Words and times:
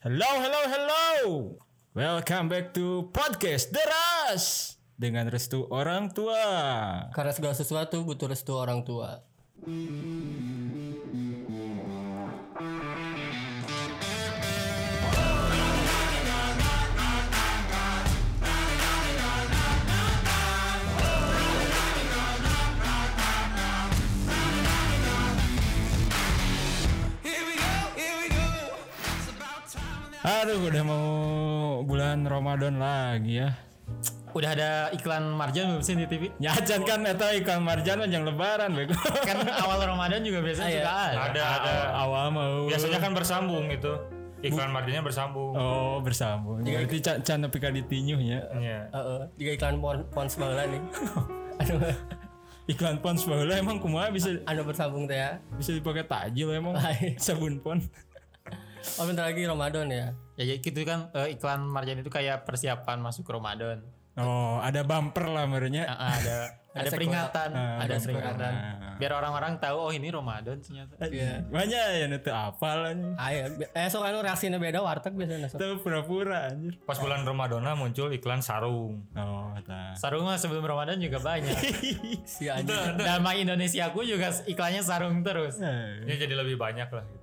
Hello, 0.00 0.24
hello, 0.40 0.64
hello. 0.64 1.12
Welcome 1.92 2.48
back 2.48 2.72
to 2.72 3.12
podcast 3.12 3.68
Deras 3.68 4.72
dengan 4.96 5.28
restu 5.28 5.68
orang 5.68 6.08
tua. 6.16 6.40
Karena 7.12 7.36
segala 7.36 7.52
sesuatu 7.52 8.00
butuh 8.08 8.32
restu 8.32 8.56
orang 8.56 8.80
tua. 8.80 9.20
Aduh, 30.20 30.68
udah 30.68 30.82
mau 30.84 31.04
bulan 31.80 32.28
Ramadan 32.28 32.76
lagi 32.76 33.40
ya. 33.40 33.56
Udah 34.36 34.52
ada 34.52 34.70
iklan 34.92 35.32
Marjan 35.32 35.72
belum 35.72 35.80
sih 35.80 35.96
di 35.96 36.04
TV? 36.04 36.28
Nyajan 36.36 36.84
kan 36.84 37.00
eta 37.08 37.32
iklan 37.32 37.64
marjan 37.64 38.04
yang 38.04 38.28
lebaran 38.28 38.76
bego. 38.76 38.92
Kan 39.24 39.48
awal 39.48 39.80
Ramadan 39.80 40.20
juga 40.20 40.44
biasanya 40.44 40.70
juga 40.70 40.92
ada. 40.92 41.20
Ada, 41.24 41.42
ada. 41.42 41.72
Awal 42.04 42.24
mau. 42.36 42.68
Biasanya 42.68 43.00
kan 43.00 43.16
bersambung 43.16 43.72
itu. 43.72 43.90
Iklan 44.44 44.68
marginnya 44.68 45.00
bersambung. 45.00 45.56
Oh, 45.56 46.04
bersambung. 46.04 46.62
Berarti 46.68 47.00
can 47.00 47.24
can 47.24 47.38
nepi 47.40 47.56
ka 47.56 47.72
ditinyuhnya. 47.72 48.38
Iya. 48.60 48.80
Heeh, 48.92 49.20
juga 49.40 49.50
iklan 49.56 49.76
pon 49.80 50.04
pons 50.12 50.32
baheula 50.36 50.68
nih. 50.68 50.82
anu 51.64 51.74
Iklan 52.68 52.96
pons 53.00 53.24
baheula 53.24 53.56
emang 53.56 53.80
kumaha 53.80 54.12
bisa 54.12 54.36
anu 54.44 54.68
bersambung 54.68 55.08
teh 55.08 55.16
ya. 55.16 55.40
bisa 55.56 55.72
dipakai 55.72 56.04
takjil 56.04 56.52
emang 56.52 56.76
sabun 57.16 57.56
pon. 57.56 57.80
Oh 58.96 59.04
bentar 59.04 59.24
lagi 59.24 59.42
Ramadan 59.44 59.86
ya. 59.88 60.06
Ya 60.34 60.44
jadi 60.46 60.58
gitu 60.60 60.80
kan 60.82 61.12
eh, 61.12 61.36
iklan 61.36 61.64
Marjan 61.64 62.00
itu 62.00 62.08
kayak 62.08 62.44
persiapan 62.44 62.98
masuk 62.98 63.24
ke 63.24 63.32
Ramadan. 63.32 63.84
Oh, 64.18 64.58
ada 64.60 64.82
bumper 64.82 65.30
lah 65.30 65.46
merenya. 65.46 65.86
Ah, 65.86 66.12
ada 66.12 66.36
ada 66.70 66.86
sequel. 66.86 66.98
peringatan, 67.02 67.48
Ah, 67.50 67.82
ada 67.82 67.94
bumper. 67.94 68.04
peringatan. 68.04 68.52
Ah. 68.52 68.94
Biar 69.00 69.12
orang-orang 69.16 69.56
tahu 69.56 69.76
oh 69.80 69.92
ini 69.94 70.12
Ramadan 70.12 70.60
ternyata. 70.60 70.92
Iya. 71.02 71.40
Banyak 71.48 71.84
ya 71.94 72.04
nanti 72.04 72.28
apal 72.28 72.78
anjing. 72.84 73.14
Ayo, 73.16 73.40
eh 73.70 73.88
sok 73.88 74.04
anu 74.04 74.20
reaksinya 74.20 74.60
beda 74.60 74.82
warteg 74.82 75.16
biasanya. 75.16 75.48
Itu 75.48 75.80
pura-pura 75.80 76.52
anjir. 76.52 76.76
Pas 76.84 77.00
bulan 77.00 77.24
Ramadan 77.24 77.64
muncul 77.74 78.12
iklan 78.12 78.44
sarung. 78.44 79.08
Oh, 79.14 79.56
nah. 79.64 79.96
Sarung 79.96 80.28
mah 80.28 80.36
sebelum 80.36 80.62
Ramadan 80.62 81.00
juga 81.00 81.16
banyak. 81.18 81.56
Si 82.28 82.44
anjing. 82.50 82.76
Nama 82.98 83.30
Indonesia 83.34 83.88
aku 83.88 84.04
juga 84.04 84.28
iklannya 84.44 84.82
sarung 84.84 85.24
terus. 85.24 85.56
Ini 85.60 86.12
jadi 86.18 86.34
lebih 86.34 86.60
banyak 86.60 86.88
lah 86.88 87.04
gitu. 87.08 87.19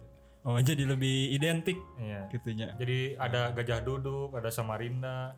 Oh, 0.48 0.56
jadi 0.70 0.88
lebih 0.88 1.36
identik 1.36 1.76
Iya. 2.00 2.31
gitunya. 2.31 2.72
Jadi 2.80 3.20
ada 3.20 3.52
gajah 3.52 3.84
duduk, 3.84 4.31
ada 4.31 4.48
Samarinda. 4.48 5.36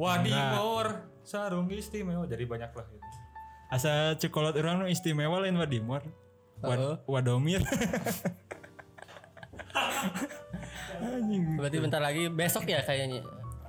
Wadimor, 0.00 1.04
sarung 1.24 1.68
istimewa. 1.68 2.24
Jadi 2.24 2.44
banyak 2.44 2.72
lah 2.72 2.84
gitu. 2.88 3.04
Asa 3.68 4.16
cokolot 4.16 4.56
orang 4.56 4.84
nu 4.84 4.86
istimewa 4.88 5.40
lain 5.44 5.56
wadimor. 5.56 6.00
Wad, 6.64 6.78
Heeh. 6.80 6.96
wadomir. 7.04 7.60
Anjing. 10.96 11.60
Berarti 11.60 11.76
bentar 11.80 12.00
lagi 12.00 12.32
besok 12.32 12.64
ya 12.64 12.80
kayaknya. 12.80 13.20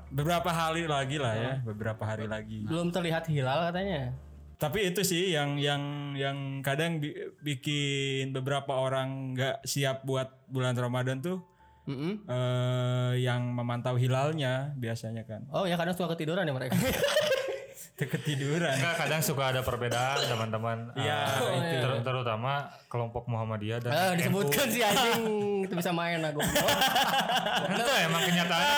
Beberapa 0.08 0.48
hari 0.48 0.88
lagi 0.88 1.20
lah 1.20 1.34
ya, 1.36 1.54
beberapa 1.68 2.00
hari 2.08 2.32
lagi. 2.32 2.64
Belum 2.64 2.88
terlihat 2.96 3.28
hilal 3.28 3.68
katanya. 3.72 4.16
Tapi 4.58 4.90
itu 4.90 5.06
sih 5.06 5.38
yang 5.38 5.62
yang 5.62 6.14
yang 6.18 6.66
kadang 6.66 6.98
bi- 6.98 7.14
bikin 7.46 8.34
beberapa 8.34 8.74
orang 8.74 9.38
nggak 9.38 9.62
siap 9.62 10.02
buat 10.02 10.34
bulan 10.50 10.74
Ramadan 10.74 11.22
tuh 11.22 11.46
Mm 11.88 12.28
eh 12.28 13.14
yang 13.24 13.56
memantau 13.56 13.96
hilalnya 13.96 14.76
biasanya 14.76 15.24
kan. 15.24 15.48
Oh 15.56 15.64
ya 15.64 15.80
kadang 15.80 15.96
suka 15.96 16.18
ketiduran 16.18 16.44
ya 16.44 16.52
mereka. 16.52 16.76
Ketiduran. 17.98 18.78
Enggak, 18.78 18.94
kadang 18.96 19.22
suka 19.22 19.50
ada 19.50 19.66
perbedaan 19.66 20.22
teman-teman. 20.22 20.78
Iya, 21.00 21.18
Eh, 21.42 21.82
ter- 21.82 22.02
terutama 22.04 22.70
kelompok 22.86 23.26
Muhammadiyah 23.26 23.82
dan 23.82 23.90
Ah, 23.90 24.14
NU. 24.14 24.22
disebutkan 24.22 24.70
si 24.70 24.80
anjing 24.80 25.24
itu 25.66 25.74
bisa 25.74 25.90
main 25.90 26.22
aku. 26.22 26.38
Itu 27.74 27.92
emang 28.00 28.22
kenyataannya. 28.22 28.76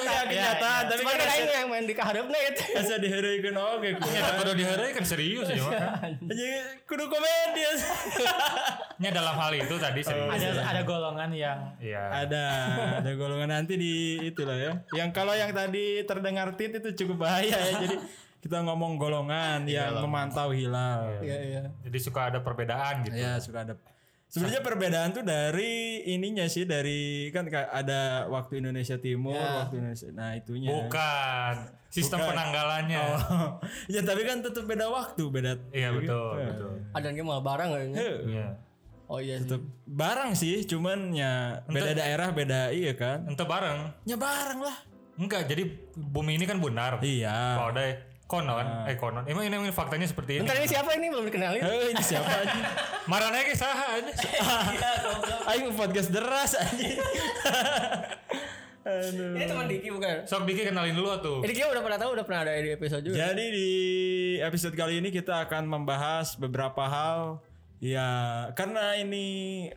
Iya, 0.00 0.20
kenyataan, 0.24 0.82
tapi 0.86 0.98
Cuman 0.98 1.12
kan 1.12 1.20
kan 1.20 1.28
aing 1.30 1.50
yang 1.52 1.68
main 1.68 1.84
di 1.84 1.92
kaharepna 1.92 2.38
itu. 2.42 2.62
asa 2.72 2.96
diheureukeun 2.96 3.52
oge 3.54 3.88
ku. 3.92 4.00
Nyata 4.02 4.32
kudu 4.38 4.52
diheureuy 4.56 4.90
kan 4.90 5.04
serius 5.04 5.46
ya. 5.46 5.60
Mak. 5.60 5.76
Anjing 6.24 6.52
kudu 6.82 7.04
komedi. 7.06 7.62
Nya 8.98 9.10
dalam 9.10 9.36
hal 9.36 9.52
itu 9.54 9.74
tadi 9.76 10.00
serius. 10.00 10.32
Ada 10.32 10.48
ada 10.64 10.80
golongan 10.82 11.28
yang 11.30 11.58
Iya. 11.76 12.24
ada 12.24 12.44
ada 12.98 13.10
golongan 13.12 13.52
nanti 13.52 13.76
di 13.76 13.92
itulah 14.24 14.56
ya. 14.56 14.72
Yang 14.94 15.10
kalau 15.12 15.34
yang 15.34 15.52
tadi 15.52 16.00
terdengar 16.02 16.56
tit 16.56 16.72
itu 16.72 16.88
cukup 16.96 17.28
bahaya 17.28 17.52
ya. 17.52 17.76
Jadi 17.78 17.96
kita 18.42 18.58
ngomong 18.66 18.98
golongan 18.98 19.62
yang 19.70 20.02
memantau 20.02 20.50
hilal. 20.50 21.22
Iya 21.22 21.38
iya. 21.46 21.62
Jadi 21.86 21.98
suka 22.02 22.34
ada 22.34 22.42
perbedaan 22.42 23.06
gitu. 23.06 23.14
Ya 23.14 23.38
suka 23.38 23.62
ada. 23.62 23.78
Sebenarnya 24.26 24.64
perbedaan 24.64 25.12
tuh 25.14 25.22
dari 25.22 26.02
ininya 26.08 26.48
sih 26.50 26.66
dari 26.66 27.30
kan 27.30 27.46
kayak 27.46 27.70
ada 27.70 28.26
waktu 28.26 28.64
Indonesia 28.64 28.98
Timur, 28.98 29.38
waktu 29.38 29.78
Indonesia. 29.78 30.10
Nah 30.10 30.34
itunya. 30.34 30.74
Bukan. 30.74 31.54
Sistem 31.92 32.18
Bukan. 32.18 32.34
penanggalannya. 32.34 32.98
Oh. 32.98 33.50
ya 33.94 34.00
tapi 34.02 34.26
kan 34.26 34.42
tetap 34.42 34.64
beda 34.66 34.90
waktu, 34.90 35.22
beda. 35.28 35.52
Iya 35.70 35.88
betul, 35.94 36.34
betul. 36.42 36.72
Ada 36.96 37.06
yang 37.14 37.28
malah 37.28 37.44
barang 37.46 37.68
kayaknya. 37.70 37.98
Iya. 38.26 38.48
Oh 39.06 39.20
iya 39.20 39.36
sih. 39.38 39.46
Tetep 39.46 39.62
barang 39.86 40.30
sih, 40.34 40.64
cuman 40.64 41.12
ya 41.12 41.62
beda 41.68 41.92
daerah 41.94 42.28
beda 42.32 42.72
iya 42.72 42.96
kan. 42.96 43.28
Ente 43.28 43.44
bareng. 43.44 43.92
Ya 44.08 44.16
barang 44.16 44.58
lah. 44.64 44.76
Enggak, 45.20 45.44
jadi 45.44 45.68
bumi 45.92 46.40
ini 46.40 46.48
kan 46.48 46.56
benar. 46.56 46.98
Iya. 47.04 47.60
Kalau 47.60 47.70
ada 47.76 47.84
konon, 48.32 48.66
eh 48.88 48.96
konon. 48.96 49.24
Emang 49.28 49.44
ini, 49.44 49.52
ini 49.52 49.68
faktanya 49.76 50.08
seperti 50.08 50.40
ini. 50.40 50.48
Bentar 50.48 50.56
ini 50.56 50.68
siapa 50.72 50.90
ini 50.96 51.06
belum 51.12 51.24
dikenalin? 51.28 51.60
Eh 51.60 51.92
ini 51.92 52.00
siapa 52.00 52.32
aja? 52.32 52.60
Marane 53.04 53.44
ke 53.44 53.52
saha 53.52 54.00
aja. 54.00 54.12
Ayo 55.52 55.68
podcast 55.76 56.08
deras 56.08 56.56
aja. 56.56 56.88
Aduh. 58.82 59.36
Ini 59.38 59.44
teman 59.46 59.68
Diki 59.68 59.88
bukan? 59.92 60.24
Sok 60.24 60.48
Diki 60.48 60.64
kenalin 60.64 60.96
dulu 60.96 61.12
tuh. 61.20 61.38
Ini 61.44 61.52
Diki 61.52 61.60
udah 61.68 61.84
pernah 61.84 61.98
tahu 62.00 62.10
udah 62.16 62.24
pernah 62.24 62.40
ada 62.48 62.52
di 62.56 62.72
episode 62.72 63.02
juga. 63.04 63.14
Jadi 63.20 63.44
di 63.52 63.68
episode 64.40 64.74
kali 64.74 65.04
ini 65.04 65.12
kita 65.12 65.44
akan 65.46 65.68
membahas 65.68 66.34
beberapa 66.40 66.88
hal 66.88 67.44
ya 67.84 68.08
karena 68.56 68.96
ini 68.96 69.68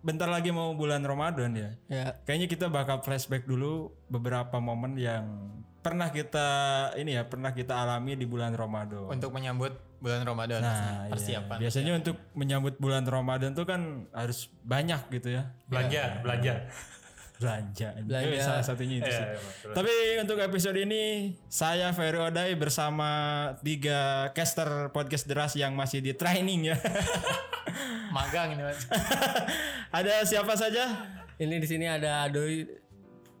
bentar 0.00 0.26
lagi 0.32 0.48
mau 0.48 0.72
bulan 0.74 1.04
Ramadan 1.04 1.52
ya. 1.54 1.70
Ya. 1.92 2.16
Kayaknya 2.24 2.48
kita 2.48 2.66
bakal 2.72 3.04
flashback 3.04 3.44
dulu 3.44 3.92
beberapa 4.10 4.58
momen 4.58 4.96
yang 4.96 5.28
pernah 5.78 6.08
kita 6.08 6.48
ini 6.94 7.14
ya 7.14 7.22
pernah 7.24 7.50
kita 7.50 7.74
alami 7.76 8.14
di 8.14 8.24
bulan 8.24 8.52
Ramadan. 8.52 9.06
untuk 9.06 9.30
menyambut 9.30 9.72
bulan 9.98 10.22
Ramadan 10.22 10.60
Nah, 10.60 10.74
iya. 11.04 11.10
persiapan. 11.10 11.56
Biasanya 11.58 11.92
untuk 11.96 12.16
menyambut 12.32 12.74
bulan 12.76 13.02
Ramadan 13.02 13.50
tuh 13.52 13.64
kan 13.64 13.80
harus 14.10 14.46
banyak 14.60 15.06
gitu 15.10 15.34
ya. 15.34 15.50
Belanja, 15.66 16.22
belanja. 16.22 16.54
Belanja. 17.38 17.88
Belanja. 18.02 18.28
Eh, 18.28 18.42
salah 18.42 18.62
satunya 18.62 18.98
itu 18.98 19.06
Iya, 19.06 19.14
sih. 19.14 19.22
iya, 19.24 19.38
betul. 19.38 19.70
Tapi 19.72 19.92
untuk 20.18 20.38
episode 20.40 20.74
ini 20.76 21.02
saya 21.46 21.90
Ferry 21.90 22.18
Odai 22.18 22.50
bersama 22.54 23.10
tiga 23.60 23.98
caster 24.32 24.90
podcast 24.90 25.24
deras 25.24 25.54
yang 25.54 25.70
masih 25.72 25.98
di 26.00 26.10
training 26.12 26.74
ya. 26.74 26.76
Magang 28.10 28.52
ini 28.52 28.62
Mas. 28.62 28.82
ada 29.94 30.22
siapa 30.22 30.54
saja? 30.54 31.06
Ini 31.36 31.54
di 31.56 31.66
sini 31.66 31.86
ada 31.86 32.26
Doi. 32.26 32.66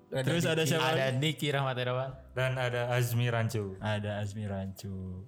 Ada 0.08 0.24
Terus 0.24 0.44
ada 0.46 0.62
siapa? 0.62 0.94
ada 0.94 1.12
Diki 1.12 1.50
Rahmat 1.50 1.76
Irawan. 1.76 2.10
Dan 2.38 2.54
ada 2.54 2.94
Azmi 2.94 3.26
Rancu. 3.26 3.74
Ada 3.82 4.22
Azmi 4.22 4.46
Rancu. 4.46 5.26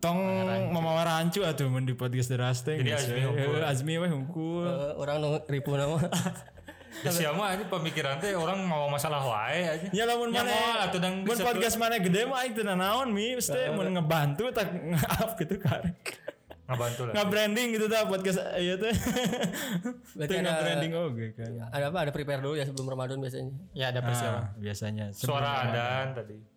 Tong 0.00 0.20
mamawa 0.72 1.04
rancu 1.04 1.44
atuh 1.44 1.68
mun 1.68 1.84
di 1.84 1.92
podcast 1.92 2.32
deras 2.32 2.64
teh. 2.64 2.80
Jadi 2.80 2.96
Azmi 2.96 3.20
unggul. 3.28 3.60
Eh, 3.60 3.68
Azmi 3.68 3.94
we 4.00 4.08
unggul. 4.08 4.64
Eh, 4.64 4.92
orang 4.96 5.16
nu 5.20 5.28
ribu 5.44 5.76
nama. 5.76 6.00
Ya 7.04 7.12
siapa 7.12 7.52
ini 7.52 7.68
pemikiran 7.68 8.16
teh 8.24 8.32
orang 8.32 8.56
mau 8.64 8.88
masalah 8.88 9.20
wae 9.20 9.68
aja. 9.68 9.88
Ya 9.92 10.08
lamun 10.08 10.32
mana 10.32 10.88
atuh 10.88 10.96
dang 10.96 11.28
mun 11.28 11.36
podcast 11.36 11.76
mana 11.76 12.00
gede 12.00 12.24
mah 12.24 12.40
aing 12.40 12.56
teu 12.56 12.64
naon 12.64 13.12
mi, 13.12 13.36
mesti 13.36 13.68
mun 13.68 13.92
ngebantu 13.92 14.48
tak 14.48 14.72
ngaap 14.72 15.36
gitu 15.36 15.60
kan. 15.60 15.92
Ngabantu 16.64 17.00
lah. 17.04 17.12
Nge-branding 17.20 17.68
gitu 17.76 17.86
tah 17.92 18.08
podcast 18.08 18.40
ieu 18.56 18.80
teh. 18.80 18.96
Berarti 20.16 20.34
ada- 20.40 20.44
nge-branding 20.48 20.92
oge 20.96 21.26
kan. 21.36 21.68
ada 21.68 21.84
apa? 21.92 21.98
Ada 22.08 22.12
prepare 22.16 22.40
dulu 22.40 22.56
ya 22.56 22.64
sebelum 22.64 22.88
Ramadan 22.88 23.20
biasanya. 23.20 23.52
Ya 23.76 23.92
ada 23.92 24.00
persiapan. 24.00 24.40
Ah, 24.40 24.46
biasanya 24.56 25.04
Suara 25.12 25.68
adan 25.68 26.16
tadi. 26.16 26.55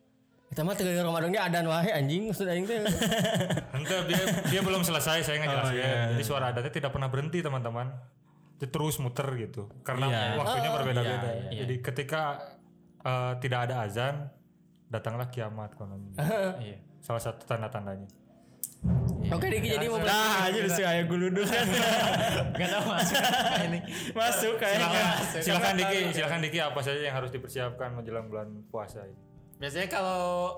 Kita 0.50 0.66
mah 0.66 0.74
tiga 0.74 1.06
Ramadan 1.06 1.30
adan 1.30 1.66
wae 1.70 1.94
anjing 1.94 2.34
maksud 2.34 2.50
aing 2.50 2.66
teh. 2.66 2.82
Ente 3.78 3.96
dia, 4.10 4.24
dia 4.50 4.62
belum 4.66 4.82
selesai 4.82 5.22
saya 5.22 5.38
ngejelasin. 5.46 5.70
Oh, 5.70 5.78
iya. 5.78 6.10
Jadi 6.18 6.24
suara 6.26 6.50
adatnya 6.50 6.74
tidak 6.74 6.90
pernah 6.90 7.06
berhenti 7.06 7.46
teman-teman. 7.46 7.94
Dia 8.58 8.68
terus 8.68 8.98
muter 8.98 9.30
gitu. 9.38 9.70
Karena 9.86 10.10
Iya. 10.10 10.22
waktunya 10.42 10.70
berbeda-beda. 10.74 11.30
Iya, 11.54 11.64
Jadi 11.64 11.76
ketika 11.86 12.22
eh, 13.00 13.34
tidak 13.40 13.70
ada 13.70 13.86
azan, 13.86 14.16
datanglah 14.90 15.30
kiamat 15.30 15.78
konon. 15.78 16.18
Iya. 16.66 16.82
Salah 17.00 17.22
satu 17.22 17.46
tanda-tandanya. 17.46 18.10
Oke 19.30 19.52
Diki 19.52 19.76
jadi 19.76 19.86
mau 19.92 20.00
Nah, 20.02 20.50
aja 20.50 20.56
udah 20.56 20.72
kayak 20.72 21.04
gue 21.06 21.20
duduk 21.30 21.46
kan. 21.46 21.68
Gak 22.60 22.70
tahu 22.74 22.86
masuk 22.90 23.22
ini. 23.68 23.80
Masuk 24.16 24.54
kayaknya. 24.58 24.88
Silakan, 24.90 25.44
silakan 25.46 25.74
Diki, 25.78 26.00
silakan 26.16 26.40
Diki 26.42 26.60
apa 26.64 26.80
saja 26.82 27.02
yang 27.04 27.16
harus 27.16 27.30
dipersiapkan 27.30 27.94
menjelang 27.94 28.26
bulan 28.32 28.50
puasa 28.72 29.06
ini. 29.06 29.29
Biasanya 29.60 29.88
kalau 29.88 30.56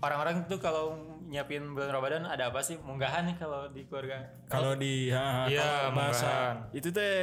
orang-orang 0.00 0.46
tuh 0.46 0.56
kalau 0.56 0.96
nyiapin 1.26 1.62
bulan 1.70 1.90
Ramadan 1.90 2.22
ada 2.24 2.48
apa 2.48 2.60
sih? 2.60 2.78
Munggahan 2.78 3.26
nih 3.26 3.36
kalau 3.36 3.68
di 3.68 3.84
keluarga. 3.84 4.22
Kalau 4.46 4.72
di 4.74 5.10
ha, 5.10 5.46
Iya, 5.46 5.90
bahasa 5.90 6.26
munggahan. 6.26 6.56
itu 6.72 6.88
teh 6.90 7.14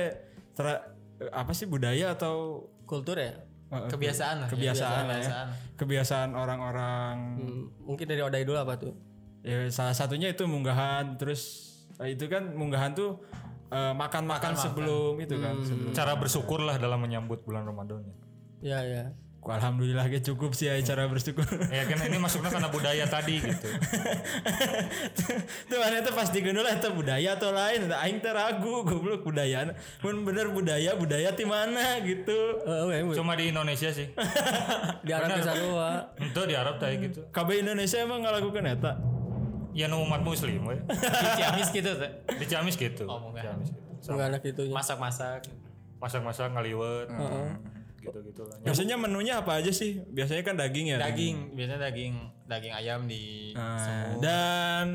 tra- 0.53 0.83
apa 1.27 1.51
sih 1.51 1.65
budaya 1.65 2.13
atau 2.13 2.68
kultur 2.83 3.18
ya? 3.18 3.33
eh, 3.68 3.89
Kebiasaan 3.89 4.35
lah. 4.41 4.47
kebiasaan 4.47 5.03
lah 5.03 5.15
ya. 5.15 5.19
Kebiasaan. 5.19 5.47
Kebiasaan 5.75 6.29
orang-orang 6.33 7.15
Hmm, 7.35 7.63
mungkin 7.81 8.06
dari 8.06 8.21
Odai 8.21 8.44
dulu 8.44 8.56
apa 8.57 8.75
tuh? 8.77 8.94
ya 9.41 9.63
salah 9.69 9.95
satunya 9.95 10.27
itu 10.27 10.44
munggahan 10.44 11.15
terus 11.15 11.71
eh, 11.97 12.12
itu 12.12 12.27
kan 12.27 12.51
munggahan 12.51 12.91
tuh 12.91 13.24
eh, 13.69 13.94
makan-makan 13.94 14.56
sebelum 14.56 15.15
itu 15.18 15.35
kan 15.38 15.56
sebelum 15.62 15.91
Cara 15.91 16.15
bersyukur 16.15 16.59
lah 16.59 16.75
dalam 16.75 17.00
menyambut 17.00 17.41
bulan 17.41 17.63
Ramadan. 17.63 18.03
Ya 18.59 18.79
ya. 18.81 19.12
Ku 19.12 19.26
alhamdulillah 19.47 20.03
ge 20.11 20.19
cukup 20.19 20.51
sih 20.51 20.67
ya 20.67 20.75
cara 20.83 21.07
bersyukur 21.07 21.47
Ya 21.71 21.88
kan 21.88 22.03
ini 22.03 22.19
masuknya 22.19 22.51
karena 22.51 22.67
budaya 22.67 23.07
tadi 23.07 23.39
gitu. 23.39 23.67
tuh 25.69 25.77
mana 25.79 26.03
itu 26.03 26.11
pasti 26.11 26.44
gendul 26.44 26.67
itu 26.67 26.89
budaya 26.91 27.39
atau 27.39 27.55
lain 27.55 27.88
Tah, 27.88 28.03
aing 28.03 28.19
teh 28.19 28.31
ragu 28.31 28.83
goblok 28.83 29.23
budaya 29.23 29.71
mun 30.03 30.27
bener 30.27 30.51
budaya 30.51 30.95
budaya 30.95 31.31
di 31.31 31.45
mana 31.47 31.99
gitu 32.03 32.35
Eh. 32.67 33.03
Cuma 33.15 33.39
di 33.39 33.51
Indonesia 33.51 33.89
sih. 33.91 34.11
di 35.07 35.11
Arab 35.11 35.39
ke 35.39 35.44
Sarua. 35.44 36.11
Itu 36.19 36.41
di 36.43 36.55
Arab 36.55 36.75
tadi 36.79 37.07
gitu. 37.07 37.23
KB 37.31 37.63
Indonesia 37.63 37.97
emang 38.03 38.23
ngelakukan 38.23 38.63
eta 38.67 38.93
Ya 39.77 39.85
nu 39.85 40.01
umat 40.01 40.25
muslim 40.25 40.65
we. 40.65 40.75
Di 40.89 41.29
Ciamis 41.38 41.69
gitu. 41.69 41.91
Di 42.25 42.45
Ciamis 42.50 42.75
gitu. 42.75 43.05
Oh. 43.05 43.29
Ciamis 43.31 43.69
gitu. 43.69 44.09
Enggak 44.09 44.27
anak 44.33 44.43
itu. 44.43 44.61
Masak-masak. 44.73 45.45
Masak-masak 46.01 46.50
ngaliwet. 46.57 47.07
Gitu-gitu 47.97 48.45
lah. 48.45 48.57
biasanya 48.61 48.95
menunya 48.95 49.41
apa 49.41 49.57
aja 49.57 49.73
sih 49.73 49.99
biasanya 50.07 50.45
kan 50.45 50.55
daging 50.55 50.94
ya 50.94 50.97
Daging, 51.01 51.57
biasanya 51.57 51.81
daging 51.89 52.13
daging 52.45 52.73
ayam 52.73 53.01
di 53.09 53.51
Nah, 53.57 54.15
dan 54.21 54.88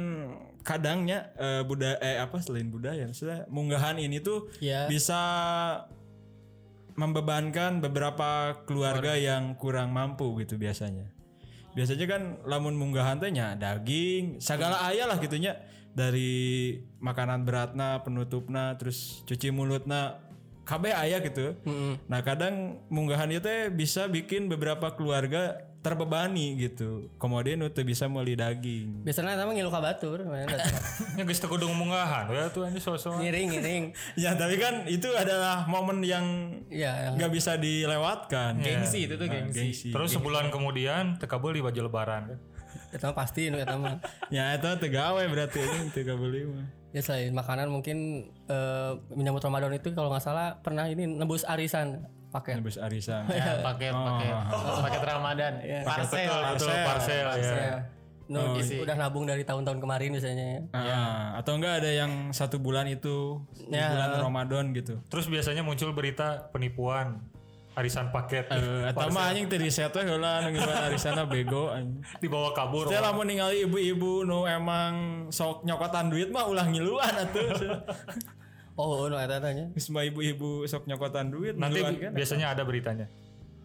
kadangnya 0.62 1.34
eh, 1.34 1.66
budaya 1.66 1.98
eh 1.98 2.22
apa 2.22 2.38
selain 2.38 2.70
budaya 2.70 3.02
maksudnya 3.04 3.44
munggahan 3.50 3.98
ini 3.98 4.22
tuh 4.22 4.46
Ya. 4.62 4.86
bisa 4.86 5.18
membebankan 6.92 7.80
beberapa 7.80 8.60
keluarga 8.68 9.16
yang 9.16 9.56
kurang 9.56 9.90
mampu 9.90 10.28
gitu 10.44 10.60
biasanya. 10.60 11.08
Biasanya 11.72 12.04
kan 12.04 12.22
lamun 12.44 12.76
munggahan 12.76 13.16
teh 13.16 13.32
nya 13.32 13.56
daging, 13.56 14.36
segala 14.44 14.76
aya 14.84 15.08
lah 15.08 15.16
gitunya 15.16 15.56
dari 15.96 16.76
makanan 17.00 17.48
beratna, 17.48 18.04
penutupna, 18.04 18.76
terus 18.76 19.24
cuci 19.24 19.48
mulutna 19.48 20.20
kabeh 20.62 20.92
aya 20.92 21.18
gitu. 21.18 21.58
Nah, 22.06 22.20
kadang 22.20 22.78
munggahan 22.86 23.28
itu 23.28 23.40
teh 23.40 23.68
bisa 23.68 24.06
bikin 24.06 24.46
beberapa 24.46 24.92
keluarga 24.92 25.58
terbebani 25.82 26.54
gitu. 26.56 27.10
Kemudian 27.18 27.58
itu 27.58 27.82
bisa 27.82 28.06
meuli 28.06 28.32
daging. 28.32 29.02
Biasanya 29.02 29.34
sama 29.34 29.50
ngilu 29.50 29.66
ka 29.66 29.82
batur. 29.82 30.22
Ya 30.22 30.46
geus 31.26 31.42
teu 31.42 31.50
kudu 31.50 31.66
munggahan 31.66 32.30
we 32.30 32.38
tuh 32.48 32.64
ini 32.64 32.78
sosok. 32.78 33.18
Ngiring 33.18 33.46
ngiring. 33.50 33.84
Ya, 34.22 34.32
tapi 34.32 34.56
kan 34.56 34.86
itu 34.86 35.10
adalah 35.10 35.66
momen 35.66 35.98
yang 36.00 36.22
Iya. 36.70 37.10
yang- 37.10 37.14
nggak 37.18 37.32
bisa 37.34 37.58
dilewatkan. 37.58 38.62
gengsi 38.62 39.10
itu 39.10 39.18
tuh 39.18 39.26
Nah, 39.26 39.34
gengsi. 39.42 39.58
gengsi. 39.58 39.88
Terus 39.90 40.14
sebulan 40.14 40.48
kemudian 40.48 41.18
teka 41.18 41.42
beli 41.42 41.58
baju 41.58 41.82
lebaran 41.82 42.22
kan. 42.30 42.38
Eta 42.92 43.08
mah 43.08 43.16
pasti 43.18 43.50
nu 43.50 43.58
eta 43.58 43.74
mah. 43.74 43.98
Ya 44.28 44.54
itu 44.54 44.68
tegawe 44.78 45.24
berarti 45.26 45.58
ini 45.58 45.90
tiga 45.90 46.14
beli 46.14 46.46
mah. 46.46 46.66
Ya 46.92 47.00
selain 47.00 47.32
makanan 47.32 47.72
mungkin 47.72 48.28
eh, 48.46 48.92
menyambut 49.10 49.40
Ramadan 49.40 49.72
itu 49.72 49.92
kalau 49.92 50.12
nggak 50.12 50.22
salah 50.22 50.60
pernah 50.60 50.84
ini 50.86 51.08
nebus 51.08 51.42
arisan 51.42 52.04
pakai. 52.28 52.60
Nebus 52.60 52.76
arisan. 52.76 53.24
Ya, 53.28 53.60
paket 53.60 53.92
paket 53.92 54.34
paket 54.84 55.02
Ramadan. 55.02 55.52
Parcel. 55.84 56.32
Betul 56.52 56.68
parcel 56.84 57.26
ya. 57.32 57.36
Ya. 57.40 57.76
No, 58.32 58.56
udah 58.56 58.96
nabung 58.96 59.28
dari 59.28 59.44
tahun-tahun 59.44 59.76
kemarin 59.76 60.16
biasanya. 60.16 60.64
Ah, 60.72 61.36
atau 61.36 61.58
enggak 61.60 61.84
ada 61.84 61.90
yang 61.92 62.32
satu 62.32 62.56
bulan 62.56 62.88
itu 62.88 63.44
di 63.68 63.76
Ya. 63.76 63.92
bulan 63.92 64.24
Ramadan 64.24 64.64
gitu. 64.72 65.04
Terus 65.12 65.28
biasanya 65.28 65.60
muncul 65.60 65.92
berita 65.92 66.48
penipuan 66.48 67.20
arisan 67.72 68.08
paket 68.08 68.44
Eh, 68.48 68.84
eta 68.86 69.08
mah 69.08 69.28
anjing 69.28 69.46
teu 69.46 69.56
riset 69.56 69.88
we 69.88 70.02
heula 70.02 70.40
nu 70.40 70.52
gimana 70.52 70.86
arisana 70.86 71.24
bego 71.24 71.68
anjing. 71.68 72.04
dibawa 72.18 72.52
kabur. 72.52 72.84
Saya 72.84 73.00
lamun 73.02 73.24
ningali 73.24 73.64
ibu-ibu 73.64 74.22
nu 74.22 74.44
emang 74.44 74.92
sok 75.28 75.64
nyokotan 75.64 76.08
duit 76.08 76.28
mah 76.28 76.44
ulah 76.44 76.64
ngiluan 76.64 77.12
atuh. 77.18 77.48
Oh, 78.72 79.04
no 79.04 79.16
eta 79.16 79.36
tanya. 79.36 79.68
Geus 79.70 79.88
mah 79.88 80.00
ibu-ibu 80.00 80.64
sok 80.64 80.88
nyokotan 80.88 81.28
duit 81.28 81.52
Nanti 81.54 81.84
kan. 81.84 81.92
biasanya 82.10 82.56
ada 82.56 82.64
beritanya. 82.64 83.04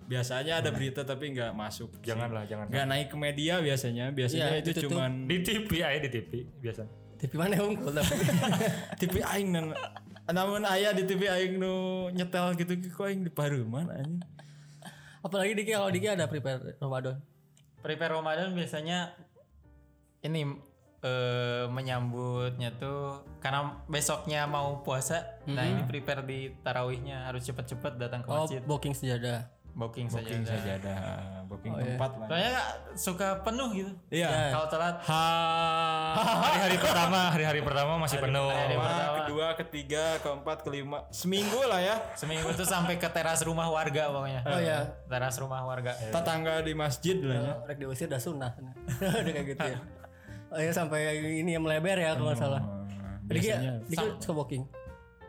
Biasanya 0.03 0.59
ada 0.59 0.69
berita 0.69 1.03
tapi 1.03 1.31
nggak 1.31 1.51
masuk. 1.51 1.99
Janganlah, 1.99 2.43
jangan. 2.43 2.67
Nggak 2.67 2.85
naik 2.85 3.07
ke 3.07 3.17
media 3.17 3.59
biasanya. 3.59 4.11
Biasanya 4.11 4.47
Iya, 4.49 4.59
itu 4.59 4.69
itu 4.73 4.81
cuman 4.85 5.23
Di 5.25 5.37
TV 5.41 5.69
aja 5.79 5.95
di 5.97 6.11
TV 6.11 6.31
biasa. 6.59 6.83
TV 7.17 7.31
mana 7.33 7.55
unggul 7.57 7.91
tapi. 7.91 8.15
TV 8.99 9.15
aing 9.21 9.49
nan 9.49 9.65
namun 10.27 10.63
aya 10.63 10.91
di 10.91 11.03
TV 11.03 11.25
aing 11.25 11.55
nu 11.55 11.73
nyetel 12.11 12.51
gitu 12.55 12.73
kok 12.91 13.07
aing 13.07 13.23
di 13.23 13.31
pareuman 13.31 13.87
anjing. 13.87 14.19
Apalagi 15.19 15.55
Diki 15.55 15.71
kalau 15.71 15.89
Diki 15.89 16.07
ada 16.07 16.27
prepare 16.27 16.75
Ramadan. 16.77 17.19
Prepare 17.79 18.13
Ramadan 18.13 18.51
biasanya 18.51 19.11
ini 20.21 20.43
eh, 20.99 21.65
menyambutnya 21.67 22.75
tuh 22.75 23.23
karena 23.39 23.79
besoknya 23.87 24.43
mau 24.45 24.83
puasa. 24.83 25.39
Nah, 25.47 25.63
ini 25.63 25.83
prepare 25.83 26.23
di 26.23 26.51
tarawihnya 26.59 27.27
harus 27.27 27.43
cepet-cepet 27.43 27.95
datang 27.95 28.23
ke 28.23 28.29
Oh, 28.29 28.43
masjid. 28.43 28.61
booking 28.63 28.95
sejadah. 28.95 29.47
Booking 29.77 30.09
saja. 30.09 30.25
Booking 30.25 30.41
saja 30.41 30.71
ada 30.81 30.95
booking 31.45 31.69
tempat 31.69 32.11
lah. 32.17 32.27
Soalnya 32.27 32.53
suka 32.97 33.27
penuh 33.45 33.69
gitu. 33.77 33.91
Iya. 34.09 34.49
Kalau 34.49 34.67
telat 34.73 34.95
Ha. 35.05 35.23
Hari-hari 36.17 36.77
pertama, 36.81 37.19
hari-hari 37.29 37.61
pertama 37.61 37.93
masih 38.01 38.17
penuh. 38.17 38.49
Pertama, 38.49 39.21
kedua, 39.23 39.47
ketiga, 39.53 40.17
keempat, 40.25 40.65
kelima, 40.65 41.05
seminggu 41.13 41.61
lah 41.69 41.77
ya. 41.77 41.95
seminggu 42.17 42.49
tuh 42.57 42.65
sampai 42.65 42.97
ke 42.97 43.05
teras 43.13 43.45
rumah 43.45 43.69
warga 43.69 44.09
pokoknya. 44.09 44.41
Oh 44.49 44.57
ya, 44.57 44.79
Teras 45.05 45.37
rumah 45.37 45.61
warga. 45.61 45.93
Tetangga 46.09 46.65
di 46.65 46.73
masjid 46.73 47.21
lah 47.21 47.37
ya. 47.37 47.53
rek 47.69 47.77
diusir 47.77 48.09
udah 48.09 48.21
sunnah. 48.21 48.51
udah 49.21 49.31
kayak 49.31 49.45
gitu 49.53 49.61
ya. 49.61 49.79
Oh 50.47 50.59
ya 50.63 50.71
sampai 50.73 50.99
ini 51.43 51.53
yang 51.53 51.61
melebar 51.61 52.01
ya 52.01 52.17
kalau 52.17 52.33
nggak 52.33 52.39
salah. 52.41 52.61
Diki, 53.27 53.51
Biasanya 53.51 53.73
Diki 53.85 54.07
suka 54.23 54.33
booking. 54.33 54.63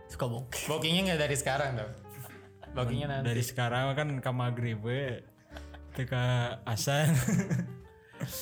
Suka 0.08 0.24
booking. 0.24 0.66
Bookingnya 0.72 1.02
nggak 1.12 1.20
dari 1.28 1.36
sekarang 1.36 1.70
tuh. 1.76 1.90
Nanti. 2.86 3.26
dari 3.26 3.42
sekarang 3.42 3.96
kan 3.96 4.08
ke 4.20 4.30
maghrib 4.30 4.78
we. 4.84 5.24
Teka 5.96 6.58
asan. 6.62 7.10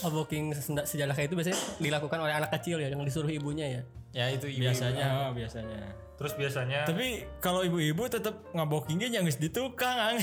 Oh, 0.01 0.09
booking 0.09 0.57
sejadah 0.57 1.13
kayak 1.13 1.29
itu 1.29 1.37
biasanya 1.37 1.59
dilakukan 1.77 2.17
oleh 2.17 2.33
anak 2.33 2.49
kecil 2.49 2.81
ya 2.81 2.89
yang 2.89 3.05
disuruh 3.05 3.29
ibunya 3.29 3.69
ya. 3.69 3.83
Ya 4.17 4.25
itu 4.33 4.49
ibu 4.49 4.65
biasanya, 4.65 5.29
oh, 5.29 5.37
biasanya. 5.37 5.93
Terus 6.17 6.33
biasanya 6.33 6.89
Tapi 6.89 7.29
kalau 7.45 7.61
ibu-ibu 7.61 8.09
tetap 8.09 8.41
ngabokingnya 8.57 9.13
jangan 9.13 9.37
di 9.37 9.51
tukang. 9.53 9.93
ang. 9.93 10.17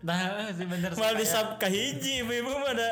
Nah, 0.00 0.48
sih 0.56 0.64
bener. 0.64 0.96
Mal 0.96 1.12
disap 1.20 1.60
kahiji 1.60 2.24
ibu-ibu 2.24 2.56
mah 2.56 2.72
ada. 2.72 2.90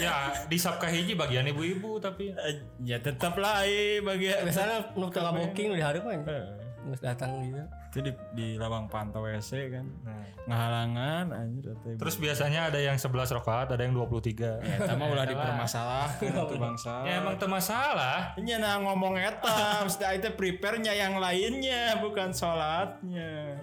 ya 0.00 0.32
di 0.48 0.56
Sabka 0.56 0.88
hiji 0.88 1.12
bagian 1.12 1.44
ibu-ibu 1.44 2.00
tapi 2.00 2.32
Eh, 2.32 2.64
ya 2.80 2.96
tetap 2.96 3.36
lah 3.36 3.68
eh 3.68 4.00
bagian. 4.00 4.48
Biasanya 4.48 4.96
nu 4.96 5.12
tengah 5.12 5.36
booking 5.36 5.76
di 5.76 5.84
hari 5.84 6.00
kan. 6.00 6.24
Terus 6.24 7.00
datang 7.04 7.44
gitu. 7.44 7.60
Itu 7.92 8.00
di, 8.00 8.12
di 8.32 8.48
lawang 8.56 8.88
pantau 8.88 9.20
WC 9.20 9.68
kan. 9.68 9.84
Nah. 10.00 10.24
Ngahalangan 10.48 11.24
anjir. 11.28 11.76
Terus 12.00 12.16
biasanya 12.16 12.72
ada 12.72 12.80
yang 12.80 12.96
11 12.96 13.36
rakaat, 13.36 13.68
ada 13.76 13.84
yang 13.84 13.92
23. 13.92 14.64
Ya, 14.64 14.80
eta 14.80 14.96
mah 14.96 15.12
ulah 15.12 15.28
dipermasalahkan 15.28 16.32
itu 16.48 16.56
bangsa. 16.56 17.04
Ya 17.04 17.20
emang 17.20 17.36
tuh 17.36 17.52
masalah. 17.52 18.32
Nya 18.40 18.56
nah 18.56 18.80
ngomong 18.80 19.20
eta, 19.20 19.84
mesti 19.84 20.08
itu 20.16 20.32
prepare-nya 20.32 20.96
yang 20.96 21.20
lainnya 21.20 22.00
bukan 22.00 22.32
sholatnya. 22.32 23.60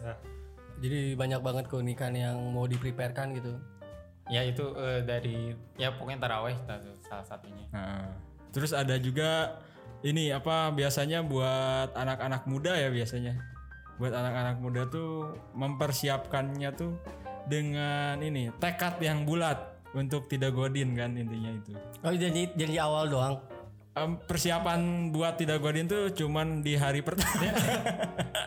Ya. 0.00 0.16
Jadi 0.80 1.12
banyak 1.12 1.44
banget 1.44 1.64
keunikan 1.68 2.16
yang 2.16 2.40
mau 2.48 2.64
dipreparekan 2.64 3.36
gitu. 3.36 3.60
Ya 4.32 4.40
itu 4.40 4.72
eh, 4.80 5.04
dari 5.04 5.52
ya 5.76 5.92
pokoknya 5.92 6.24
taraweh 6.24 6.56
itu 6.56 6.96
salah 7.04 7.28
satunya. 7.28 7.68
Nah, 7.76 8.08
terus 8.56 8.72
ada 8.72 8.96
juga 8.96 9.60
ini 10.02 10.34
apa 10.34 10.74
biasanya 10.74 11.22
buat 11.22 11.94
anak-anak 11.94 12.42
muda 12.50 12.74
ya 12.74 12.90
biasanya. 12.90 13.38
Buat 14.00 14.12
anak-anak 14.18 14.56
muda 14.58 14.82
tuh 14.90 15.38
mempersiapkannya 15.54 16.70
tuh 16.74 16.98
dengan 17.46 18.18
ini 18.18 18.50
tekad 18.58 18.98
yang 18.98 19.22
bulat 19.22 19.58
untuk 19.94 20.26
tidak 20.26 20.56
godin 20.56 20.96
kan 20.98 21.14
intinya 21.14 21.50
itu. 21.54 21.72
Oh 22.02 22.10
janji 22.10 22.50
janji 22.58 22.76
awal 22.82 23.06
doang. 23.06 23.38
Em, 23.92 24.16
persiapan 24.24 25.12
buat 25.12 25.36
tidak 25.36 25.60
godin 25.60 25.84
tuh 25.84 26.12
cuman 26.16 26.64
di 26.64 26.76
hari 26.76 27.04
pertama. 27.04 27.44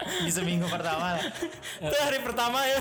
Di 0.06 0.30
seminggu 0.30 0.70
pertama. 0.70 1.18
itu 1.82 1.98
hari 1.98 2.22
pertama 2.22 2.62
ya. 2.62 2.78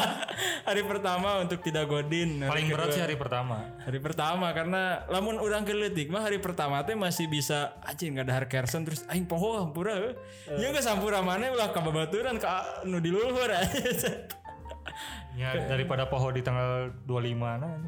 hari 0.68 0.84
pertama 0.84 1.40
untuk 1.40 1.64
tidak 1.64 1.88
godin. 1.88 2.44
Hari 2.44 2.50
Paling 2.52 2.66
berat 2.68 2.86
kedua- 2.88 2.96
sih 2.96 3.02
hari 3.02 3.16
pertama. 3.16 3.56
Hari 3.80 3.98
pertama 3.98 4.46
karena 4.52 4.82
lamun 5.08 5.40
urang 5.40 5.64
keletik 5.64 6.12
mah 6.12 6.20
hari 6.20 6.36
pertama 6.36 6.84
teh 6.84 6.92
masih 6.92 7.32
bisa 7.32 7.80
anjing 7.80 8.12
nggak 8.12 8.28
ada 8.28 8.34
harkersen 8.44 8.84
terus 8.84 9.08
aing 9.08 9.24
poho 9.24 9.56
hampura. 9.56 10.14
Ya 10.52 10.68
geus 10.68 10.84
hampura 10.84 11.24
mana 11.24 11.48
ulah 11.48 11.72
ka 11.72 11.80
babaturan 11.80 12.36
ka 12.36 12.84
nu 12.84 13.00
di 13.00 13.08
luhur 13.08 13.48
Ya 15.40 15.56
daripada 15.64 16.12
poho 16.12 16.28
di 16.28 16.44
tanggal 16.44 16.92
25 17.08 17.40
nah. 17.40 17.80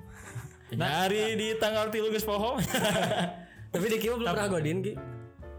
Nyari 0.73 1.37
di 1.37 1.49
tanggal 1.61 1.93
tilu 1.93 2.09
geus 2.09 2.25
poho. 2.25 2.57
Tapi 3.73 3.87
di 3.89 3.97
Kimo 3.97 4.15
belum 4.17 4.29
pernah 4.31 4.49
godin 4.49 4.79
Ki. 4.79 4.93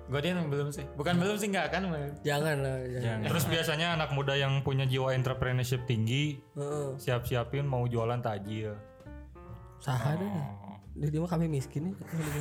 Godin 0.03 0.45
belum 0.45 0.69
sih. 0.69 0.85
Bukan 0.93 1.17
belum 1.17 1.35
sih 1.35 1.49
enggak 1.49 1.73
kan. 1.73 1.81
Jangan 2.21 2.55
lah. 2.59 2.77
Jangan. 2.85 3.25
Terus 3.25 3.43
biasanya 3.45 3.87
anak 3.93 4.13
muda 4.13 4.33
yang 4.33 4.61
punya 4.61 4.85
jiwa 4.85 5.11
entrepreneurship 5.11 5.83
tinggi 5.83 6.37
siap-siapin 6.95 7.65
mau 7.65 7.83
jualan 7.83 8.19
tajil. 8.19 8.77
Saha 9.79 10.13
deh. 10.13 10.29
Di 10.93 11.09
dia 11.09 11.17
mah 11.17 11.25
kami 11.25 11.49
miskin 11.49 11.89
nih. 11.89 11.95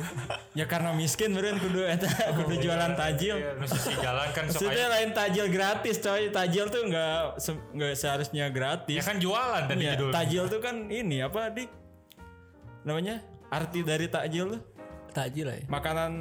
ya 0.61 0.69
karena 0.69 0.93
miskin 0.93 1.33
beren 1.33 1.57
kudu 1.57 1.81
eta 1.89 2.05
kudu 2.37 2.61
jualan 2.61 2.93
tajil. 2.93 3.35
Ya, 3.35 3.57
sisi 3.65 3.97
jalan 3.97 4.29
kan 4.29 4.45
Maksudnya 4.45 4.85
lain 4.91 5.09
tajil 5.09 5.45
gratis 5.49 5.97
coy. 5.97 6.29
Tajil 6.29 6.69
tuh 6.69 6.85
nggak 6.85 7.41
se- 7.41 7.65
nggak 7.73 7.93
seharusnya 7.97 8.45
Ya 8.45 8.53
gratis. 8.53 9.01
kan 9.01 9.17
jualan 9.17 9.65
tadi 9.65 9.83
Ya, 9.83 9.97
judul. 9.97 10.13
tajil 10.13 10.43
tuh 10.45 10.61
kan 10.61 10.85
ini 10.85 11.19
apa 11.19 11.49
dik 11.49 11.65
namanya 12.83 13.23
arti 13.47 13.79
dari 13.79 14.05
takjil 14.05 14.45
tuh 14.49 14.61
Takjil 15.13 15.45
lah 15.45 15.55
ya. 15.55 15.65
makanan 15.69 16.11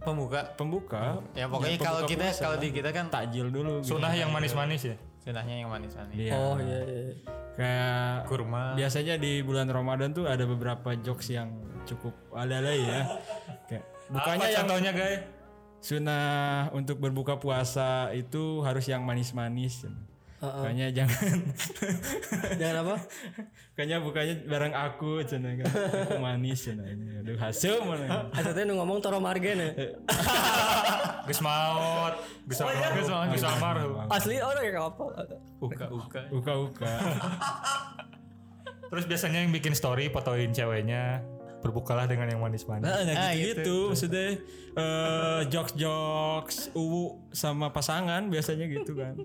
Pembuka. 0.00 0.56
pembuka 0.56 1.20
Ya 1.36 1.44
pokoknya 1.44 1.76
Yang 1.76 1.84
kalau 1.84 2.00
kita 2.08 2.26
kalau 2.32 2.56
di 2.56 2.68
kita 2.72 2.88
kan 2.88 3.12
takjil 3.12 3.52
dulu 3.52 3.84
gitu. 3.84 4.00
Sunah 4.00 4.16
yang 4.16 4.32
manis-manis 4.32 4.82
ya. 4.86 4.96
sunahnya 5.20 5.60
yang 5.60 5.68
manis-manis. 5.68 6.16
Iya. 6.16 6.32
Oh 6.32 6.56
iya 6.56 6.80
iya. 6.80 7.12
kayak 7.52 8.24
Kurma. 8.24 8.72
biasanya 8.72 9.20
di 9.20 9.44
bulan 9.44 9.68
Ramadan 9.68 10.16
tuh 10.16 10.24
ada 10.24 10.48
beberapa 10.48 10.96
jokes 10.96 11.28
yang 11.28 11.52
cukup 11.84 12.16
ada 12.32 12.64
ya 12.64 13.04
kayak 13.68 13.84
bukannya 14.08 14.40
Apa 14.40 14.48
yang 14.48 14.58
contohnya 14.64 14.92
guys? 14.96 15.20
sunnah 15.80 16.24
untuk 16.72 16.96
berbuka 16.96 17.36
puasa 17.36 18.08
itu 18.12 18.60
harus 18.60 18.84
yang 18.84 19.04
manis-manis 19.04 19.84
Kayaknya 20.40 20.86
jangan 20.96 21.36
Jangan 22.60 22.76
apa? 22.80 22.96
Kayaknya 23.76 23.96
bukanya 24.00 24.34
bareng 24.48 24.72
aku 24.72 25.20
cenah 25.20 25.52
kan. 25.60 25.68
Aku 26.08 26.16
manis 26.16 26.64
ini. 26.64 27.20
Aduh 27.20 27.36
hasil 27.36 27.84
mana. 27.84 28.32
Asatnya 28.32 28.64
nu 28.64 28.80
ngomong 28.80 29.04
toro 29.04 29.20
margen 29.20 29.60
ya. 29.60 29.70
Gus 31.28 31.44
maut, 31.44 32.16
Gus 32.48 32.58
amar, 32.64 32.90
Gus 32.96 33.10
amar, 33.12 33.28
Gus 33.30 33.44
amar. 33.44 33.74
Asli 34.08 34.40
orang 34.40 34.64
kayak 34.64 34.80
apa? 34.82 35.04
Uka-uka. 35.60 36.20
Uka-uka. 36.32 36.92
Terus 38.90 39.04
biasanya 39.06 39.44
yang 39.44 39.52
bikin 39.52 39.76
story 39.76 40.08
fotoin 40.10 40.50
ceweknya 40.50 41.22
berbukalah 41.60 42.08
dengan 42.08 42.32
yang 42.32 42.40
manis-manis. 42.40 42.88
Nah, 42.88 43.04
nah 43.04 43.14
Ah, 43.28 43.32
gitu, 43.36 43.60
gitu. 43.60 43.78
Maksudnya 43.92 44.28
eh 44.72 45.40
jokes-jokes 45.52 46.72
uwu 46.72 47.28
sama 47.30 47.68
pasangan 47.70 48.32
biasanya 48.32 48.64
gitu 48.66 48.96
kan. 48.96 49.20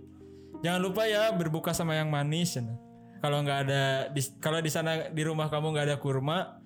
Jangan 0.66 0.82
lupa 0.82 1.06
ya 1.06 1.30
berbuka 1.30 1.78
sama 1.78 1.94
yang 1.94 2.10
manis. 2.10 2.58
cenah. 2.58 2.74
Kalau 3.22 3.46
nggak 3.46 3.60
ada 3.70 4.10
di, 4.10 4.22
kalau 4.42 4.58
di 4.62 4.74
sana 4.74 5.14
di 5.14 5.22
rumah 5.22 5.46
kamu 5.50 5.78
nggak 5.78 5.86
ada 5.94 5.98
kurma, 6.02 6.58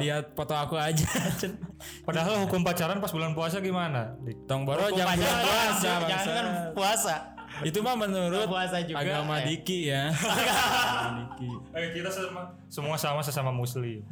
lihat 0.00 0.36
foto 0.36 0.52
aku 0.52 0.76
aja. 0.76 1.04
Padahal 2.08 2.44
hukum 2.44 2.60
pacaran 2.60 3.00
pas 3.00 3.08
bulan 3.12 3.32
puasa 3.32 3.60
gimana? 3.64 4.16
Dik? 4.24 4.44
Tong 4.44 4.68
boro 4.68 4.92
jam 4.92 5.08
bulan 5.08 5.40
puasa. 5.40 5.80
Jangan 5.80 6.00
bangsa. 6.04 6.30
kan 6.32 6.46
puasa. 6.76 7.14
Itu 7.64 7.80
mah 7.80 7.96
menurut 7.96 8.44
Puasa 8.52 8.84
juga, 8.84 9.00
agama 9.00 9.40
ya. 9.40 9.48
Diki 9.48 9.78
ya. 9.88 10.12
Agama 10.12 11.24
Diki. 11.24 11.48
Eh, 11.72 11.88
kita 11.96 12.10
sama, 12.12 12.52
semua 12.68 12.96
sama 13.00 13.20
sesama 13.24 13.48
muslim. 13.48 14.04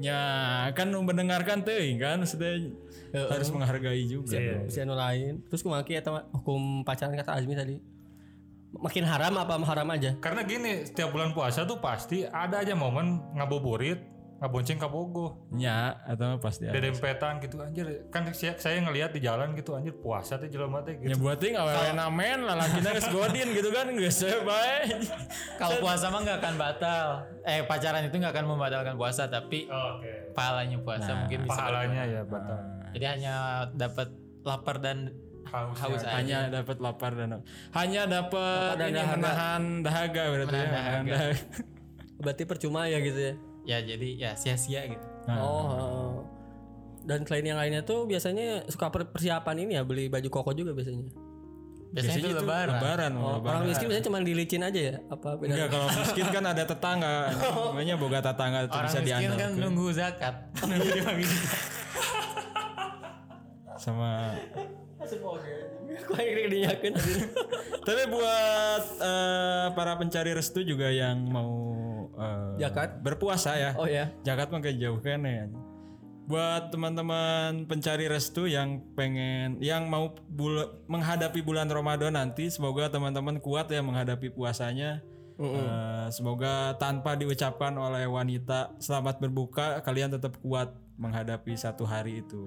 Ya 0.00 0.20
kan 0.72 0.88
mendengarkan 0.88 1.60
tuh 1.60 1.76
kan 2.00 2.24
maksudnya 2.24 2.72
harus 3.12 3.48
menghargai 3.52 4.08
juga. 4.08 4.40
Iya. 4.40 4.64
Si 4.72 4.80
anu 4.80 4.96
lain. 4.96 5.44
Terus 5.52 5.60
kumaki 5.60 6.00
eta 6.00 6.08
mah 6.12 6.24
hukum 6.32 6.80
pacaran 6.84 7.12
kata 7.12 7.36
Azmi 7.36 7.52
tadi. 7.52 7.76
Makin 8.74 9.04
haram 9.04 9.34
apa 9.34 9.54
haram 9.56 9.88
aja? 9.88 10.18
Karena 10.18 10.42
gini, 10.42 10.82
setiap 10.82 11.10
bulan 11.10 11.30
puasa 11.30 11.62
tuh 11.62 11.78
pasti 11.78 12.22
ada 12.22 12.58
aja 12.58 12.74
momen 12.74 13.22
ngabuburit, 13.32 14.02
ngabonceng 14.36 14.76
kabogo, 14.76 15.46
Ya, 15.50 15.94
atau 16.04 16.36
pasti 16.36 16.66
ada. 16.66 16.74
dedempetan 16.74 17.38
gitu 17.38 17.56
anjir. 17.58 17.86
Kan 18.10 18.28
saya, 18.30 18.58
saya 18.58 18.82
ngelihat 18.82 19.10
di 19.10 19.22
jalan 19.22 19.54
gitu 19.54 19.72
anjir 19.72 19.94
puasa 19.94 20.36
tuh 20.36 20.46
jelema 20.46 20.82
teh 20.82 20.98
Ya 20.98 21.14
gitu. 21.14 21.22
buatin 21.22 21.54
awewe 21.54 21.94
namen 21.94 22.42
lalakina 22.42 22.92
geus 22.92 23.08
godin 23.08 23.48
gitu 23.52 23.70
kan 23.70 23.86
geus 23.88 24.20
bae. 24.20 24.90
Kalau 25.60 25.76
puasa 25.78 26.10
mah 26.10 26.20
nggak 26.20 26.38
akan 26.38 26.54
batal. 26.54 27.06
Eh 27.40 27.62
pacaran 27.62 28.02
itu 28.02 28.16
nggak 28.16 28.34
akan 28.34 28.46
membatalkan 28.46 28.94
puasa, 28.94 29.26
tapi 29.26 29.64
Oke. 29.64 30.34
pahalanya 30.34 30.76
puasa 30.78 31.10
mungkin 31.16 31.46
bisa 31.46 31.56
Pahalanya 31.56 32.02
ya 32.04 32.20
batal. 32.22 32.58
Nah. 32.58 32.90
Jadi 32.92 33.04
hanya 33.06 33.34
dapat 33.72 34.08
lapar 34.44 34.76
dan 34.76 35.08
Haus. 35.54 35.78
haus 35.78 36.02
aja. 36.02 36.18
Hanya 36.18 36.38
dapat 36.50 36.76
lapar 36.78 37.14
dan 37.14 37.38
hanya 37.72 38.02
dapat 38.04 38.74
dan 38.74 38.88
ini 38.88 38.98
dahaga. 38.98 39.14
menahan 39.16 39.62
dahaga 39.80 40.22
berarti 40.26 40.50
ya. 40.50 40.58
Menahan 40.60 40.68
menahan 40.68 41.04
dahaga. 41.04 41.14
dahaga. 41.30 41.72
Berarti 42.24 42.42
percuma 42.44 42.80
ya 42.84 42.98
gitu 42.98 43.20
ya. 43.20 43.34
Ya 43.64 43.78
jadi 43.80 44.08
ya 44.16 44.30
sia-sia 44.32 44.82
gitu. 44.86 45.06
Nah. 45.24 45.38
Oh. 45.38 46.26
Dan 47.00 47.22
selain 47.22 47.44
yang 47.44 47.56
lainnya 47.56 47.80
tuh 47.80 48.04
biasanya 48.04 48.64
suka 48.66 48.88
per- 48.88 49.08
persiapan 49.08 49.56
ini 49.60 49.72
ya 49.74 49.82
beli 49.82 50.08
baju 50.08 50.28
koko 50.32 50.50
juga 50.52 50.72
biasanya. 50.72 51.04
Biasanya, 51.90 52.18
itu 52.18 52.28
lebaran. 52.32 52.74
Lebaran, 52.74 53.12
Oh, 53.14 53.38
lebaran. 53.38 53.50
orang 53.54 53.62
miskin 53.68 53.86
biasanya 53.86 54.06
cuma 54.08 54.18
dilicin 54.18 54.62
aja 54.62 54.80
ya? 54.84 54.94
Apa 55.06 55.36
beda? 55.36 55.52
Enggak 55.52 55.68
kalau 55.70 55.86
miskin 56.00 56.26
kan 56.26 56.44
ada 56.44 56.62
tetangga. 56.64 57.14
Namanya 57.70 57.94
boga 57.94 58.18
tetangga 58.20 58.58
itu 58.62 58.72
Orang 58.72 58.84
bisa 58.84 58.98
miskin 58.98 59.06
diandalkan. 59.30 59.38
kan 59.38 59.50
nunggu 59.60 59.86
zakat. 59.92 60.34
Nunggu 60.64 60.88
dibagi. 60.92 61.26
sama 63.76 64.32
Tapi 67.84 68.02
buat 68.08 68.84
eh, 68.98 69.66
para 69.76 69.92
pencari 70.00 70.32
restu 70.32 70.64
juga 70.64 70.88
yang 70.90 71.20
mau 71.28 71.52
eh, 72.16 72.64
Zakat? 72.64 73.00
berpuasa 73.04 73.54
ya. 73.56 73.70
Oh 73.76 73.86
ya. 73.86 74.10
Zakat 74.24 74.50
mah 74.50 74.60
kejauhan 74.64 75.20
ya. 75.24 75.46
Buat 76.24 76.72
teman-teman 76.72 77.68
pencari 77.68 78.08
restu 78.08 78.48
yang 78.48 78.80
pengen 78.96 79.60
yang 79.60 79.92
mau 79.92 80.16
bul- 80.24 80.80
menghadapi 80.88 81.44
bulan 81.44 81.68
Ramadan 81.68 82.16
nanti 82.16 82.48
semoga 82.48 82.88
teman-teman 82.88 83.36
kuat 83.44 83.68
ya 83.68 83.84
menghadapi 83.84 84.32
puasanya. 84.32 85.04
Eh, 85.34 86.06
semoga 86.14 86.78
tanpa 86.78 87.18
diucapkan 87.18 87.74
oleh 87.74 88.06
wanita 88.06 88.78
selamat 88.78 89.18
berbuka 89.18 89.82
kalian 89.82 90.14
tetap 90.14 90.38
kuat 90.38 90.70
menghadapi 90.94 91.58
satu 91.58 91.82
hari 91.82 92.22
itu. 92.22 92.46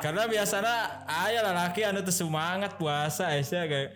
Karena 0.00 0.28
biasanya 0.28 1.04
ayah 1.24 1.42
laki 1.50 1.84
anu 1.84 2.04
tuh 2.04 2.12
semangat 2.12 2.76
puasa 2.76 3.32
Aisyah 3.32 3.64
kayak 3.64 3.90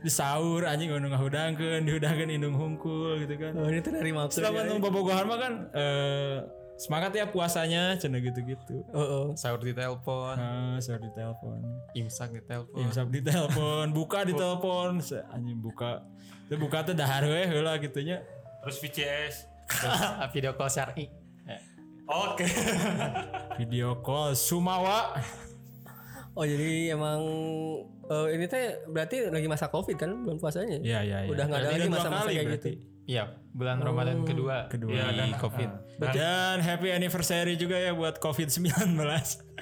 di 0.00 0.08
sahur 0.08 0.64
anjing 0.64 0.92
anu 0.92 1.08
ngahudangkeun 1.12 1.84
dihudangkeun 1.84 2.30
indung 2.32 2.56
hungkul 2.56 3.20
gitu 3.24 3.34
kan. 3.40 3.52
Oh 3.56 3.68
ini 3.68 3.80
tuh 3.80 3.92
dari 3.96 4.12
maksud. 4.12 4.40
Selama 4.40 4.68
nunggu 4.68 4.88
bobogohan 4.88 5.24
mah 5.24 5.38
kan 5.40 5.52
eh, 5.72 6.36
semangat 6.80 7.12
ya 7.12 7.28
puasanya 7.28 7.96
cenah 7.96 8.20
gitu-gitu. 8.20 8.84
Oh, 8.92 9.00
oh. 9.00 9.26
Sahur 9.36 9.60
di 9.60 9.76
telepon, 9.76 10.36
Ah, 10.36 10.76
sorry 10.80 11.04
di 11.04 11.12
telepon. 11.12 11.60
imsak 11.92 12.32
di 12.32 12.40
telepon. 12.44 12.80
Imsak 12.80 13.08
di 13.12 13.20
telepon, 13.20 13.92
buka 13.92 14.24
di 14.24 14.32
telepon, 14.32 15.00
anjing 15.28 15.60
buka. 15.60 16.00
Itu 16.48 16.56
buka 16.56 16.84
tuh 16.84 16.96
dahar 16.96 17.24
we 17.28 17.44
heula 17.44 17.76
gitu 17.76 18.00
nya. 18.00 18.24
Terus 18.64 18.76
VCS. 18.80 19.34
Video 20.34 20.56
call 20.56 20.68
syar'i. 20.68 21.19
Oke. 22.10 22.46
Video 23.62 24.02
call 24.02 24.34
Sumawa. 24.34 25.14
Oh 26.34 26.42
jadi 26.42 26.94
emang 26.94 27.20
eh, 28.06 28.26
ini 28.34 28.46
teh 28.46 28.82
berarti 28.86 29.30
lagi 29.30 29.46
masa 29.46 29.70
covid 29.70 29.94
kan 29.94 30.10
bulan 30.14 30.38
puasanya? 30.38 30.78
Iya 30.82 31.00
iya 31.02 31.18
iya. 31.26 31.30
Udah 31.30 31.44
nggak 31.46 31.58
ada 31.58 31.68
Berarti 31.68 31.80
lagi 31.80 31.90
masa-masa 31.90 32.22
kali 32.22 32.32
kayak 32.34 32.46
berarti. 32.46 32.72
gitu. 32.74 32.88
Iya, 33.10 33.24
bulan 33.50 33.82
Ramadan 33.82 34.22
kedua. 34.22 34.70
kedua. 34.70 34.90
Iya, 34.94 35.10
Iya, 35.10 35.18
dan 35.18 35.30
COVID. 35.34 35.70
Dan 36.14 36.56
happy 36.62 36.88
anniversary 36.94 37.58
juga 37.58 37.74
ya 37.74 37.90
buat 37.90 38.22
COVID-19. 38.22 38.70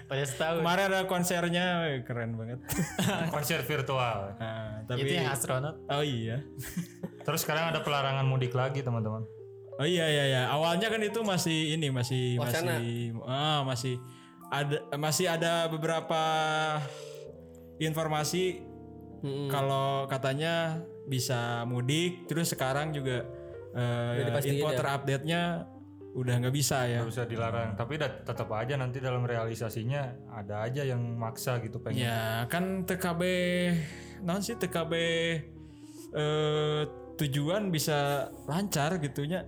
Pada 0.05 0.25
setahun. 0.29 0.61
Kemarin 0.61 0.85
ada 0.93 1.01
konsernya, 1.09 1.67
keren 2.05 2.37
banget. 2.37 2.61
Konser 3.33 3.65
virtual. 3.65 4.37
Nah, 4.37 4.85
tapi 4.85 5.01
Itu 5.01 5.17
yang 5.17 5.33
astronot. 5.33 5.81
Oh 5.89 6.05
iya. 6.05 6.45
Terus 7.25 7.41
sekarang 7.41 7.73
ada 7.73 7.81
pelarangan 7.81 8.29
mudik 8.29 8.53
lagi 8.53 8.85
teman-teman. 8.85 9.25
Oh 9.79 9.87
iya 9.87 10.11
iya 10.11 10.25
iya. 10.27 10.43
Awalnya 10.51 10.91
kan 10.91 10.99
itu 11.01 11.23
masih 11.23 11.79
ini 11.79 11.89
masih 11.95 12.35
Wacana. 12.43 12.83
masih 12.83 13.15
ah 13.31 13.61
masih 13.63 13.95
ada 14.51 14.77
masih 14.99 15.27
ada 15.31 15.71
beberapa 15.71 16.23
informasi 17.79 18.65
Mm-mm. 19.23 19.51
kalau 19.51 20.07
katanya 20.11 20.83
bisa 21.07 21.63
mudik 21.67 22.27
terus 22.27 22.51
sekarang 22.51 22.91
juga 22.91 23.23
eh, 23.75 24.27
dipastiin 24.27 24.59
info 24.59 24.71
ya? 24.75 24.79
terupdate-nya 24.79 25.43
udah 26.19 26.35
nggak 26.43 26.55
bisa 26.55 26.89
ya. 26.89 27.05
nggak 27.05 27.13
usah 27.15 27.27
dilarang 27.29 27.71
tapi 27.79 28.01
tetap 28.01 28.49
aja 28.51 28.75
nanti 28.75 28.99
dalam 28.99 29.23
realisasinya 29.23 30.33
ada 30.35 30.67
aja 30.67 30.83
yang 30.83 30.99
maksa 31.15 31.61
gitu 31.63 31.79
pengen 31.79 32.09
Ya 32.09 32.49
kan 32.51 32.83
TKB 32.83 33.23
non 34.25 34.43
sih 34.43 34.59
TKB 34.59 34.93
eh, 36.17 36.83
tujuan 37.19 37.69
bisa 37.75 38.31
lancar 38.47 38.97
gitunya. 39.03 39.45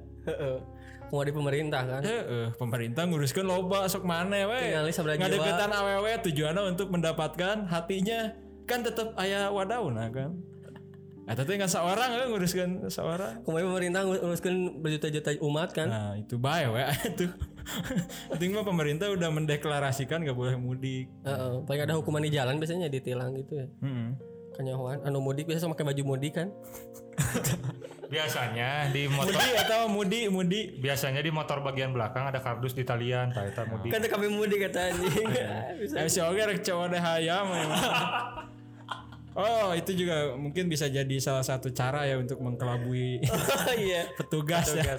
Mau 1.10 1.26
di 1.26 1.34
pemerintah 1.34 1.82
kan. 1.82 2.02
Heeh, 2.06 2.54
pemerintah 2.54 3.02
nguruskan 3.02 3.42
loba 3.42 3.90
sok 3.90 4.06
mana 4.06 4.46
we. 4.46 4.78
Ngadeketan 4.78 5.70
awewe 5.75 6.12
tujuannya 6.22 6.62
untuk 6.70 6.94
mendapatkan 6.94 7.66
hatinya 7.66 8.30
kan 8.70 8.87
tetap 8.87 9.18
aya 9.18 9.50
wadauna 9.50 10.06
kan. 10.14 10.38
Eta 11.30 11.46
teh 11.46 11.54
ngan 11.54 11.70
seorang 11.70 12.10
eh, 12.14 12.26
nguruskan 12.26 12.90
seorang. 12.90 13.46
Kemarin 13.46 13.66
pemerintah 13.70 14.00
nguruskan 14.02 14.54
berjuta-juta 14.82 15.30
umat 15.46 15.70
kan. 15.70 15.87
Nah, 15.87 16.12
itu 16.18 16.34
bae 16.38 16.66
we 16.66 16.82
itu. 17.14 17.26
Penting 18.34 18.50
mah 18.50 18.66
pemerintah 18.66 19.06
udah 19.14 19.30
mendeklarasikan 19.30 20.26
gak 20.26 20.34
boleh 20.34 20.58
mudik. 20.58 21.06
Heeh. 21.22 21.54
Paling 21.66 21.82
ada 21.87 21.94
hukuman 21.94 22.22
di 22.22 22.34
jalan 22.34 22.58
biasanya 22.58 22.90
ditilang 22.90 23.34
gitu 23.38 23.62
ya. 23.62 23.66
Heeh. 23.82 24.10
Kanyahoan 24.58 25.06
anu 25.06 25.22
mudik 25.22 25.46
biasa 25.46 25.70
pakai 25.70 25.87
baju 25.94 26.02
mudik 26.02 26.34
kan. 26.34 26.50
biasanya 28.10 28.90
di 28.90 29.06
motor 29.06 29.30
Mudi 29.30 29.50
atau 29.54 29.80
mudi 29.86 30.20
mudi 30.26 30.60
biasanya 30.76 31.22
di 31.22 31.30
motor 31.30 31.62
bagian 31.62 31.94
belakang 31.94 32.26
ada 32.26 32.42
kardus 32.42 32.74
di 32.74 32.82
talian 32.82 33.30
tak 33.30 33.54
eta 33.54 33.62
mudik 33.70 33.94
Kan 33.94 34.02
kami 34.02 34.26
mudik 34.26 34.66
kata 34.66 34.90
anjing. 34.90 35.30
Eh 35.94 36.10
si 36.10 36.18
oge 36.18 36.42
rek 36.42 36.60
cowok 36.60 36.90
deh 36.90 36.98
hayam 36.98 37.46
emang. 37.46 37.80
Oh 39.30 39.70
itu 39.72 39.94
juga 39.94 40.34
mungkin 40.34 40.66
bisa 40.66 40.90
jadi 40.90 41.16
salah 41.22 41.46
satu 41.46 41.70
cara 41.70 42.02
ya 42.02 42.18
untuk 42.18 42.42
mengkelabui 42.42 43.22
Oh 43.30 43.74
iya. 43.78 44.10
petugas, 44.18 44.74
ya. 44.74 44.98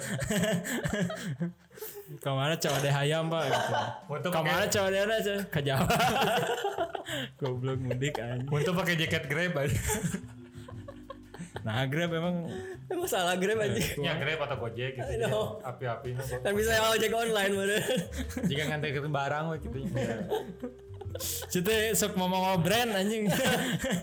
Ke 2.24 2.30
mana 2.32 2.56
cowok 2.56 2.78
deh 2.80 2.92
hayam 2.92 3.28
pak? 3.28 3.44
Gitu. 3.52 3.72
Untuk 4.08 4.30
Ke 4.32 4.40
mana 4.40 4.64
cowok 4.64 4.88
deh 4.88 5.00
aja? 5.04 5.34
Ke 5.52 5.60
Jawa. 5.60 5.84
Goblok 7.44 7.76
mudik 7.76 8.16
anjing. 8.16 8.48
untuk 8.48 8.72
pakai 8.72 8.96
jaket 8.96 9.28
grab 9.28 9.52
aja. 9.52 9.76
Nah 11.60 11.84
Grab 11.84 12.10
emang 12.10 12.48
Emang 12.88 13.04
salah 13.04 13.36
Grab 13.36 13.60
anjing. 13.60 14.00
ya 14.00 14.16
grab 14.16 14.40
atau 14.42 14.56
gojek 14.58 14.96
gitu 14.96 15.12
api-apinya 15.60 16.20
kok. 16.20 16.40
Kan 16.40 16.52
bisa 16.56 16.72
ojek 16.88 17.12
online 17.12 17.52
bener. 17.52 17.80
Jika 18.48 18.62
nganterin 18.66 19.12
barang 19.12 19.44
we 19.48 19.56
gitu. 19.60 19.78
Cite 21.46 21.92
sok 21.92 22.16
mau 22.16 22.32
brand 22.56 22.88
anjing. 22.90 23.28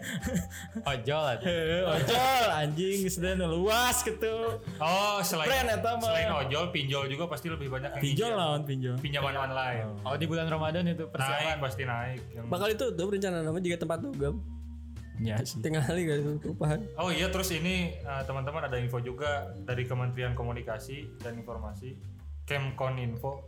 Ojol 0.94 1.24
atuh. 1.28 1.50
Heeh, 1.50 1.82
Ojol 1.82 2.46
anjing 2.54 3.10
sudah 3.10 3.34
luas 3.42 4.06
gitu. 4.06 4.62
oh 4.78 5.18
selain 5.20 5.50
Brand 5.50 5.70
eta 5.74 5.98
mah. 5.98 6.06
selain 6.06 6.30
ojol 6.32 6.70
pinjol 6.70 7.10
juga 7.10 7.26
pasti 7.26 7.50
lebih 7.50 7.66
banyak 7.68 7.90
yang 7.92 8.04
Pinjol 8.04 8.32
lawan 8.32 8.62
pinjol. 8.62 8.96
pinjaman 9.02 9.34
online 9.34 9.90
Oh 10.06 10.14
di 10.16 10.30
bulan 10.30 10.46
Ramadan 10.48 10.86
itu 10.86 11.02
naik 11.02 11.12
persiapan. 11.12 11.58
pasti 11.60 11.84
naik 11.84 12.22
yang 12.30 12.46
Bakal 12.46 12.68
itu 12.72 12.86
tuh 12.94 13.08
rencana 13.10 13.42
nama 13.42 13.58
juga 13.58 13.78
tempat 13.80 14.00
dugem. 14.00 14.38
Ya 15.20 15.36
sih. 15.42 15.60
Tengah 15.60 15.84
kali 15.84 16.04
gak 16.04 16.20
tutupan. 16.40 16.80
Oh 16.96 17.08
iya 17.08 17.28
terus 17.28 17.52
ini 17.52 17.94
eh, 17.94 18.22
teman-teman 18.24 18.64
ada 18.64 18.76
info 18.76 19.00
juga 19.00 19.52
dari 19.60 19.84
Kementerian 19.84 20.32
Komunikasi 20.32 21.20
dan 21.20 21.36
Informasi 21.36 22.00
Kemkoninfo 22.44 23.44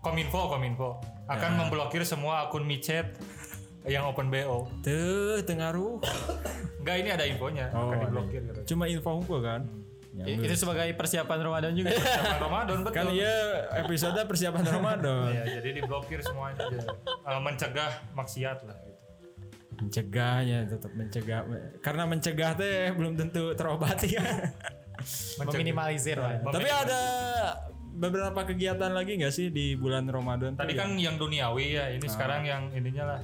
Kominfo 0.00 0.48
Kominfo 0.48 0.90
akan 1.26 1.50
memblokir 1.56 2.02
semua 2.02 2.48
akun 2.48 2.64
micet 2.64 3.14
yang 3.86 4.04
open 4.04 4.28
BO. 4.28 4.64
Tuh 4.80 5.40
tengaruh. 5.42 6.00
Enggak 6.78 6.96
ini 6.98 7.08
ada 7.10 7.24
infonya 7.24 7.68
Oh, 7.70 7.88
akan 7.88 7.98
diblokir 8.02 8.40
katanya. 8.42 8.66
Cuma 8.66 8.84
info 8.86 9.10
unggul 9.14 9.40
kan. 9.40 9.68
Ya, 10.10 10.24
I- 10.26 10.42
Itu 10.42 10.56
sebagai 10.58 10.90
persiapan 10.92 11.38
Ramadan 11.38 11.72
juga. 11.72 11.94
Sama 12.18 12.36
Ramadan 12.40 12.82
betul. 12.82 12.92
kan 12.92 13.04
iya 13.10 13.36
episode 13.78 14.18
persiapan 14.20 14.64
Ramadan. 14.66 15.30
Iya, 15.30 15.44
jadi 15.60 15.68
diblokir 15.76 16.18
semuanya. 16.20 16.64
Eh, 17.22 17.38
mencegah 17.38 17.92
maksiat 18.10 18.58
lah 18.64 18.74
gitu. 18.82 18.89
Mencegahnya 19.80 20.68
tetap 20.68 20.92
mencegah. 20.92 21.40
Karena 21.80 22.04
mencegah 22.04 22.52
teh 22.56 22.92
belum 22.92 23.16
tentu 23.16 23.56
terobati 23.56 24.08
kan. 24.16 24.52
Meminimalisir 25.40 26.20
lah. 26.20 26.44
Tapi 26.44 26.68
ada 26.68 27.02
beberapa 27.96 28.40
kegiatan 28.44 28.92
lagi 28.92 29.16
nggak 29.16 29.32
sih 29.32 29.48
di 29.48 29.74
bulan 29.74 30.06
Ramadan? 30.08 30.54
Tadi 30.56 30.76
ya? 30.76 30.84
kan 30.84 30.90
yang 31.00 31.16
duniawi 31.16 31.66
ya, 31.76 31.84
ini 31.92 32.06
sekarang 32.06 32.44
yang 32.44 32.68
ininya 32.76 33.16
lah 33.16 33.20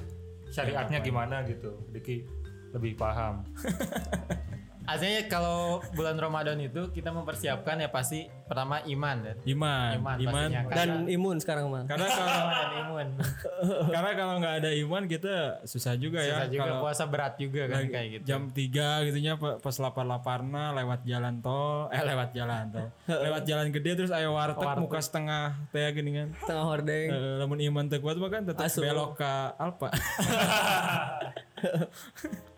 syariatnya 0.49 0.99
gimana 1.05 1.45
gitu. 1.45 1.77
Diki 1.93 2.25
lebih 2.73 2.97
paham. 2.97 3.45
Artinya 4.87 5.21
kalau 5.27 5.59
bulan 5.91 6.15
Ramadan 6.15 6.55
itu 6.57 6.87
kita 6.89 7.11
mempersiapkan 7.11 7.75
ya 7.75 7.87
pasti 7.87 8.19
pertama 8.41 8.79
iman 8.81 9.17
kan. 9.21 9.35
iman, 9.45 9.91
Iman, 9.93 10.15
iman. 10.17 10.31
pastinya. 10.47 10.61
Dan 10.71 10.89
imun 11.05 11.35
sekarang 11.37 11.67
mah. 11.67 11.83
Karena 11.85 12.07
kalau 12.07 12.31
Iman 12.31 12.55
dan 12.55 12.71
imun. 12.79 13.07
karena 13.93 14.11
kalau 14.13 14.33
nggak 14.37 14.55
ada 14.57 14.71
iman 14.77 15.03
kita 15.05 15.35
susah 15.63 15.93
juga 15.95 16.19
Susah 16.19 16.39
ya. 16.41 16.49
juga 16.49 16.61
kalau 16.63 16.75
puasa 16.81 17.03
berat 17.05 17.35
juga 17.35 17.61
kan 17.65 17.77
lagi 17.77 17.89
kayak 17.89 18.07
gitu. 18.13 18.23
jam 18.25 18.41
3 18.47 19.05
gitunya 19.05 19.33
pa- 19.35 19.57
pas 19.57 19.75
lapar 19.77 20.05
laparna 20.05 20.71
lewat 20.73 21.03
jalan 21.03 21.35
tol 21.37 21.87
eh 21.95 22.01
lewat 22.01 22.29
jalan 22.31 22.63
tol 22.69 22.87
lewat 23.05 23.43
jalan 23.43 23.67
gede 23.69 23.91
terus 23.93 24.09
ayo 24.09 24.31
warteg 24.31 24.63
muka 24.77 24.99
setengah 24.99 25.43
teh 25.69 25.83
gini 25.91 26.15
kan 26.15 26.27
Tengah 26.39 26.63
hordeng. 26.65 27.07
Eh, 27.09 27.35
lamun 27.37 27.59
iman 27.61 27.85
teu 27.85 27.99
kuat 27.99 28.15
mah 28.15 28.29
kan 28.29 28.41
tetap 28.41 28.71
belok 28.71 29.17
ke 29.17 29.31
Alpa 29.57 29.89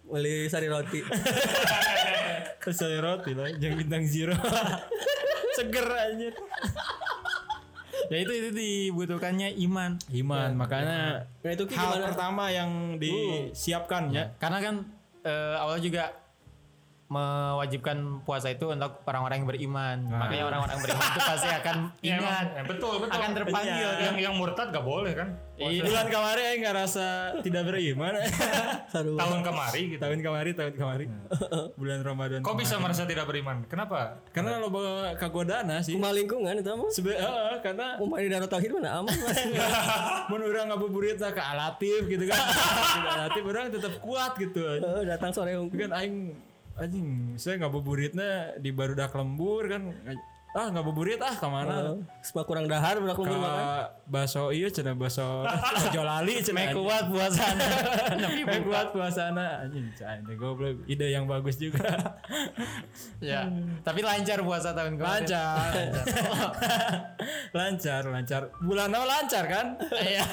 Beli 0.09 0.45
sari 0.45 0.65
roti. 0.65 0.99
saya 2.69 2.97
roti 2.99 3.33
lah 3.33 3.49
yang 3.55 3.73
bintang 3.75 4.03
zero 4.03 4.33
seger 5.57 5.87
aja 5.87 6.29
Ya 8.09 8.17
itu 8.19 8.29
itu 8.31 8.49
dibutuhkannya 8.51 9.53
iman. 9.59 9.97
iman 10.11 10.49
makanya 10.53 11.25
Nah 11.41 11.49
itu 11.49 11.65
hal 11.67 11.93
gimana? 11.93 12.05
pertama 12.05 12.43
yang 12.49 12.69
disiapkan 12.95 14.09
ya 14.09 14.33
Karena 14.37 14.57
kan 14.59 14.75
eh, 15.21 15.55
awalnya 15.57 15.81
juga 15.83 16.03
mewajibkan 17.09 17.97
puasa 18.21 18.47
itu 18.47 18.65
untuk 18.65 19.01
orang-orang 19.03 19.41
yang 19.41 19.47
beriman. 19.47 19.97
Makanya 20.07 20.43
orang-orang 20.45 20.77
beriman 20.77 21.05
itu 21.07 21.19
pasti 21.19 21.49
akan 21.49 21.75
Ya, 21.99 22.15
ingat, 22.15 22.45
emang, 22.45 22.45
eh, 22.55 22.65
betul 22.65 22.93
betul. 22.99 23.17
akan 23.17 23.29
terpanggil 23.33 23.73
Iya. 23.75 23.89
kan. 23.89 24.05
yang 24.05 24.15
yang 24.21 24.33
murtad 24.35 24.67
gak 24.69 24.81
boleh 24.83 25.13
kan? 25.13 25.29
Iya. 25.57 25.83
bulan 25.83 26.07
kemarin 26.07 26.43
aing 26.47 26.63
ngerasa 26.63 27.05
tidak 27.41 27.63
beriman 27.65 28.13
Saru. 28.93 29.13
Tahun 29.13 29.39
kemari 29.41 29.81
gitu. 29.89 29.99
tahun 29.99 30.19
kemarin 30.21 30.53
tahun 30.55 30.73
kemarin 30.73 31.09
bulan 31.81 31.99
Ramadan 31.99 32.39
Kok 32.39 32.55
bisa 32.55 32.75
merasa 32.77 33.03
tidak 33.03 33.25
beriman? 33.25 33.65
Kenapa? 33.65 34.21
karena 34.31 34.55
lo 34.55 34.69
bawa 34.69 35.11
kagodana 35.15 35.81
sih 35.81 35.97
Kumaha 35.97 36.13
lingkungan 36.13 36.53
itu 36.55 36.69
mah. 36.69 36.87
Sebe 36.89 37.11
heeh, 37.11 37.55
karena 37.59 37.97
Umat 37.97 38.17
di 38.19 38.29
Darut 38.29 38.47
Tauhid 38.47 38.71
mana 38.71 38.89
aman 38.95 39.11
Mas. 39.11 39.37
mun 40.29 40.41
urang 40.41 40.69
ngabuburit 40.69 41.17
ke 41.17 41.41
alatif 41.41 42.05
gitu 42.05 42.23
kan 42.23 42.39
alatif 43.19 43.41
orang 43.43 43.67
tetap 43.67 43.93
kuat 43.99 44.31
gitu 44.37 44.61
Heeh, 44.61 45.03
datang 45.03 45.33
sore 45.33 45.57
unggul. 45.57 45.75
kan 45.81 45.91
aing 45.97 46.15
anjing 46.79 47.35
saya 47.35 47.59
ngabuburitnya 47.61 48.55
di 48.57 48.71
barudak 48.71 49.11
lembur 49.13 49.67
kan 49.67 49.91
ah 50.49 50.65
ngabuburit 50.67 51.17
ah 51.17 51.29
ke 51.31 51.45
mana 51.45 51.93
Semua 52.19 52.41
kurang 52.41 52.65
dahar 52.65 52.97
udah 52.97 53.13
ke 53.13 53.21
kumpul 53.21 53.37
makan. 53.37 53.85
baso 54.05 54.49
iya 54.49 54.65
cina 54.67 54.91
baso 54.91 55.45
jolali 55.93 56.41
cina 56.41 56.57
Mek 56.59 56.73
kuat 56.73 57.05
puasana. 57.05 57.65
Mek 58.49 58.61
kuat 58.63 58.87
puasana 58.89 59.61
anjing 59.61 59.85
cai 59.93 60.17
goblok 60.33 60.81
ide 60.83 61.05
yang 61.07 61.25
bagus 61.25 61.53
juga 61.55 61.85
ya. 63.21 63.45
Tapi 63.79 64.01
lancar 64.01 64.41
puasa 64.41 64.73
tahun 64.73 64.97
kemarin. 64.97 65.29
lancar 65.29 65.69
lancar 67.53 68.03
lancar 68.05 68.41
bulan 68.59 68.89
apa 68.89 69.05
lancar 69.05 69.43
kan 69.45 69.67
Iya. 69.93 70.25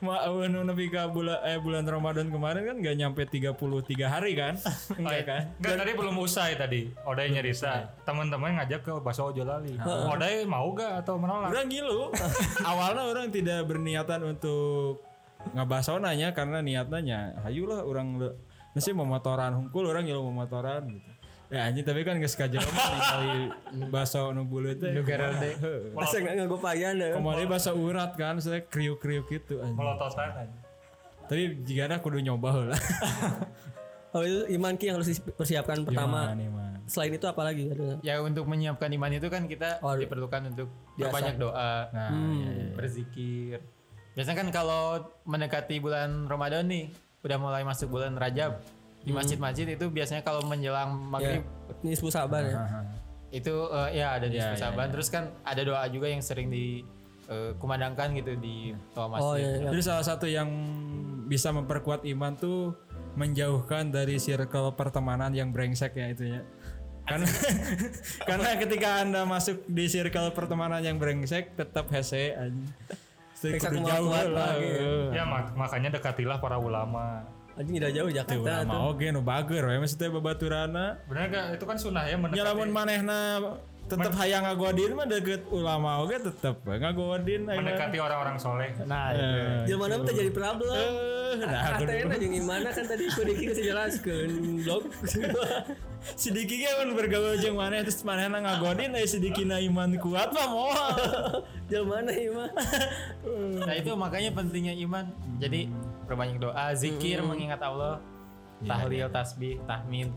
Ma 0.00 0.24
anu 0.24 0.60
nepi 0.62 0.88
ka 0.88 1.08
bulan 1.08 1.40
eh 1.42 1.56
bulan 1.56 1.84
Ramadan 1.84 2.28
kemarin 2.28 2.62
kan 2.64 2.76
gak 2.78 2.96
nyampe 2.96 3.22
33 3.24 3.56
hari 4.04 4.32
kan 4.34 4.54
enggak 4.94 5.24
kan 5.24 5.42
Enggak 5.56 5.76
tadi 5.78 5.92
belum 5.94 6.16
usai 6.18 6.52
tadi. 6.54 6.92
Odai 7.02 7.30
nyerita. 7.30 7.96
Teman-teman 8.04 8.60
ngajak 8.60 8.80
ke 8.82 8.92
Baso 9.00 9.32
Ojolali. 9.60 10.10
Odai 10.10 10.34
mau 10.44 10.66
gak 10.72 11.04
atau 11.04 11.14
menolak? 11.14 11.52
Orang 11.52 11.66
ngilu. 11.68 12.10
Awalnya 12.70 13.02
orang 13.06 13.26
tidak 13.30 13.60
berniatan 13.64 14.20
untuk 14.24 15.04
ngabasonanya 15.52 16.32
karena 16.32 16.64
niatnya 16.64 17.36
hayulah 17.44 17.84
orang 17.84 18.16
le- 18.16 18.36
nasi 18.72 18.96
mau 18.96 19.04
motoran 19.04 19.52
hungkul 19.52 19.84
orang 19.84 20.08
ngilu 20.08 20.24
mau 20.24 20.42
motoran 20.42 20.88
gitu. 20.88 21.10
Ya 21.52 21.68
anjing 21.68 21.84
tapi 21.84 22.02
kan 22.02 22.16
geus 22.18 22.34
kajelema 22.34 22.66
ningali 22.90 23.34
baso 23.92 24.32
nu 24.32 24.48
bulu 24.48 24.72
teh. 24.74 24.90
Negara 24.90 25.36
teh. 25.36 25.54
Heeh. 25.54 25.92
Asa 25.94 26.16
nggak 26.18 26.48
gue 26.48 26.60
payan 26.60 26.96
deh. 26.96 27.12
Kemarin 27.12 27.46
baso 27.46 27.70
urat 27.76 28.16
kan 28.16 28.40
saya 28.40 28.64
kriuk-kriuk 28.64 29.28
gitu 29.28 29.60
anjing. 29.60 29.76
Melototan 29.76 30.32
aja. 30.34 30.58
Tapi 31.24 31.60
jika 31.62 31.86
ada 31.86 31.96
kudu 32.00 32.18
nyoba 32.18 32.48
heula. 32.50 32.78
Oh 34.14 34.22
itu 34.22 34.46
iman 34.54 34.78
ki 34.78 34.86
yang 34.86 35.02
harus 35.02 35.10
dipersiapkan 35.10 35.82
pertama. 35.82 36.30
Gimana 36.30 36.38
nih, 36.38 36.46
Man? 36.46 36.73
Selain 36.84 37.10
itu 37.10 37.24
apa 37.24 37.42
lagi? 37.42 37.68
Ada. 37.68 37.98
Ya 38.00 38.20
untuk 38.20 38.44
menyiapkan 38.44 38.88
iman 38.90 39.10
itu 39.10 39.26
kan 39.26 39.44
kita 39.44 39.80
Oh, 39.80 39.92
diperlukan 39.92 40.52
untuk 40.52 40.68
biasa. 40.94 41.12
banyak 41.12 41.34
doa, 41.36 41.88
Nah, 41.88 42.08
Hmm. 42.08 42.32
iya, 42.34 42.50
iya. 42.50 42.66
berzikir. 42.72 43.58
Biasanya 44.12 44.36
kan 44.38 44.48
kalau 44.50 44.82
mendekati 45.24 45.78
bulan 45.78 46.24
Ramadan 46.24 46.64
nih, 46.64 46.92
udah 47.20 47.36
mulai 47.36 47.62
masuk 47.62 47.90
bulan 47.90 48.14
Rajab 48.14 48.60
di 49.00 49.10
masjid-masjid 49.10 49.66
itu 49.66 49.88
biasanya 49.88 50.20
kalau 50.20 50.40
menjelang 50.42 50.94
Ya, 50.94 51.08
maghrib 51.10 51.42
ini 51.82 51.92
sepuluh 51.92 52.14
sabar 52.14 52.40
ya. 52.40 52.56
Itu 53.30 53.66
eh, 53.66 53.98
ya 53.98 54.14
ada 54.14 54.24
Iya, 54.24 54.32
diskusi 54.46 54.54
iya, 54.54 54.62
saban. 54.62 54.88
Terus 54.88 55.08
kan 55.08 55.32
ada 55.42 55.60
doa 55.60 55.82
juga 55.88 56.06
yang 56.06 56.20
sering 56.20 56.46
dikumandangkan 56.48 58.14
gitu 58.14 58.32
di 58.36 58.56
toa 58.92 59.08
masjid. 59.08 59.24
Oh 59.24 59.34
iya, 59.34 59.50
iya. 59.58 59.68
Jadi 59.68 59.82
salah 59.82 60.04
satu 60.04 60.26
yang 60.26 60.48
bisa 61.24 61.50
memperkuat 61.50 62.04
iman 62.06 62.32
tuh 62.34 62.76
menjauhkan 63.14 63.90
dari 63.90 64.18
circle 64.18 64.74
pertemanan 64.74 65.30
yang 65.30 65.50
brengsek 65.50 65.94
ya 65.94 66.06
itu 66.08 66.24
ya. 66.28 66.40
Karena 67.04 67.28
karena 68.28 68.48
ketika 68.56 68.88
anda 69.00 69.22
masuk 69.24 69.60
di 69.64 69.84
circle 69.86 70.32
pertemanan 70.32 70.80
yang 70.80 70.96
brengsek 70.96 71.52
tetap 71.52 71.88
hese 71.88 72.32
aja. 72.32 72.64
Kudu 73.44 73.84
jauh 73.84 74.08
lah. 74.08 74.24
lagi. 74.24 74.72
Ya 75.12 75.22
mak- 75.22 75.52
makanya 75.52 75.92
dekatilah 75.92 76.40
para 76.40 76.56
ulama. 76.56 77.28
Anjing 77.54 77.76
tidak 77.76 77.92
jauh 77.92 78.08
Tuh 78.08 78.16
Jakarta. 78.16 78.64
ulama 78.64 78.74
oge 78.88 79.12
nu 79.12 79.20
bager 79.20 79.62
we 79.62 79.76
maksudnya 79.78 80.08
babaturana. 80.10 80.86
Benar 81.04 81.24
gak? 81.28 81.44
Itu 81.54 81.64
kan 81.64 81.76
sunnah 81.76 82.02
ya 82.02 82.16
mendekati. 82.16 82.40
lamun 82.42 82.70
manehna 82.72 83.20
tetep 83.84 84.12
hayang 84.16 84.42
ngagodin 84.42 84.96
mah 84.96 85.04
deket 85.04 85.44
ulama 85.48 86.00
oge 86.00 86.16
tetep 86.16 86.56
we 86.64 86.76
ngagodin 86.76 87.44
mendekati 87.44 88.00
orang-orang 88.00 88.36
soleh. 88.36 88.72
Nah, 88.84 89.12
Eh, 89.12 89.68
Jelema 89.68 89.92
mana 89.92 90.08
jadi 90.08 90.32
problem. 90.32 90.72
eh, 90.72 91.36
nah, 91.38 91.60
aku 91.76 91.84
Katanya 91.84 92.16
jeung 92.16 92.34
gimana 92.34 92.68
kan 92.72 92.84
tadi 92.84 93.04
ku 93.06 93.20
Diki 93.22 93.44
geus 93.44 93.60
jelaskeun 93.60 94.30
blog. 94.64 94.82
si 96.20 96.28
Diki 96.30 96.64
mun 96.80 96.96
bergaul 96.96 97.36
jeung 97.36 97.56
maneh 97.56 97.84
terus 97.84 98.00
manehna 98.02 98.40
ngagodin 98.40 98.92
aya 98.92 99.04
si 99.04 99.20
Diki 99.20 99.44
na 99.44 99.60
iman 99.60 99.92
kuat 100.00 100.32
mah 100.32 100.48
moal. 100.48 100.96
Jelema 101.68 102.00
mana 102.00 102.12
ieu 102.12 102.32
mah. 102.32 102.50
Nah 103.68 103.74
itu 103.76 103.90
makanya 103.92 104.30
pentingnya 104.32 104.74
iman. 104.80 105.12
Jadi 105.36 105.68
perbanyak 106.04 106.40
doa, 106.40 106.72
zikir, 106.72 107.20
mengingat 107.20 107.60
Allah, 107.60 108.00
tahlil, 108.60 109.08
tasbih, 109.08 109.56
tahmid, 109.64 110.12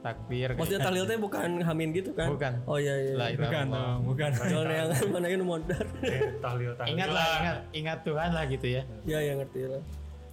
takbir. 0.00 0.56
Maksudnya 0.56 0.80
tahlil 0.80 1.04
teh 1.04 1.18
bukan 1.20 1.60
hamin 1.60 1.88
gitu 1.92 2.10
kan? 2.16 2.28
Bukan. 2.32 2.52
Oh 2.64 2.80
iya 2.80 2.94
iya. 2.96 3.14
La 3.16 3.26
ilaha 3.28 3.42
Bukan 3.44 3.64
dong, 3.68 3.98
bukan. 4.08 4.30
Jangan 4.32 4.66
yang 4.68 4.88
mana 5.14 5.26
yang 5.28 5.44
modar. 5.44 5.84
Eh, 6.00 6.22
tahlil 6.40 6.72
tahlil. 6.76 6.92
Ingat 6.96 7.08
lah, 7.12 7.28
ingat, 7.40 7.56
ingat 7.76 7.98
Tuhan 8.04 8.30
lah 8.32 8.44
gitu 8.48 8.66
ya. 8.66 8.82
ya 9.04 9.18
ya 9.20 9.32
ngerti 9.36 9.60
lah. 9.68 9.82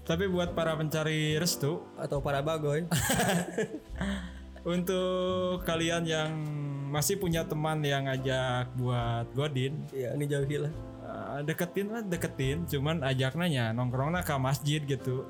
Tapi 0.07 0.23
buat 0.31 0.55
para 0.55 0.71
pencari 0.79 1.35
restu, 1.35 1.83
Atau 1.99 2.23
para 2.23 2.39
bagoy. 2.39 2.87
untuk 4.67 5.63
kalian 5.63 6.03
yang 6.07 6.31
masih 6.87 7.19
punya 7.19 7.43
teman 7.43 7.83
yang 7.83 8.07
ngajak 8.07 8.71
buat 8.79 9.27
godin, 9.35 9.83
Iya, 9.91 10.15
ini 10.15 10.25
jauhi 10.27 10.57
lah. 10.63 10.71
eh, 11.07 11.39
deketin 11.43 11.87
lah 11.91 12.03
deketin, 12.03 12.63
cuman 12.67 13.03
ajak 13.03 13.35
nanya 13.35 13.75
nongkrongna 13.75 14.23
ke 14.23 14.31
masjid 14.39 14.79
gitu. 14.79 15.27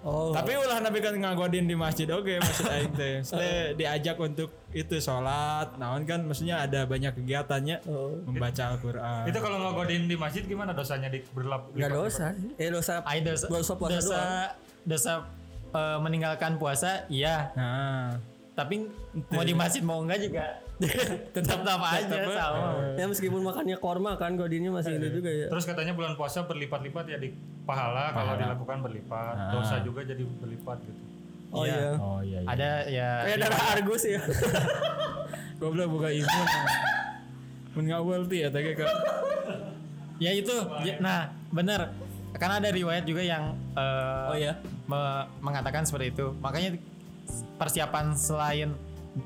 Oh. 0.00 0.32
Tapi 0.32 0.56
ulah 0.56 0.80
nabi 0.80 1.04
kan 1.04 1.12
ngagodin 1.12 1.68
di 1.68 1.76
masjid 1.76 2.08
oke 2.08 2.40
maksud 2.40 2.64
aing 2.66 2.92
teh. 2.96 3.14
Maksudnya 3.20 3.56
diajak 3.80 4.16
untuk 4.16 4.48
itu 4.72 4.96
sholat, 4.96 5.76
naon 5.76 6.08
kan 6.08 6.24
maksudnya 6.24 6.64
ada 6.64 6.88
banyak 6.88 7.12
kegiatannya 7.20 7.84
Oh. 7.84 8.16
membaca 8.24 8.72
Al-Qur'an. 8.72 9.28
Itu 9.28 9.38
kalau 9.38 9.60
ngegodin 9.60 10.08
di 10.08 10.16
masjid 10.16 10.40
gimana 10.40 10.72
dosanya 10.72 11.12
di 11.12 11.20
berlap? 11.30 11.68
Enggak 11.76 11.92
dosa. 11.92 12.26
Eh 12.56 12.70
dosa. 12.72 13.04
Ay, 13.04 13.20
dosa, 13.20 13.44
dosa 13.46 13.72
puasa 13.76 13.94
dosa, 13.94 14.08
doang. 14.08 14.48
dosa 14.88 15.12
eh, 15.70 15.98
meninggalkan 16.00 16.52
puasa, 16.56 17.04
iya. 17.12 17.52
Nah, 17.52 18.16
Tapi 18.50 18.88
mau 19.28 19.44
di 19.44 19.52
masjid 19.52 19.80
mau 19.80 20.00
enggak 20.00 20.20
juga 20.22 20.44
tetap 21.36 21.60
tetap 21.60 21.80
aja 21.82 22.18
sama. 22.32 22.96
Ya 22.96 23.04
meskipun 23.04 23.44
makannya 23.44 23.76
korma 23.76 24.16
kan 24.16 24.32
godinnya 24.34 24.72
masih 24.72 24.96
ini 24.96 25.08
juga 25.12 25.28
ya. 25.28 25.46
Terus 25.52 25.64
katanya 25.64 25.92
bulan 25.92 26.16
puasa 26.16 26.48
berlipat-lipat 26.48 27.04
ya 27.06 27.18
di 27.20 27.36
pahala, 27.62 28.16
kalau 28.16 28.34
dilakukan 28.34 28.80
berlipat, 28.80 29.52
dosa 29.52 29.84
juga 29.84 30.00
jadi 30.02 30.24
berlipat 30.24 30.78
gitu. 30.84 31.02
Oh 31.50 31.66
iya. 31.66 31.98
oh 31.98 32.22
iya 32.22 32.38
iya. 32.40 32.48
Ada 32.48 32.70
ya 32.86 33.08
Kayak 33.26 33.38
darah 33.42 33.62
Argus 33.74 34.02
ya. 34.06 34.20
Goblok 35.60 35.88
buka 35.90 36.08
imun. 36.08 36.46
Mun 37.70 37.84
ngawal 37.86 38.22
ti 38.26 38.40
eta 38.40 38.58
ge 38.58 38.72
Kak. 38.74 38.88
Ya 40.20 40.36
itu, 40.36 40.52
ya- 40.84 41.00
nah 41.00 41.32
benar. 41.48 41.96
Karena 42.36 42.60
ada 42.60 42.68
riwayat 42.68 43.08
juga 43.08 43.24
yang 43.24 43.56
eh, 43.72 44.28
Oh 44.28 44.36
iya. 44.36 44.60
me- 44.84 45.24
mengatakan 45.40 45.88
seperti 45.88 46.12
itu. 46.12 46.36
Makanya 46.38 46.76
persiapan 47.56 48.12
selain 48.12 48.76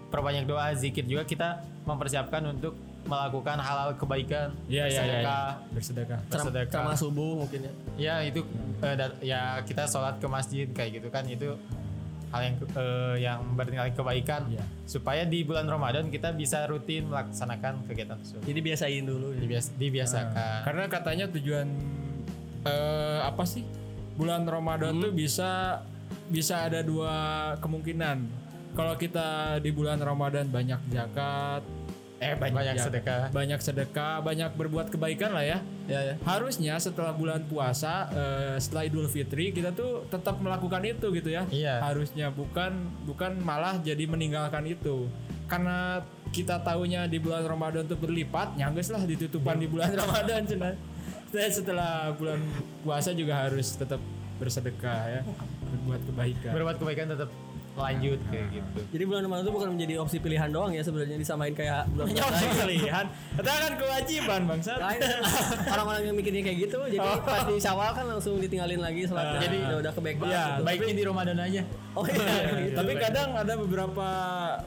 perbanyak 0.08 0.44
doa, 0.44 0.72
zikir 0.72 1.04
juga 1.04 1.22
kita 1.22 1.48
mempersiapkan 1.84 2.40
untuk 2.46 2.72
melakukan 3.04 3.60
halal 3.60 3.92
kebaikan, 3.94 4.48
Iya 4.64 4.88
iya 4.88 5.02
iya. 5.04 5.04
bersedekah, 5.04 5.50
Bersedekah. 5.70 6.20
bersedekah. 6.24 6.80
Sama 6.80 6.94
subuh 6.94 7.36
mungkin 7.36 7.60
ya. 7.60 7.72
Ya 8.00 8.14
itu 8.24 8.40
eh, 8.80 8.96
dat- 8.96 9.20
ya 9.20 9.60
kita 9.60 9.84
sholat 9.84 10.16
ke 10.16 10.24
masjid 10.24 10.64
kayak 10.66 10.98
gitu 10.98 11.08
kan 11.08 11.20
itu 11.24 11.52
hal 12.32 12.40
yang 12.42 12.56
eh, 12.56 13.14
yang 13.20 13.38
bernilai 13.52 13.92
kebaikan 13.92 14.48
Iya. 14.48 14.64
supaya 14.84 15.22
di 15.22 15.44
bulan 15.44 15.68
Ramadan 15.68 16.08
kita 16.08 16.32
bisa 16.32 16.64
rutin 16.64 17.04
melaksanakan 17.06 17.84
kegiatan 17.84 18.16
tersebut. 18.16 18.42
Jadi 18.42 18.60
biasain 18.62 19.04
dulu. 19.04 19.30
ya. 19.30 19.38
Dibias- 19.38 19.74
dibiasakan. 19.76 20.64
Karena 20.64 20.84
katanya 20.88 21.24
tujuan 21.28 21.68
eh 22.64 23.20
apa 23.20 23.44
sih? 23.44 23.62
Bulan 24.16 24.48
Ramadan 24.48 24.96
tuh 24.96 25.12
bisa 25.12 25.82
bisa 26.26 26.64
ada 26.64 26.80
dua 26.80 27.12
kemungkinan. 27.60 28.43
Kalau 28.74 28.94
kita 28.94 29.28
di 29.62 29.70
bulan 29.70 30.02
Ramadan 30.02 30.50
banyak 30.50 30.80
zakat, 30.90 31.62
eh 32.18 32.34
banyak, 32.34 32.54
Banyak 32.58 32.74
zakat, 32.74 32.86
sedekah. 32.90 33.22
banyak 33.30 33.60
sedekah, 33.62 34.14
banyak 34.18 34.50
berbuat 34.54 34.86
kebaikan 34.90 35.30
lah 35.30 35.46
ya. 35.46 35.58
Ya 35.86 36.00
ya. 36.02 36.14
Harusnya 36.26 36.74
setelah 36.78 37.14
bulan 37.14 37.46
puasa, 37.46 38.10
eh, 38.10 38.56
setelah 38.58 38.88
Idul 38.88 39.06
Fitri 39.06 39.54
kita 39.54 39.70
tuh 39.70 40.10
tetap 40.10 40.42
melakukan 40.42 40.82
itu 40.82 41.06
gitu 41.12 41.30
ya. 41.30 41.46
Iya. 41.48 41.78
Harusnya 41.78 42.34
bukan 42.34 42.74
bukan 43.06 43.38
malah 43.40 43.78
jadi 43.78 44.10
meninggalkan 44.10 44.66
itu. 44.66 45.06
Karena 45.46 46.02
kita 46.34 46.58
tahunya 46.58 47.06
di 47.06 47.22
bulan 47.22 47.46
Ramadan 47.46 47.86
tuh 47.86 47.94
berlipat, 47.94 48.58
nyangges 48.58 48.90
lah 48.90 49.06
ditutupan 49.06 49.54
di 49.54 49.70
bulan 49.70 49.94
Ramadan. 50.02 50.50
Dan 51.30 51.48
setelah 51.50 52.10
bulan 52.10 52.42
puasa 52.82 53.14
juga 53.14 53.46
harus 53.46 53.70
tetap 53.74 54.02
bersedekah 54.34 55.02
ya, 55.10 55.20
berbuat 55.68 56.00
kebaikan. 56.10 56.52
Berbuat 56.58 56.76
kebaikan 56.80 57.06
tetap 57.06 57.30
lanjut 57.74 58.20
kayak 58.30 58.46
gitu. 58.54 58.78
Jadi 58.94 59.02
bulan 59.02 59.20
Ramadan 59.26 59.42
itu 59.42 59.52
bukan 59.52 59.68
menjadi 59.74 59.94
opsi 59.98 60.16
pilihan 60.22 60.46
doang 60.48 60.70
ya 60.70 60.82
sebenarnya 60.86 61.18
disamain 61.18 61.50
kayak 61.50 61.90
bulan 61.90 62.06
Nyawa 62.06 62.30
puasa 62.30 62.38
lain. 62.38 62.54
pilihan. 62.54 63.04
Itu 63.34 63.50
kan 63.50 63.72
kewajiban 63.74 64.40
bangsa. 64.46 64.72
Orang-orang 65.74 66.02
yang 66.06 66.16
mikirnya 66.16 66.42
kayak 66.46 66.58
gitu, 66.70 66.78
jadi 66.86 67.08
pas 67.26 67.42
di 67.44 67.56
Syawal 67.58 67.90
kan 67.90 68.04
langsung 68.06 68.38
ditinggalin 68.38 68.78
lagi 68.78 69.10
sholatnya. 69.10 69.38
Jadi 69.42 69.56
udah 69.66 69.76
udah 69.82 69.92
banget. 69.94 70.16
Iya, 70.22 70.42
gitu. 70.46 70.62
Baiknya 70.62 70.94
di 70.94 71.04
Ramadan 71.04 71.38
aja. 71.42 71.62
Oh 71.98 72.04
iya. 72.10 72.26
gitu. 72.62 72.76
Tapi 72.78 72.92
kadang 72.94 73.28
ada 73.34 73.54
beberapa 73.58 74.08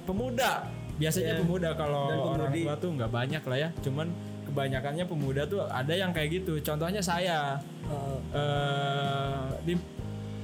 pemuda, 0.04 0.52
biasanya 1.00 1.34
Iya. 1.34 1.42
pemuda 1.44 1.70
kalau 1.80 2.36
orang 2.36 2.52
tua 2.52 2.74
tuh 2.76 2.90
nggak 2.92 3.12
banyak 3.12 3.44
lah 3.48 3.58
ya, 3.58 3.70
cuman 3.80 4.08
kebanyakannya 4.48 5.06
pemuda 5.08 5.42
tuh 5.48 5.64
ada 5.64 5.94
yang 5.96 6.12
kayak 6.12 6.44
gitu. 6.44 6.60
Contohnya 6.60 7.00
saya 7.00 7.60
Eh, 7.88 8.20
eh 8.36 9.44
di 9.64 9.74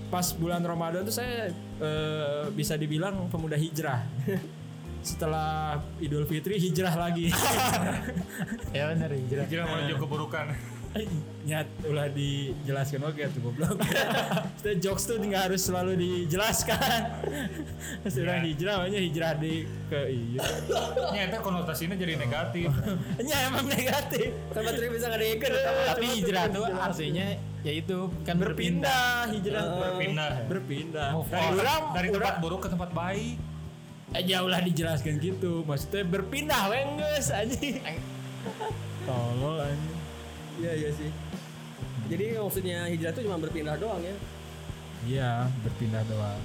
pas 0.08 0.24
bulan 0.38 0.64
Ramadan 0.64 1.04
tuh 1.04 1.12
saya 1.12 1.52
eh, 1.84 2.48
bisa 2.56 2.80
dibilang 2.80 3.28
pemuda 3.28 3.60
hijrah. 3.60 4.08
Setelah 5.04 5.84
Idul 6.00 6.24
Fitri 6.24 6.56
hijrah 6.58 6.96
lagi. 6.96 7.28
Ya 8.76 8.90
benar 8.90 9.12
hijrah. 9.14 9.46
Kira 9.46 9.64
menuju 9.70 9.96
keburukan. 10.00 10.48
Nyat 11.44 11.68
ulah 11.90 12.08
dijelaskan 12.14 13.02
oke 13.04 13.20
tuh 13.34 13.42
goblok. 13.42 13.82
Maksudnya 14.54 14.76
jokes 14.80 15.04
tuh 15.10 15.18
nggak 15.18 15.44
harus 15.50 15.62
selalu 15.66 15.98
dijelaskan. 15.98 17.02
Sudah 18.06 18.40
hijrah, 18.46 18.86
makanya 18.86 19.02
hijrah 19.02 19.32
di 19.42 19.66
ke 19.90 20.00
iya. 20.08 20.40
Nyata 21.12 21.42
konotasinya 21.42 21.98
jadi 21.98 22.16
negatif. 22.16 22.70
Nya 23.20 23.38
emang 23.50 23.66
negatif. 23.66 24.32
kan 24.54 24.62
baterai 24.62 24.90
bisa 24.94 25.08
ngedeker. 25.10 25.52
Tapi 25.98 26.06
hijrah 26.22 26.46
tuh 26.54 26.66
artinya 26.70 27.26
yaitu 27.64 27.98
kan 28.28 28.36
berpindah. 28.38 29.28
Berpindah, 29.28 29.34
hijrah 29.34 29.64
Berpindah. 29.82 30.32
berpindah. 30.46 31.10
Dari 31.26 31.48
orang 31.58 31.82
dari 31.98 32.08
tempat 32.14 32.36
buruk 32.38 32.60
ke 32.64 32.70
tempat 32.70 32.90
baik. 32.94 33.36
eh 34.14 34.22
jauh 34.30 34.46
lah 34.46 34.62
dijelaskan 34.62 35.18
gitu. 35.18 35.66
Maksudnya 35.66 36.06
berpindah 36.06 36.70
wengges 36.70 37.34
anjing. 37.34 37.82
Tolol 39.10 39.58
anjing. 39.58 40.03
Iya 40.56 40.72
iya 40.76 40.90
sih. 40.92 41.10
Jadi 42.06 42.26
maksudnya 42.36 42.86
hijrah 42.86 43.12
itu 43.12 43.22
cuma 43.24 43.38
berpindah 43.38 43.76
doang 43.76 44.00
ya. 44.00 44.16
Iya, 45.04 45.32
berpindah 45.62 46.04
doang. 46.06 46.40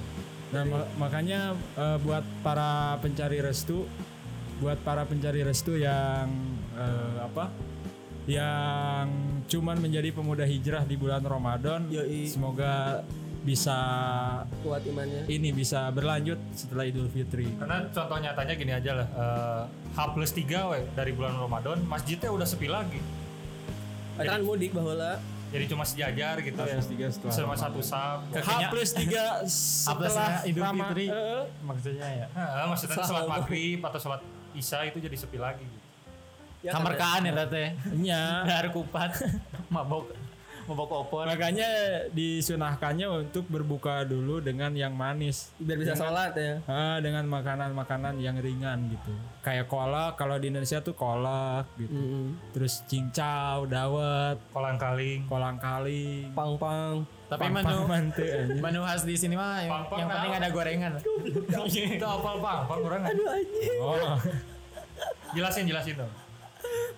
Nah, 0.49 0.63
ma- 0.65 0.89
makanya 0.97 1.39
eh, 1.75 1.97
buat 1.99 2.25
para 2.41 2.97
pencari 2.97 3.37
restu, 3.39 3.85
buat 4.57 4.79
para 4.79 5.03
pencari 5.03 5.41
restu 5.41 5.75
yang 5.75 6.25
eh, 6.73 7.15
apa? 7.21 7.53
Yang 8.25 9.07
cuman 9.49 9.77
menjadi 9.79 10.09
pemuda 10.09 10.43
hijrah 10.43 10.83
di 10.83 10.93
bulan 10.93 11.21
Ramadan, 11.21 11.89
Yoi. 11.89 12.29
semoga 12.29 13.01
bisa 13.39 13.77
Kuat 14.59 14.83
imannya. 14.83 15.25
ini 15.25 15.49
bisa 15.49 15.87
berlanjut 15.89 16.37
setelah 16.51 16.83
Idul 16.83 17.07
Fitri. 17.07 17.47
Karena 17.55 17.87
contoh 17.87 18.17
nyatanya 18.17 18.53
gini 18.53 18.71
aja 18.71 18.91
lah. 18.95 19.07
eh, 19.07 19.63
H 19.91 19.99
plus 20.11 20.31
3 20.31 20.45
we, 20.67 20.79
dari 20.93 21.11
bulan 21.11 21.35
Ramadan, 21.35 21.81
masjidnya 21.83 22.29
udah 22.29 22.45
sepi 22.45 22.67
lagi. 22.67 22.99
Kan 24.25 24.41
mudik 24.43 24.71
bahwa 24.75 24.93
Jadi 25.49 25.65
cuma 25.65 25.81
sejajar 25.81 26.35
gitu. 26.45 26.61
Plus 26.61 26.87
tiga 26.87 27.05
setelah 27.13 27.33
Sama 27.33 27.55
satu 27.57 27.81
sab. 27.81 28.19
H 28.29 28.49
plus 28.69 28.91
tiga 28.93 29.41
setelah 29.49 30.45
Idul 30.45 30.61
Fitri. 30.61 31.07
eh, 31.09 31.43
Maksudnya 31.65 32.07
ya. 32.07 32.25
Nah, 32.35 32.69
maksudnya 32.69 33.01
sholat 33.01 33.25
maghrib 33.25 33.79
atau 33.81 33.99
sholat 33.99 34.21
Isa 34.53 34.85
itu 34.85 35.01
jadi 35.01 35.15
sepi 35.17 35.41
lagi. 35.41 35.65
gitu. 35.65 35.87
Ya, 36.59 36.75
Kamarkaan 36.75 37.23
ya 37.23 37.47
teh. 37.47 37.71
Nya. 37.97 38.43
Dahar 38.45 38.67
kupat. 38.69 39.15
Mabok 39.73 40.28
mabok 40.69 40.89
opor. 41.01 41.25
Makanya 41.25 41.65
disunahkannya 42.09 43.07
untuk 43.09 43.43
berbuka 43.45 44.01
dulu 44.03 44.37
dengan 44.37 44.69
yang 44.71 44.93
manis. 44.93 45.49
biar 45.57 45.75
bisa 45.75 45.93
sholat 45.93 46.31
ya. 46.31 46.61
Ah, 46.63 46.97
dengan 46.97 47.25
makanan-makanan 47.25 48.17
yang 48.17 48.37
ringan 48.37 48.87
gitu. 48.87 49.09
Kayak 49.41 49.65
kolak, 49.65 50.13
kalau 50.15 50.37
di 50.37 50.47
Indonesia 50.47 50.77
tuh 50.79 50.93
kolak 50.93 51.65
gitu. 51.75 51.89
Mm-mm. 51.89 52.37
Terus 52.51 52.85
cincau, 52.85 53.65
dawet, 53.65 54.37
Kolang 54.49 54.77
kaling. 54.77 55.25
kolang 55.25 55.57
kaling. 55.57 56.29
Pang-pang. 56.31 57.01
Tapi 57.27 57.41
pang- 57.41 57.53
menu 57.55 57.77
pang 57.85 58.05
menu 58.59 58.81
khas 58.81 59.05
di 59.05 59.13
sini 59.13 59.33
mah 59.33 59.61
yang, 59.61 59.71
Pang-pang 59.71 59.99
yang 59.99 60.09
penting 60.09 60.33
ada 60.35 60.49
gorengan. 60.49 60.91
Itu 61.97 62.05
apal 62.05 62.35
bang, 62.37 62.59
bang 62.63 62.79
kurang 62.79 62.99
nggak? 63.01 63.15
Oh, 63.79 64.17
Jelasin 65.31 65.65
jelasin 65.65 65.95
dong. 65.95 66.11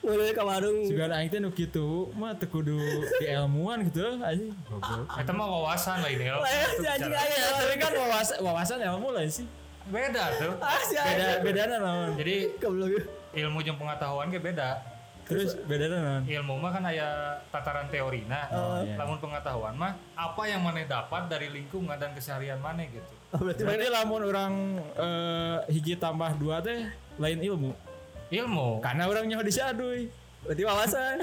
Mulai 0.01 0.33
ke 0.33 0.41
warung. 0.41 0.81
juga 0.81 1.13
aing 1.13 1.29
teh 1.29 1.37
nu 1.37 1.53
kitu 1.53 2.09
mah 2.17 2.33
teu 2.33 2.49
kudu 2.49 2.81
diilmuan 3.21 3.85
gitu 3.85 4.01
aja. 4.17 4.45
Goblok. 4.65 5.05
Itu 5.13 5.31
mah 5.37 5.47
wawasan 5.47 6.01
lah 6.01 6.09
ini. 6.09 6.25
Anjing 6.25 7.13
aya. 7.13 7.35
Ya, 7.37 7.49
tapi 7.53 7.75
kan 7.77 7.93
wawasan, 7.93 8.37
wawasan 8.41 8.77
ilmu 8.81 9.13
lah 9.13 9.23
sih. 9.29 9.45
Beda 9.93 10.33
tuh. 10.41 10.53
Ah, 10.57 10.81
Beda 10.81 11.27
bedana 11.45 11.75
naon? 11.77 12.09
Jadi 12.17 12.57
Goblok. 12.57 12.97
ilmu 13.31 13.61
jeung 13.61 13.77
pengetahuan 13.77 14.33
ge 14.33 14.41
beda. 14.41 14.81
Terus 15.29 15.53
bedana 15.69 15.97
naon? 16.01 16.21
Ilmu 16.25 16.53
mah 16.57 16.71
kan 16.73 16.83
aya 16.89 17.37
tataran 17.53 17.85
teorina. 17.93 18.49
iya. 18.81 18.97
Lamun 18.97 19.21
pengetahuan 19.21 19.77
mah 19.77 19.93
apa 20.17 20.41
yang 20.49 20.65
mana 20.65 20.81
dapat 20.81 21.29
dari 21.29 21.53
lingkungan 21.53 21.93
dan 22.01 22.11
keseharian 22.17 22.57
mana 22.57 22.89
gitu. 22.89 23.13
Oh, 23.31 23.39
berarti 23.39 23.61
Berarti 23.63 23.87
lamun 23.87 24.21
orang 24.25 24.53
eh, 24.97 25.57
hiji 25.71 25.93
tambah 25.95 26.33
dua 26.41 26.57
teh 26.59 26.89
lain 27.21 27.37
ilmu. 27.37 27.90
Ilmu. 28.31 28.79
Karena 28.79 29.05
orang 29.05 29.27
nyaho 29.27 29.41
disaduy. 29.41 30.07
berarti 30.41 30.65
wawasan. 30.65 31.21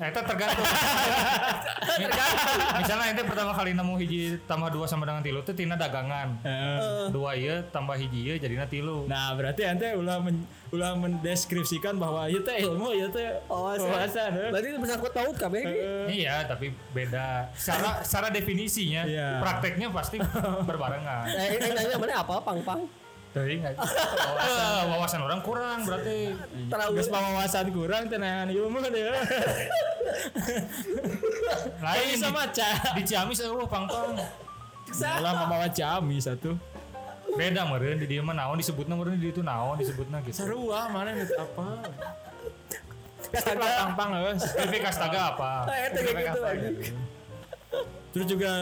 Nah, 0.00 0.06
itu 0.08 0.20
tergantung. 0.24 0.64
Misalnya 2.80 3.04
ente 3.12 3.20
pertama 3.20 3.52
kali 3.52 3.70
nemu 3.72 3.92
hiji 4.00 4.20
tambah 4.44 4.68
dua 4.70 4.84
sama 4.88 5.04
dengan 5.04 5.20
tilu 5.20 5.38
itu 5.40 5.52
tina 5.52 5.74
dagangan. 5.76 6.40
Heeh. 6.40 6.78
Dua 7.12 7.34
iya 7.34 7.60
tambah 7.68 7.94
hiji 7.94 8.18
iya 8.24 8.34
jadinya 8.38 8.64
tilu. 8.64 9.04
Nah, 9.04 9.32
berarti 9.34 9.60
ente 9.62 9.86
ulah 9.92 10.18
men, 10.18 10.40
ulah 10.70 10.92
mendeskripsikan 10.96 11.96
bahwa 11.96 12.26
ieu 12.26 12.40
teh 12.40 12.56
ilmu, 12.60 12.90
ieu 12.94 13.08
teh 13.10 13.28
Wawasan. 13.44 13.86
wawasan. 13.86 14.28
heuh. 14.32 14.48
Berarti 14.48 14.66
bersangkut 14.78 15.10
paut 15.12 15.34
kabeh. 15.36 15.60
Heeh. 15.60 16.24
Iya, 16.24 16.34
tapi 16.48 16.72
beda. 16.92 17.44
Secara 17.52 18.00
secara 18.08 18.28
definisinya, 18.32 19.04
Iya. 19.04 19.28
prakteknya 19.36 19.92
pasti 19.92 20.16
berbarengan. 20.64 21.28
Eh, 21.28 21.60
ini 21.60 21.66
nanya 21.76 21.96
mana 22.00 22.14
apa 22.24 22.40
pang-pang? 22.40 22.80
Tapi 22.88 22.99
nggak 23.30 23.78
wawasan. 23.78 24.90
wawasan 24.90 25.20
orang 25.22 25.40
kurang 25.46 25.78
berarti. 25.86 26.34
Terlalu 26.66 26.90
Geus 26.98 27.08
wawasan 27.08 27.66
kurang 27.70 28.02
teh 28.10 28.18
nahan 28.18 28.50
ilmu 28.50 28.82
deh. 28.90 29.06
Lain 31.78 32.06
di, 32.10 32.18
maca. 32.18 32.68
di 32.98 33.02
Ciamis 33.06 33.38
eueuh 33.46 33.68
pangpang. 33.70 34.18
Ulah 34.90 35.32
mamawa 35.46 35.70
cami 35.70 36.18
satu. 36.18 36.58
Beda 37.30 37.62
meureun 37.62 38.02
di 38.02 38.10
dieu 38.10 38.26
mah 38.26 38.34
naon 38.34 38.58
disebutna 38.58 38.98
meureun 38.98 39.14
di 39.14 39.30
itu 39.30 39.46
naon 39.46 39.78
disebutna 39.78 40.18
gitu. 40.26 40.34
Sarua 40.34 40.90
mana 40.90 41.14
nih 41.14 41.30
apa? 41.38 41.66
Kastaga. 43.30 43.66
Pang-pang 43.86 44.10
geus. 44.18 44.42
Kastaga 44.58 45.20
apa? 45.38 45.50
Eh, 45.70 45.94
itu 45.94 45.98
kayak 46.02 46.10
PV 46.10 46.18
gitu 46.18 46.26
Kastaga. 46.26 46.50
anjing. 46.50 46.96
Terus 48.10 48.26
juga 48.26 48.52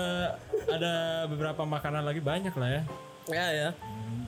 ada 0.69 1.25
beberapa 1.25 1.65
makanan 1.65 2.05
lagi 2.05 2.21
banyak 2.21 2.53
lah 2.53 2.69
ya. 2.69 2.83
Ya 3.33 3.47
ya. 3.49 3.69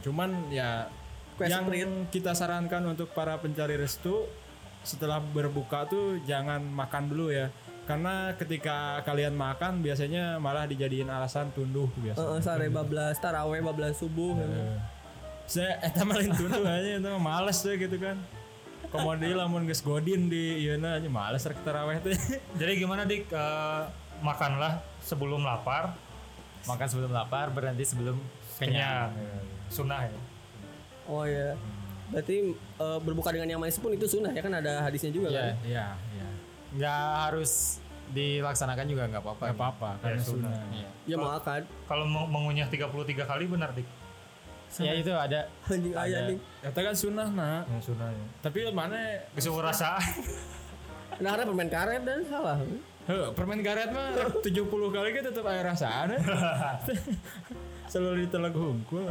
Cuman 0.00 0.50
ya 0.52 0.88
Kue 1.36 1.48
yang 1.48 1.64
sprint. 1.68 2.12
kita 2.12 2.32
sarankan 2.36 2.84
untuk 2.84 3.12
para 3.16 3.36
pencari 3.40 3.76
restu 3.76 4.28
setelah 4.80 5.20
berbuka 5.20 5.84
tuh 5.88 6.20
jangan 6.24 6.60
makan 6.60 7.08
dulu 7.12 7.32
ya. 7.32 7.48
Karena 7.88 8.32
ketika 8.38 9.02
kalian 9.02 9.34
makan 9.34 9.82
biasanya 9.82 10.38
malah 10.38 10.68
dijadiin 10.68 11.10
alasan 11.10 11.50
tunduh 11.50 11.90
biasa. 11.98 12.22
Heeh, 12.22 12.38
sare 12.40 12.68
bablas 12.70 13.18
taraweh 13.18 13.58
bablas 13.60 13.98
subuh. 13.98 14.36
Saya 15.50 15.82
eta 15.82 16.06
mah 16.06 16.14
lain 16.22 16.30
tunduh 16.30 16.62
aja 16.62 17.02
itu 17.02 17.10
males 17.18 17.58
tuh 17.58 17.74
gitu 17.74 17.96
kan. 17.98 18.14
Komodi 18.90 19.30
lamun 19.34 19.66
geus 19.66 19.82
godin 19.82 20.26
di 20.30 20.66
ieu 20.66 20.74
aja 20.78 21.08
males 21.10 21.42
rek 21.42 21.58
taraweh 21.66 21.98
teh. 21.98 22.14
Jadi 22.60 22.72
gimana 22.78 23.02
dik 23.06 23.26
Eh, 23.30 23.82
makanlah 24.20 24.84
sebelum 25.00 25.42
lapar, 25.42 25.96
Makan 26.68 26.86
sebelum 26.86 27.10
lapar, 27.10 27.48
berhenti 27.50 27.88
sebelum 27.88 28.20
kenyang. 28.60 29.10
kenyang. 29.10 29.44
Sunnah 29.66 30.00
ya. 30.04 30.18
Oh 31.08 31.24
ya. 31.24 31.56
Berarti 32.10 32.36
eh, 32.54 32.98
berbuka 33.00 33.30
dengan 33.30 33.48
yang 33.48 33.60
manis 33.62 33.78
pun 33.78 33.90
itu 33.90 34.04
sunnah 34.04 34.30
ya 34.30 34.42
kan 34.42 34.52
ada 34.52 34.84
hadisnya 34.84 35.10
juga 35.10 35.28
Iya, 35.30 35.40
kan? 35.40 35.54
Iya, 35.64 35.86
iya. 36.12 36.28
nggak 36.70 37.00
harus 37.26 37.80
dilaksanakan 38.10 38.86
juga 38.86 39.02
nggak 39.06 39.22
apa-apa. 39.22 39.44
Gak 39.48 39.56
apa-apa 39.56 39.90
karena 40.02 40.22
sunnah. 40.22 40.50
sunnah. 40.50 40.74
Iya. 40.74 40.88
Ya 41.06 41.16
mau 41.16 41.30
akad. 41.32 41.62
Kalau 41.86 42.04
mau 42.04 42.26
mengunyah 42.26 42.66
33 42.66 42.90
kali 43.24 43.44
benar 43.46 43.70
dik. 43.72 43.86
Ya 44.78 44.94
itu 44.94 45.10
ada 45.10 45.50
Anjing 45.66 45.94
aya 45.98 46.30
nih. 46.30 46.38
Eta 46.62 46.78
kan 46.78 46.94
sunnah 46.94 47.26
nah. 47.26 47.66
Ya, 47.66 47.78
sunnah 47.82 48.06
ya. 48.06 48.26
Tapi 48.38 48.70
mana 48.70 48.98
Kesukur 49.34 49.64
rasa. 49.64 49.96
Nah, 51.20 51.36
karena 51.36 51.44
permen 51.44 51.68
karet 51.68 52.00
dan 52.00 52.24
salah. 52.24 52.56
Heuh, 53.04 53.28
permen 53.36 53.60
karet 53.60 53.92
mah 53.92 54.08
70 54.40 54.56
kali 54.72 55.08
kan 55.12 55.22
tetap 55.28 55.44
air 55.52 55.68
rasaan. 55.68 56.16
Selalu 57.90 58.22
ditelag 58.24 58.54
hungkul. 58.54 59.02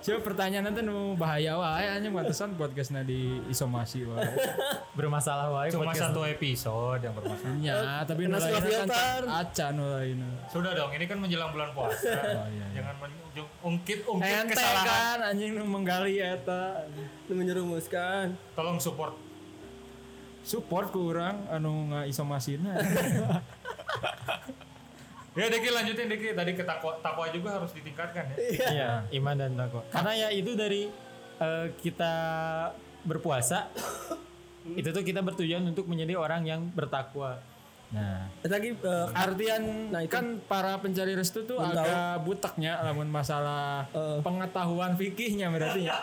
Coba 0.00 0.16
pertanyaan 0.24 0.64
nanti 0.64 0.80
nu 0.80 1.12
bahaya 1.12 1.60
wae 1.60 1.84
anjing 1.84 2.16
pantesan 2.16 2.56
podcastnya 2.56 3.04
di 3.04 3.36
isomasi 3.52 4.08
wae. 4.08 4.32
bermasalah 4.98 5.52
wae 5.52 5.68
Cuma 5.68 5.92
podcast. 5.92 6.16
satu 6.16 6.24
episode 6.24 7.04
yang 7.04 7.12
bermasalah. 7.12 7.60
Ya, 7.68 8.00
tapi 8.08 8.24
nu 8.24 8.40
lainna 8.40 8.88
kan 8.88 9.22
aca 9.28 9.66
nu. 9.76 9.84
Sudah 10.48 10.72
dong, 10.72 10.88
ini 10.96 11.04
kan 11.04 11.20
menjelang 11.20 11.52
bulan 11.52 11.76
puasa. 11.76 12.16
Oh, 12.40 12.48
iya, 12.48 12.64
iya. 12.72 12.80
Jangan 12.80 12.96
menjung- 12.96 13.52
ungkit 13.60 14.00
ungkit 14.08 14.32
Ente 14.40 14.56
kesalahan. 14.56 14.88
kan 14.88 15.18
anjing 15.28 15.52
nu 15.52 15.64
menggali 15.68 16.16
eta. 16.16 16.88
Lu 17.28 17.36
menyerumuskan. 17.36 18.32
Tolong 18.56 18.80
support. 18.80 19.12
Support 20.40 20.96
ku 20.96 21.12
urang 21.12 21.44
anu 21.52 21.92
ngaisomasina. 21.92 22.72
Ya 25.32 25.46
Deki 25.46 25.68
lanjutin 25.68 26.06
Deki. 26.06 26.34
Tadi 26.34 26.52
ke 26.52 26.62
takwa, 26.62 26.98
takwa 26.98 27.30
juga 27.30 27.54
harus 27.54 27.70
ditingkatkan 27.70 28.24
ya. 28.30 28.36
Iya, 28.66 28.90
iman 29.14 29.34
dan 29.34 29.54
takwa. 29.54 29.82
Karena 29.88 30.12
ya 30.16 30.28
itu 30.30 30.52
dari 30.52 30.90
eh, 31.38 31.66
kita 31.78 32.14
berpuasa 33.02 33.70
itu 34.80 34.88
tuh 34.88 35.00
kita 35.00 35.20
bertujuan 35.20 35.64
untuk 35.64 35.86
menjadi 35.86 36.14
orang 36.14 36.42
yang 36.44 36.60
bertakwa. 36.68 37.38
Nah, 37.90 38.26
Eh, 38.40 38.46
Lagi 38.46 38.70
eh, 38.72 39.06
artian 39.12 39.90
Nah, 39.90 40.00
itu- 40.00 40.10
kan 40.10 40.38
para 40.44 40.78
pencari 40.78 41.10
restu 41.12 41.42
tuh 41.42 41.58
agak 41.58 42.22
buteknya 42.22 42.78
lamun 42.82 43.06
masalah 43.06 43.86
Eh. 43.90 44.18
pengetahuan 44.20 44.94
fikihnya 44.94 45.46
berarti 45.48 45.86
ya. 45.86 45.96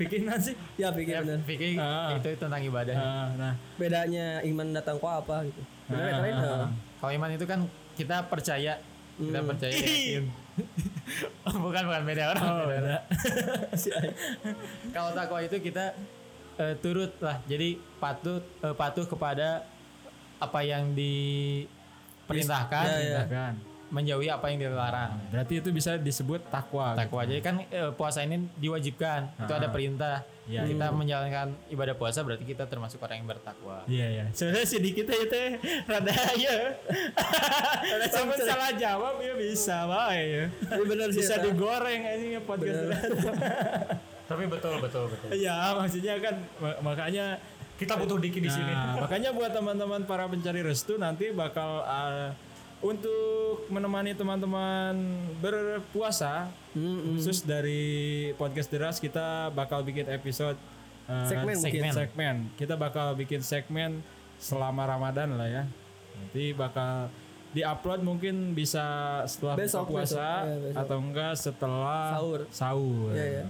Fikih 0.00 0.24
sih? 0.40 0.56
ya 0.74 0.88
pikir 0.90 1.12
Ya, 1.12 1.20
bener. 1.20 1.44
fikih 1.44 1.76
Ah. 1.76 2.16
itu 2.16 2.32
tentang 2.34 2.56
ibadah. 2.58 2.94
Nah, 2.96 3.28
nah, 3.36 3.52
Bedanya 3.76 4.40
iman 4.42 4.72
datang 4.72 4.96
kok 4.96 5.12
apa 5.20 5.44
gitu. 5.44 5.60
Bener 5.86 6.08
ya 6.08 6.16
Ah, 6.16 6.24
ah, 6.32 6.64
ah. 6.64 6.70
Kalau 6.96 7.12
iman 7.14 7.30
itu 7.30 7.44
kan 7.44 7.60
kita 7.92 8.24
percaya, 8.24 8.80
kita 9.14 9.40
percaya 9.42 9.72
yakin. 9.72 10.24
Oh, 11.42 11.56
bukan 11.58 11.82
bukan 11.84 12.02
beda 12.04 12.30
orang. 12.30 12.44
Oh, 12.44 12.64
beda. 12.66 13.00
Kalau 14.94 15.10
takwa 15.10 15.40
itu 15.40 15.56
kita 15.58 15.96
eh, 16.56 16.74
turut 16.78 17.16
lah. 17.18 17.40
Jadi 17.44 17.80
patuh 17.96 18.38
eh, 18.60 18.72
patuh 18.72 19.04
kepada 19.04 19.64
apa 20.36 20.60
yang 20.60 20.92
diperintahkan, 20.92 22.84
Ya, 22.86 23.24
ya. 23.24 23.52
Menjauhi 23.90 24.26
apa 24.26 24.46
yang 24.48 24.62
dilarang. 24.62 25.18
Berarti 25.28 25.58
itu 25.58 25.70
bisa 25.70 25.98
disebut 25.98 26.46
takwa. 26.46 26.94
gitu. 26.94 27.00
Takwa. 27.02 27.20
Jadi 27.26 27.40
kan 27.40 27.54
eh, 27.64 27.90
puasa 27.90 28.22
ini 28.22 28.46
diwajibkan. 28.54 29.34
Itu 29.36 29.52
ada 29.52 29.66
perintah. 29.68 30.22
Iya, 30.50 30.66
kita 30.66 30.90
menjalankan 30.90 31.54
ibadah 31.70 31.94
puasa 31.94 32.26
berarti 32.26 32.42
kita 32.42 32.66
termasuk 32.66 32.98
orang 32.98 33.22
yang 33.22 33.28
bertakwa. 33.28 33.86
Iya 33.86 34.06
ya. 34.10 34.24
Sebenarnya 34.34 34.66
sedikit 34.66 35.06
aja 35.06 35.26
teh 35.26 35.48
rada 35.86 36.14
ya. 36.34 36.54
Sama 38.10 38.34
salah 38.34 38.74
jawab 38.74 39.22
ya 39.22 39.34
bisa 39.34 39.86
bae 39.86 40.22
ya. 40.26 40.44
Ini 40.50 40.82
bener 40.86 41.08
sih. 41.10 41.22
Bisa 41.22 41.38
digoreng 41.38 42.02
aja 42.02 42.26
ya 42.34 42.40
podcast. 42.42 42.82
Tapi 44.26 44.44
betul 44.46 44.74
betul 44.78 45.04
betul. 45.06 45.28
Iya, 45.30 45.74
maksudnya 45.74 46.14
kan 46.18 46.34
ma- 46.58 46.80
makanya 46.84 47.38
Kita 47.74 47.96
butuh 47.96 48.20
Diki 48.20 48.44
di 48.44 48.50
sini. 48.52 48.68
Nah, 48.68 49.00
makanya 49.00 49.32
buat 49.32 49.56
teman-teman 49.56 50.04
para 50.04 50.28
pencari 50.28 50.60
restu 50.60 51.00
nanti 51.00 51.32
bakal 51.32 51.80
uh, 51.80 52.28
untuk 52.80 53.68
menemani 53.68 54.12
teman-teman 54.12 54.96
berpuasa 55.38 56.48
Hmm, 56.70 57.18
khusus 57.18 57.42
dari 57.42 57.82
podcast 58.34 58.70
deras 58.70 58.96
kita 58.96 59.50
bakal 59.50 59.82
bikin 59.82 60.06
episode 60.06 60.54
uh, 61.04 61.26
Segmen 61.26 61.58
mungkin. 61.58 61.90
segmen. 61.90 62.34
Kita 62.54 62.74
bakal 62.74 63.12
bikin 63.14 63.42
segmen 63.42 64.06
selama 64.38 64.86
Ramadan 64.86 65.34
lah 65.34 65.44
ya. 65.44 65.64
Nanti 66.14 66.54
bakal 66.54 67.10
diupload 67.50 68.00
mungkin 68.00 68.54
bisa 68.54 68.86
setelah 69.26 69.58
Besok, 69.58 69.90
puasa 69.90 70.06
besok. 70.06 70.46
Ya, 70.46 70.56
besok. 70.62 70.78
atau 70.78 70.96
enggak 71.00 71.32
setelah 71.34 72.04
Sahur. 72.14 72.40
Sahur. 72.48 73.10
Iya, 73.10 73.26
iya. 73.26 73.44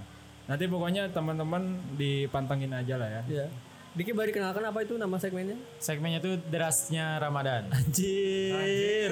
Nanti 0.48 0.64
pokoknya 0.64 1.02
teman-teman 1.10 1.62
dipantengin 1.94 2.72
aja 2.72 2.96
lah 2.96 3.20
ya. 3.20 3.22
Ya. 3.28 3.46
Diki 3.90 4.14
baru 4.14 4.30
dikenalkan 4.30 4.62
apa 4.62 4.78
itu 4.80 4.94
nama 4.94 5.18
segmennya? 5.18 5.58
Segmennya 5.76 6.20
tuh 6.20 6.38
derasnya 6.46 7.18
Ramadan. 7.18 7.66
Anjir. 7.68 9.10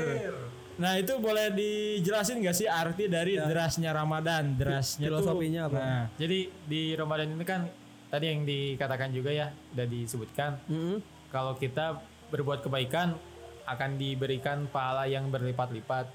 Nah 0.79 0.95
itu 0.95 1.19
boleh 1.19 1.51
dijelasin 1.51 2.39
gak 2.39 2.55
sih 2.55 2.71
arti 2.71 3.11
dari 3.11 3.35
derasnya 3.35 3.91
Ramadan, 3.91 4.55
derasnya 4.55 5.11
tuh- 5.11 5.19
Filosofinya 5.19 5.67
apa? 5.67 5.75
Nah, 5.77 6.05
Jadi 6.15 6.39
di 6.65 6.95
Ramadan 6.95 7.27
ini 7.29 7.43
kan 7.43 7.67
tadi 8.07 8.31
yang 8.31 8.47
dikatakan 8.47 9.11
juga 9.11 9.35
ya, 9.35 9.51
udah 9.75 9.87
disebutkan. 9.87 10.63
Mm-mm. 10.65 11.03
Kalau 11.29 11.59
kita 11.59 11.99
berbuat 12.31 12.63
kebaikan 12.63 13.19
akan 13.67 13.91
diberikan 13.99 14.65
pahala 14.65 15.05
yang 15.05 15.27
berlipat-lipat. 15.27 16.07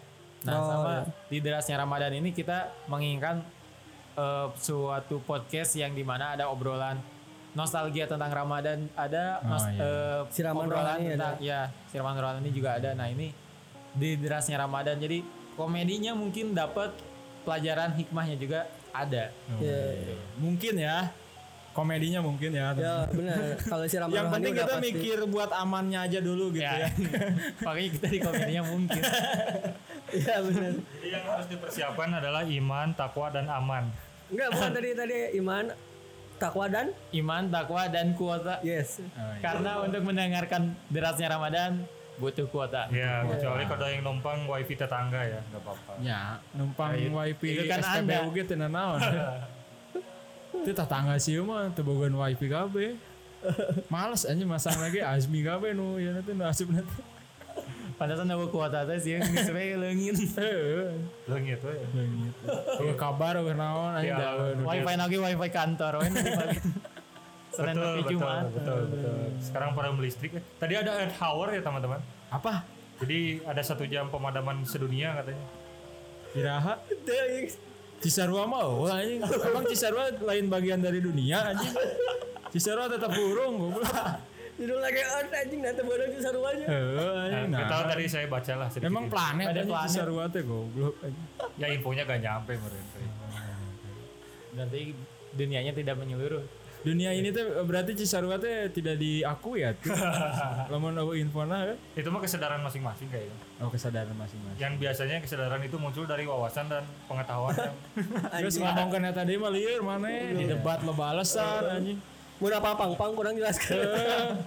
Nah, 0.43 0.55
Oh, 0.55 0.65
sama 0.65 0.93
iya. 0.97 1.11
di 1.27 1.37
derasnya 1.39 1.75
Ramadan 1.77 2.11
ini 2.13 2.31
kita 2.31 2.71
menginginkan 2.87 3.43
eh, 4.13 4.47
suatu 4.55 5.19
podcast 5.19 5.75
yang 5.75 5.91
di 5.91 6.01
mana 6.01 6.33
ada 6.33 6.47
obrolan 6.47 6.97
nostalgia 7.53 8.05
tentang 8.05 8.29
Ramadan, 8.29 8.89
ada 8.93 9.39
nos- 9.45 9.69
iya. 9.69 9.81
eh, 9.81 10.19
Siraman 10.29 10.67
rohani 10.67 11.05
tentang 11.13 11.37
ya 11.37 11.69
siraman 11.89 12.17
rohani 12.17 12.49
juga 12.49 12.77
ada. 12.77 12.97
Nah 12.97 13.07
ini 13.07 13.29
di 13.93 14.17
derasnya 14.17 14.57
Ramadan, 14.57 14.97
jadi 14.97 15.21
komedinya 15.53 16.17
mungkin 16.17 16.57
dapat 16.57 16.89
pelajaran 17.45 17.93
hikmahnya 17.93 18.37
juga 18.41 18.65
ada. 18.89 19.29
Ya, 19.61 19.81
mungkin 20.37 20.81
ya 20.81 21.13
komedinya 21.73 22.21
mungkin 22.21 22.53
ya. 22.53 22.73
ya 22.77 22.95
benar. 23.09 23.57
Kalau 23.73 23.85
si 23.89 23.97
Ramadan 23.97 24.17
Yang 24.17 24.29
penting 24.37 24.53
kita 24.53 24.73
pasti. 24.77 24.85
mikir 24.85 25.17
buat 25.25 25.51
amannya 25.53 25.99
aja 26.05 26.19
dulu 26.21 26.53
gitu 26.53 26.61
ya. 26.61 26.85
Ya, 26.85 26.89
makanya 27.65 27.89
kita 27.97 28.07
di 28.09 28.19
komedinya 28.21 28.63
mungkin. 28.65 29.01
Iya 30.13 30.45
benar. 30.45 30.77
Jadi 30.77 31.09
yang 31.09 31.25
harus 31.25 31.47
dipersiapkan 31.49 32.05
adalah 32.13 32.45
iman, 32.45 32.93
takwa 32.93 33.33
dan 33.33 33.49
aman. 33.49 33.89
Enggak 34.29 34.53
bukan 34.53 34.69
tadi 34.69 34.89
tadi 34.93 35.17
iman, 35.41 35.65
takwa 36.43 36.65
dan 36.67 36.87
Iman, 37.15 37.43
takwa, 37.47 37.87
dan 37.87 38.07
kuota. 38.13 38.59
yes. 38.61 38.99
Karena 39.39 39.79
untuk 39.79 40.03
mendengarkan 40.03 40.75
derasnya 40.91 41.31
Ramadan 41.31 41.87
butuh 42.19 42.45
kuota. 42.51 42.91
Ya, 42.91 43.23
kecuali 43.25 43.63
kalau 43.65 43.87
yang 43.89 44.03
numpang 44.03 44.45
wifi 44.45 44.75
tetangga 44.75 45.23
ya, 45.23 45.39
nggak 45.49 45.61
apa-apa. 45.63 45.91
Ya, 46.03 46.37
numpang 46.53 46.93
Itu- 46.93 47.15
wifi 47.15 47.47
itu 47.55 47.63
kan 47.65 47.79
SPBU 47.81 48.27
gitu 48.35 48.53
nah 48.59 48.69
naon. 48.69 49.01
Itu 50.53 50.71
tetangga 50.71 51.15
sih 51.17 51.39
mah 51.41 51.71
tebogan 51.73 52.13
wifi 52.13 52.51
kabeh. 52.51 52.99
Males 53.91 54.23
aja 54.23 54.43
masang 54.47 54.79
lagi 54.79 55.03
Azmi 55.03 55.43
kabeh 55.43 55.75
nu 55.75 55.99
ya 55.99 56.15
nanti 56.15 56.31
nu 56.31 56.43
nanti. 56.71 57.12
Pantasan 57.93 58.25
ada 58.25 58.45
kuota 58.49 58.83
teh 58.89 58.97
sih 59.03 59.17
yang 59.17 59.23
sebagai 59.23 59.77
leungin. 59.79 60.15
Heeh. 60.17 60.97
Leungit 61.29 61.61
we. 61.61 61.75
Eueuh 62.81 62.97
kabar 62.97 63.37
eueuh 63.37 63.53
naon 63.53 63.93
anjing 63.95 64.17
Ya. 64.17 64.33
Wifi 64.57 64.93
lagi 64.97 65.17
wifi 65.21 65.49
kantor. 65.53 66.01
we. 66.01 66.07
Senin 67.53 67.77
Betul, 67.77 67.93
betul, 68.01 68.11
Jumat. 68.17 68.45
betul, 68.49 68.81
betul. 68.89 69.17
Sekarang 69.37 69.77
pada 69.77 69.93
listrik. 69.93 70.33
ya. 70.33 70.41
Tadi 70.57 70.73
ada 70.73 70.91
Earth 71.05 71.21
Hour 71.21 71.53
ya 71.53 71.61
teman-teman. 71.61 72.01
Apa? 72.33 72.65
Jadi 72.97 73.45
ada 73.45 73.61
satu 73.61 73.85
jam 73.85 74.09
pemadaman 74.09 74.65
sedunia 74.65 75.13
katanya. 75.21 75.45
Kiraha 76.33 76.81
Cisarua 78.01 78.49
mah 78.49 78.65
oh, 78.65 78.89
anjing. 78.89 79.21
Emang 79.21 79.69
Cisarua 79.69 80.09
lain 80.17 80.49
bagian 80.49 80.81
dari 80.81 80.97
dunia 80.97 81.53
anjing. 81.53 81.77
Cisarua 82.49 82.89
tetap 82.89 83.13
burung 83.13 83.61
goblok. 83.61 84.32
Judul 84.53 84.79
lagi 84.79 85.01
art 85.01 85.31
anjing 85.33 85.59
nanti 85.65 85.81
baru 85.81 86.03
itu 86.05 86.19
sarua 86.21 86.53
aja. 86.53 86.65
Heeh 86.69 87.13
anjing. 87.25 87.49
Nah, 87.49 87.59
Nah, 87.59 87.69
tahu 87.69 87.83
tadi 87.89 88.03
saya 88.05 88.25
baca 88.29 88.53
lah 88.53 88.67
sedikit. 88.69 88.89
Emang 88.93 89.05
planet 89.09 89.45
Ada 89.49 89.61
ada 89.61 89.69
planet. 89.69 90.29
Teh 90.29 90.43
goblok 90.45 90.95
anjing. 91.01 91.25
ya 91.57 91.67
infonya 91.73 92.03
gak 92.05 92.19
nyampe 92.21 92.53
meren. 92.57 92.85
Berarti 94.53 94.81
dunianya 95.33 95.73
tidak 95.73 95.95
menyeluruh. 95.97 96.45
Dunia 96.83 97.15
ini 97.15 97.31
tuh 97.31 97.63
berarti 97.63 97.95
Cisarua 97.95 98.35
teh 98.35 98.67
tidak 98.75 98.99
diakui 98.99 99.63
ya 99.63 99.71
tuh. 99.71 99.95
Lamun 100.71 100.91
aku 100.99 101.15
infona 101.15 101.71
kan. 101.71 101.77
Itu 101.95 102.11
mah 102.11 102.19
kesadaran 102.19 102.59
masing-masing 102.59 103.07
kayaknya. 103.07 103.39
Oh 103.63 103.71
kesadaran 103.71 104.11
masing-masing. 104.19 104.59
Yang 104.59 104.73
biasanya 104.83 105.17
kesadaran 105.23 105.63
itu 105.63 105.79
muncul 105.79 106.03
dari 106.03 106.27
wawasan 106.27 106.67
dan 106.67 106.83
pengetahuan 107.07 107.55
yang 107.55 107.75
Terus 108.43 108.59
ngomong 108.59 108.91
kena 108.91 109.15
tadi 109.15 109.39
mah 109.39 109.49
mana 109.79 110.11
di 110.35 110.43
debat 110.43 110.83
lo 110.83 110.91
balesan 110.91 111.63
anjing. 111.71 112.12
Mau 112.43 112.51
apa 112.51 112.75
pang-pang 112.75 113.15
kurang 113.15 113.39
jelaskan. 113.39 113.79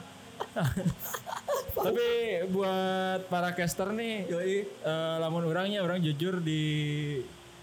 Tapi 1.77 2.09
buat 2.47 3.25
para 3.27 3.53
caster 3.53 3.89
nih 3.89 4.29
Yoi. 4.29 4.57
eh, 4.67 5.17
lamun 5.17 5.45
orangnya 5.45 5.81
orang 5.81 6.01
jujur 6.01 6.39
di 6.39 6.61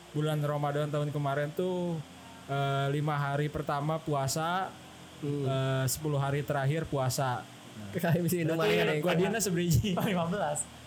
bulan 0.10 0.40
Ramadan 0.40 0.90
tahun 0.90 1.10
kemarin 1.10 1.50
tuh 1.52 2.02
eh, 2.46 2.88
lima 2.90 3.14
hari 3.14 3.46
pertama 3.46 3.98
puasa, 3.98 4.74
eh, 5.22 5.86
10 5.86 5.94
hari 6.16 6.42
terakhir 6.42 6.86
puasa. 6.86 7.46
Kayak 7.92 8.22
bisa 8.24 8.36
Indomie 8.40 8.74
ada 8.76 8.94
gua 8.98 9.14
dina. 9.14 9.38
15. 9.38 10.02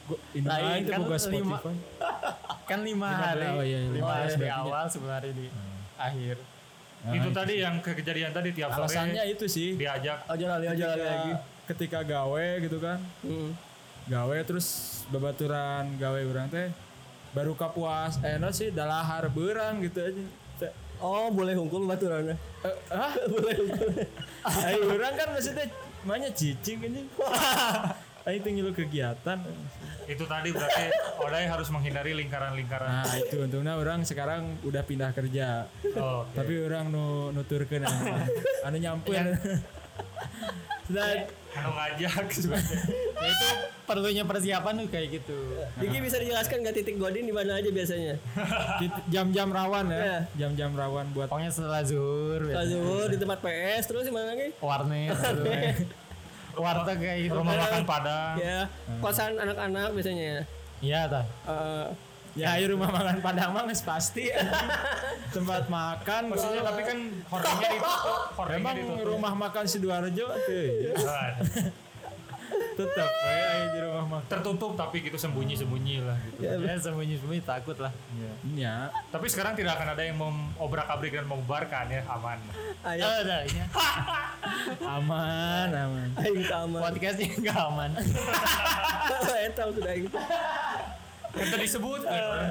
Gua 0.06 0.18
Indomie 0.32 0.58
Lain 0.60 0.80
itu 0.80 0.90
kan 0.90 1.00
lima- 1.00 1.18
Spotify. 1.18 1.74
Kan 2.66 2.82
lima 2.82 3.06
Lima 3.06 3.22
hari. 3.22 3.38
belas, 3.38 3.54
oh 3.54 3.62
iya, 3.62 3.78
iya, 3.78 3.86
lima 3.86 3.94
lima 3.94 4.10
hari 4.10 4.18
belas 4.18 4.34
di 4.34 4.42
berarti. 4.42 4.58
awal, 4.58 4.84
sepuluh 4.90 5.14
hari 5.14 5.30
di 5.30 5.46
akhir. 5.96 6.36
Itu 7.08 7.28
tadi 7.30 7.54
yang 7.58 7.78
ke- 7.78 7.94
kejadian 7.94 8.30
tadi 8.30 8.50
tiap 8.50 8.70
sore 8.70 8.82
Alasannya 8.84 9.22
itu 9.26 9.46
sih. 9.46 9.74
diajak 9.74 10.24
Aja 10.24 10.46
lali 10.48 10.66
aja 10.66 10.84
lali 10.88 11.00
lagi. 11.00 11.30
ketika, 11.30 11.38
ketika 11.66 12.00
gawe 12.02 12.46
gitu 12.58 12.78
kan. 12.78 12.98
Hmm. 13.20 13.50
gawe 14.06 14.36
terus 14.42 14.66
babaturan 15.08 15.94
gawe 15.96 16.20
orang 16.22 16.46
teh 16.46 16.70
baru 17.32 17.52
kapuas 17.52 18.16
eh 18.20 18.36
no 18.36 18.48
sih 18.48 18.70
dalahar 18.70 19.26
berang 19.28 19.78
gitu 19.80 20.00
aja 20.00 20.24
Oh 20.96 21.28
boleh 21.28 21.52
hukum 21.52 21.84
baturannya. 21.84 22.32
eh, 22.62 22.76
ah 22.88 23.12
boleh 23.28 23.52
hukum. 23.58 23.92
ayo 24.64 24.80
orang 24.88 25.12
kan 25.12 25.28
maksudnya 25.28 25.68
banyak 26.02 26.32
cicing 26.32 26.80
ini 26.80 27.04
ayo 28.26 28.38
tinggal 28.40 28.70
kegiatan 28.70 29.38
itu 30.04 30.24
tadi 30.24 30.50
berarti 30.50 30.84
Odai 31.16 31.46
harus 31.46 31.66
menghindari 31.68 32.14
lingkaran-lingkaran. 32.16 32.90
nah 33.02 33.14
itu 33.16 33.38
untungnya 33.40 33.74
orang 33.74 34.02
sekarang 34.02 34.58
udah 34.62 34.82
pindah 34.82 35.10
kerja 35.10 35.66
Oh, 35.94 36.22
oke. 36.22 36.34
tapi 36.34 36.58
orang 36.60 36.90
nu 36.90 37.06
nuturkeun 37.30 37.82
anu, 37.82 38.02
anu 38.62 38.76
nyampur 38.76 39.14
Nah, 40.86 41.02
anu 41.52 41.70
ngajak 41.72 42.30
sebenarnya. 42.30 42.78
Ya 43.16 43.26
itu 43.26 43.48
perlunya 43.82 44.22
persiapan 44.22 44.72
tuh 44.76 44.86
kayak 44.86 45.08
gitu. 45.12 45.38
Diki 45.76 45.98
bisa 45.98 46.14
dijelaskan 46.16 46.62
nggak 46.62 46.76
titik 46.76 46.94
godin 46.94 47.26
di 47.26 47.34
mana 47.34 47.58
aja 47.58 47.66
biasanya? 47.68 48.14
jam-jam 49.08 49.50
rawan 49.50 49.86
Iya. 49.88 49.98
ya 49.98 50.18
jam-jam 50.38 50.70
rawan 50.72 51.10
buat 51.10 51.26
Pokoknya 51.26 51.50
setelah 51.50 51.82
zuhur, 51.82 52.38
biasanya. 52.40 52.70
Kalau 52.78 53.06
di 53.08 53.18
tempat 53.18 53.38
PS 53.40 53.82
terus 53.84 54.04
di 54.04 54.12
mana 54.14 54.30
lagi? 54.30 54.54
warnet. 54.60 55.10
Warteg 56.56 56.96
kayak 56.98 57.18
gitu. 57.28 57.36
Rumah 57.38 57.54
makan 57.54 57.82
Padang. 57.84 58.34
Ya, 58.40 58.60
kosan 58.98 59.36
anak-anak 59.36 59.92
biasanya. 59.92 60.44
Iya 60.80 61.00
tah. 61.08 61.24
Eh, 61.48 61.88
Ya, 62.36 62.52
ayo 62.60 62.76
rumah 62.76 62.92
makan 62.92 63.24
Padang 63.24 63.56
mah 63.56 63.64
pasti. 63.64 64.28
Tempat 65.34 65.72
makan 65.72 66.28
Maksudnya 66.28 66.68
tapi 66.68 66.82
kan 66.84 66.98
ditutup. 67.80 68.20
Hordingnya 68.36 68.60
Emang 68.60 68.76
rumah 69.08 69.32
makan 69.32 69.64
Sidoarjo 69.64 70.26
tuh. 70.44 70.68
Tetap 72.76 73.08
di 73.66 73.78
rumah 73.80 74.04
makan. 74.06 74.28
tertutup 74.28 74.72
tapi 74.72 75.00
gitu 75.00 75.16
sembunyi-sembunyi 75.16 75.96
lah 76.00 76.16
gitu. 76.22 76.40
Ya 76.44 76.76
sembunyi-sembunyi 76.76 77.42
takut 77.42 77.76
lah. 77.76 77.92
Ya. 78.52 78.92
Tapi 79.08 79.26
sekarang 79.26 79.52
tidak 79.52 79.74
akan 79.74 79.88
ada 79.92 80.02
yang 80.02 80.14
mengobrak-abrik 80.14 81.10
dan 81.10 81.24
membubarkan 81.24 81.88
ya, 81.88 82.04
aman. 82.06 82.38
ayo, 82.86 83.02
Oh, 83.02 83.16
udah, 83.18 83.40
ini 83.42 83.60
Aman, 84.78 85.68
aman. 85.68 86.08
ayo 86.18 86.40
sama. 86.44 86.78
podcastnya 86.82 87.28
nggak 87.34 87.58
aman. 87.58 87.90
Saya 89.26 89.48
tahu 89.52 89.70
sudah 89.72 89.94
itu. 89.94 90.18
Tadi 91.36 91.68
disebut 91.68 92.00
kan, 92.00 92.48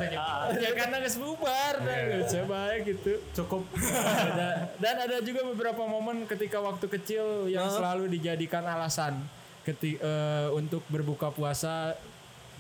Ya 0.56 0.70
karena 0.72 1.02
geus 1.02 1.18
bubar 1.18 1.74
dan 1.80 2.22
geus 2.22 2.38
baik 2.38 2.82
gitu. 2.86 3.18
cukup 3.34 3.66
Ada- 3.74 4.70
dan 4.84 4.96
ada 5.00 5.18
juga 5.22 5.42
beberapa 5.44 5.82
momen 5.84 6.26
ketika 6.26 6.62
waktu 6.62 6.86
kecil 6.92 7.26
yang 7.48 7.66
selalu 7.66 8.06
dijadikan 8.12 8.62
alasan 8.62 9.26
keti, 9.66 9.98
eh, 9.98 10.48
untuk 10.54 10.86
berbuka 10.88 11.34
puasa 11.34 11.98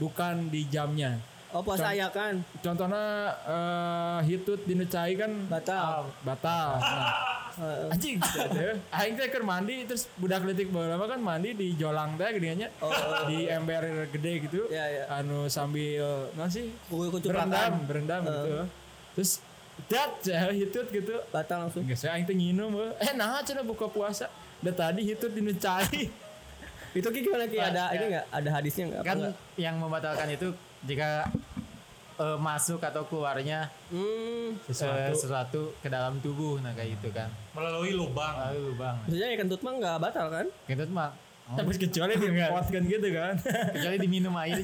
bukan 0.01 0.49
di 0.49 0.65
jamnya. 0.67 1.21
Oh 1.55 1.63
puasa 1.63 1.95
ayah 1.95 2.11
kan 2.11 2.43
Contohnya 2.59 3.31
eh, 3.47 4.19
hitut 4.27 4.59
di 4.67 4.75
cai 4.91 5.15
kan 5.15 5.31
batal. 5.47 6.11
batal. 6.25 6.69
Nah, 7.55 7.87
anjing 7.87 8.19
gitu. 8.19 8.67
Aing 8.91 9.15
teh 9.15 9.31
keur 9.31 9.47
mandi 9.47 9.87
terus 9.87 10.11
budak 10.19 10.43
letik 10.43 10.75
mah 10.75 11.07
kan 11.07 11.23
mandi 11.23 11.55
di 11.55 11.71
jolang 11.79 12.19
teh 12.19 12.27
gedenya. 12.35 12.67
Di 13.31 13.47
ember 13.47 14.11
gede 14.11 14.43
gitu. 14.43 14.67
Ya 14.67 14.83
ya. 14.91 15.03
Anu 15.07 15.47
sambil 15.47 16.27
non 16.35 16.51
sih 16.51 16.75
berendam, 16.91 17.79
berendam 17.87 18.27
gitu. 18.27 18.67
Terus 19.15 19.31
dat 19.87 20.19
cah 20.19 20.51
hitut 20.51 20.83
gitu. 20.91 21.15
batal 21.31 21.71
langsung. 21.71 21.87
Geus 21.87 22.03
aing 22.03 22.27
teh 22.27 22.35
nginum. 22.35 22.75
Eh 22.99 23.15
nah 23.15 23.39
cenah 23.39 23.63
buka 23.63 23.87
puasa. 23.87 24.27
Da 24.59 24.75
tadi 24.75 25.07
hitut 25.07 25.31
di 25.31 25.39
cai. 25.55 26.11
Itu 26.95 27.07
Ki 27.11 27.19
gimana 27.21 27.43
Ki? 27.45 27.59
Ada 27.59 27.91
ini 27.91 28.05
nggak? 28.09 28.25
Ada 28.31 28.49
hadisnya 28.53 28.83
nggak? 28.87 29.03
Kan 29.03 29.17
yang 29.55 29.75
membatalkan 29.75 30.27
itu 30.29 30.47
jika 30.81 31.27
eh, 32.15 32.37
masuk 32.39 32.79
atau 32.79 33.03
keluarnya 33.03 33.67
Hmm, 33.87 34.55
sesuatu. 34.63 35.11
sesuatu 35.13 35.61
ke 35.77 35.87
dalam 35.87 36.17
tubuh 36.17 36.57
nah 36.57 36.71
kayak 36.71 36.95
gitu 36.95 37.11
kan 37.11 37.27
Melalui 37.51 37.91
lubang. 37.91 38.33
lalu 38.33 38.71
lubang 38.71 38.95
maksudnya 39.03 39.27
ya 39.27 39.37
kentut 39.37 39.59
mah 39.59 39.73
nggak 39.75 39.95
batal 39.99 40.25
kan? 40.29 40.45
kentut 40.63 40.87
mah 40.89 41.11
oh, 41.45 41.57
Tapi 41.57 41.75
kecuali 41.77 42.13
dikuatkan 42.15 42.81
gitu 42.85 43.07
kan. 43.11 43.33
kecuali 43.75 43.97
diminum 43.99 44.33
air 44.37 44.63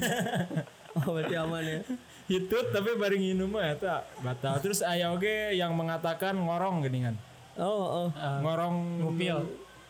Oh 0.94 1.08
berarti 1.10 1.34
aman 1.34 1.62
ya. 1.62 1.80
Hitut 2.24 2.66
tapi 2.68 2.92
bareng 2.94 3.16
minum 3.18 3.48
mah 3.48 3.64
eta 3.66 4.04
batal. 4.20 4.60
Terus 4.60 4.80
aya 4.80 5.08
oge 5.08 5.52
yang 5.52 5.72
mengatakan 5.72 6.32
ngorong 6.34 6.84
gini 6.84 7.04
kan. 7.04 7.16
Oh 7.56 8.04
oh. 8.04 8.08
ngorong 8.40 9.00
ngupil. 9.00 9.40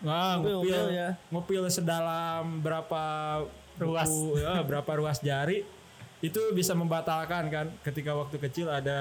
Nah, 0.03 0.35
Ngupil, 0.37 0.51
ngupil, 0.53 0.75
ngupil, 0.75 0.85
ya. 0.91 1.09
ngupil 1.31 1.63
sedalam 1.69 2.59
berapa 2.59 3.03
Ruas. 3.79 4.07
buku, 4.07 4.39
ya, 4.43 4.61
berapa 4.61 4.93
ruas 4.95 5.19
jari 5.19 5.63
itu 6.19 6.39
bisa 6.53 6.71
membatalkan 6.73 7.47
kan 7.47 7.67
ketika 7.83 8.13
waktu 8.13 8.39
kecil 8.41 8.67
ada 8.67 8.99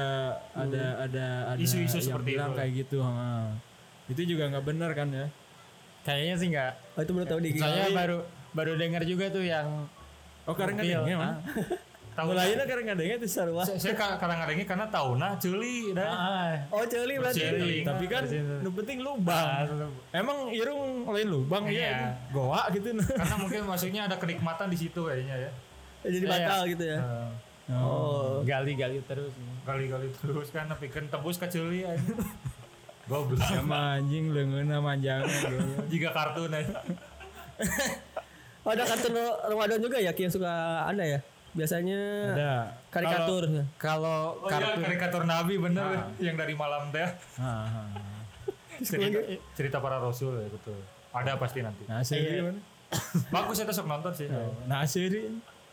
ada 0.52 1.06
ada 1.06 1.26
ada 1.50 1.60
Isu-isu 1.60 1.98
yang 2.00 2.18
seperti 2.18 2.30
bilang 2.34 2.50
itu. 2.50 2.58
kayak 2.58 2.72
gitu 2.80 2.98
ha. 3.00 3.54
itu 4.08 4.22
juga 4.28 4.50
nggak 4.50 4.66
benar 4.66 4.92
kan 4.92 5.06
ya 5.08 5.26
kayaknya 6.02 6.36
sih 6.36 6.48
enggak 6.50 6.74
Oh 6.92 7.02
itu 7.02 7.12
baru 7.14 7.26
tahu 7.28 7.40
di 7.40 7.50
saya 7.56 7.86
baru 7.92 8.18
baru 8.52 8.74
dengar 8.74 9.06
juga 9.06 9.30
tuh 9.30 9.44
yang 9.44 9.86
oh 10.44 10.56
karena 10.58 10.72
nggak 10.76 10.86
dengar 10.98 11.18
Ah. 11.20 11.36
Tahu 12.12 12.28
mulainya 12.28 12.66
karena 12.66 12.82
nggak 12.86 12.98
dengar 12.98 13.18
itu 13.18 13.30
sarwa 13.30 13.64
saya, 13.64 13.80
saya 13.80 13.96
ka- 13.96 14.20
kadang-kadang 14.20 14.68
karena 14.68 14.86
tahu 14.86 15.16
nah 15.16 15.32
celi 15.36 15.96
dah. 15.96 16.12
Ah, 16.12 16.52
Oh 16.70 16.84
celi 16.84 17.16
berarti. 17.16 17.40
Celi. 17.40 17.76
tapi 17.82 18.06
kan 18.06 18.28
nu 18.60 18.70
penting 18.74 19.00
lubang 19.00 19.64
emang 20.12 20.52
irung 20.52 21.08
lain 21.08 21.28
lubang 21.30 21.64
Iya. 21.66 21.88
ya 21.88 21.98
goa 22.30 22.68
gitu 22.70 22.92
Karena 23.00 23.36
mungkin 23.38 23.64
maksudnya 23.64 24.02
ada 24.06 24.16
kenikmatan 24.16 24.68
di 24.68 24.78
situ 24.78 25.02
kayaknya 25.02 25.36
ya. 25.40 25.52
Jadi 26.04 26.26
batal 26.26 26.62
gitu 26.68 26.84
ya. 26.86 27.00
Oh. 27.72 28.44
gali-gali 28.44 29.00
terus 29.02 29.32
Kali-kali 29.64 30.12
terus 30.14 30.50
kan 30.50 30.68
tapi 30.68 30.92
kan 30.92 31.08
tebus 31.08 31.38
ke 31.38 31.48
celi 31.48 31.82
aja. 31.82 31.96
Goblok. 33.08 33.40
sama 33.40 33.96
anjing 33.98 34.30
leungeuna 34.30 34.78
manjangan. 34.78 35.28
Jika 35.88 36.12
kartun 36.12 36.48
aja. 36.50 36.76
Oh, 38.62 38.72
ada 38.74 38.84
kartun 38.84 39.16
Ramadan 39.48 39.80
juga 39.80 39.96
ya 39.96 40.12
yang 40.12 40.28
suka 40.28 40.52
ada 40.84 41.02
ya? 41.02 41.20
Biasanya 41.52 42.00
ada 42.32 42.52
karikatur. 42.88 43.44
kalau 43.76 44.40
Oh 44.40 44.48
iya, 44.48 44.80
karikatur 44.80 45.24
Nabi 45.28 45.60
bener 45.60 46.16
yang 46.24 46.40
dari 46.40 46.56
malam 46.56 46.88
teh. 46.96 47.04
Ha, 47.40 47.54
ha. 47.68 47.84
Cerita, 48.82 49.20
cerita 49.54 49.78
para 49.78 50.02
rasul 50.02 50.34
ya 50.42 50.48
betul. 50.50 50.80
Ada 51.12 51.38
pasti 51.38 51.60
nanti. 51.62 51.84
nah 51.86 52.02
seri 52.02 52.40
mana 52.42 52.58
Bagus 53.36 53.62
itu 53.62 53.72
sok 53.72 53.88
nonton 53.88 54.12
sih. 54.16 54.28
nah 54.66 54.82
seri 54.88 55.28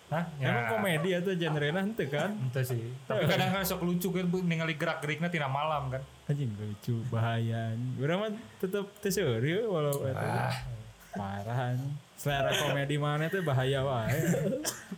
Hah? 0.09 0.25
emang 0.41 0.73
komedi 0.73 1.13
atau 1.13 1.37
genre 1.37 1.69
nanti 1.69 2.09
kan 2.09 2.33
Ente 2.33 2.65
sih. 2.65 2.81
Tapi 3.05 3.29
kadang 3.29 3.53
kadang 3.53 3.65
sok 3.65 3.85
lucu 3.85 4.09
kan 4.09 4.25
ningali 4.45 4.77
gerak 4.81 5.05
geriknya 5.05 5.29
tina 5.29 5.49
malam 5.49 5.93
kan. 5.93 6.03
anjing 6.29 6.53
lucu 6.57 7.01
bahaya 7.09 7.73
orang 8.01 8.19
mah 8.21 8.31
tetep 8.61 8.85
terseri 9.01 9.57
walau 9.65 10.05
eta 10.09 10.53
parah 11.13 11.73
anjing. 11.77 11.93
Selera 12.19 12.51
komedi 12.51 12.99
mana 12.99 13.31
tuh 13.31 13.47
bahaya 13.47 13.87
wae 13.87 14.19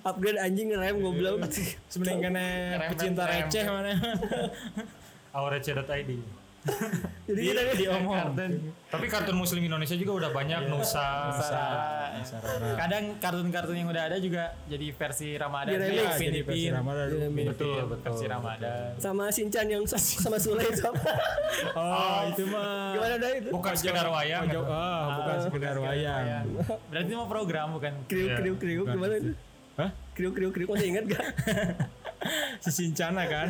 Upgrade 0.00 0.40
anjing 0.40 0.72
ngerem 0.72 1.04
goblok. 1.04 1.44
sebenernya 1.92 2.32
kena 2.32 2.44
pecinta 2.88 3.28
receh 3.28 3.64
mana 3.68 3.92
Aurece.id. 5.30 6.39
Jadi 7.26 7.40
dia 7.40 7.62
kita 7.62 7.74
diomong 7.78 8.36
Tapi 8.86 9.06
kartun 9.06 9.32
muslim 9.34 9.62
Indonesia 9.62 9.94
juga 9.94 10.12
udah 10.18 10.30
banyak 10.30 10.66
Nusa. 10.66 11.08
kadang 12.76 13.16
kartun-kartun 13.16 13.72
yang 13.74 13.88
udah 13.88 14.02
ada 14.04 14.18
juga 14.18 14.52
jadi 14.66 14.90
versi 14.90 15.34
Ramadan 15.34 15.70
Di 15.70 15.76
remix. 15.78 15.94
Iya, 15.94 16.10
Upin 16.10 16.26
jadi 16.26 16.40
versi. 16.42 16.68
Ramadan. 16.68 17.06
Betul, 17.46 17.80
betul. 17.86 18.04
versi 18.04 18.24
Ramadan 18.26 18.88
sama 18.98 19.24
Shinchan 19.30 19.66
yang 19.68 19.82
sa- 19.84 19.96
sama 19.96 20.36
Sule 20.36 20.60
itu 20.62 20.82
apa? 20.82 21.00
oh 21.80 22.18
itu 22.28 22.42
mah 22.44 22.92
Gimana 22.92 23.14
dah 23.16 23.30
itu? 23.32 23.48
Bukan 23.48 23.72
sekedar 23.72 24.06
wayang. 24.06 24.42
Pojok- 24.44 24.68
ah 24.68 25.04
bukan 25.16 25.36
sekedar 25.40 25.76
wayang 25.76 26.24
berarti 26.86 27.12
mau 27.14 27.26
program 27.26 27.66
bukan 27.72 27.92
Kriuk 28.04 28.30
kriuk 28.34 28.58
kriuk 28.58 28.86
gimana 28.86 29.14
itu? 29.16 29.32
hah 29.76 29.90
Kriuk 30.12 30.34
kriuk 30.34 30.52
kriuk 30.52 30.68
masih 30.68 30.88
ingat 30.90 31.04
gak? 31.08 31.24
sesincana 32.60 33.24
kan 33.32 33.48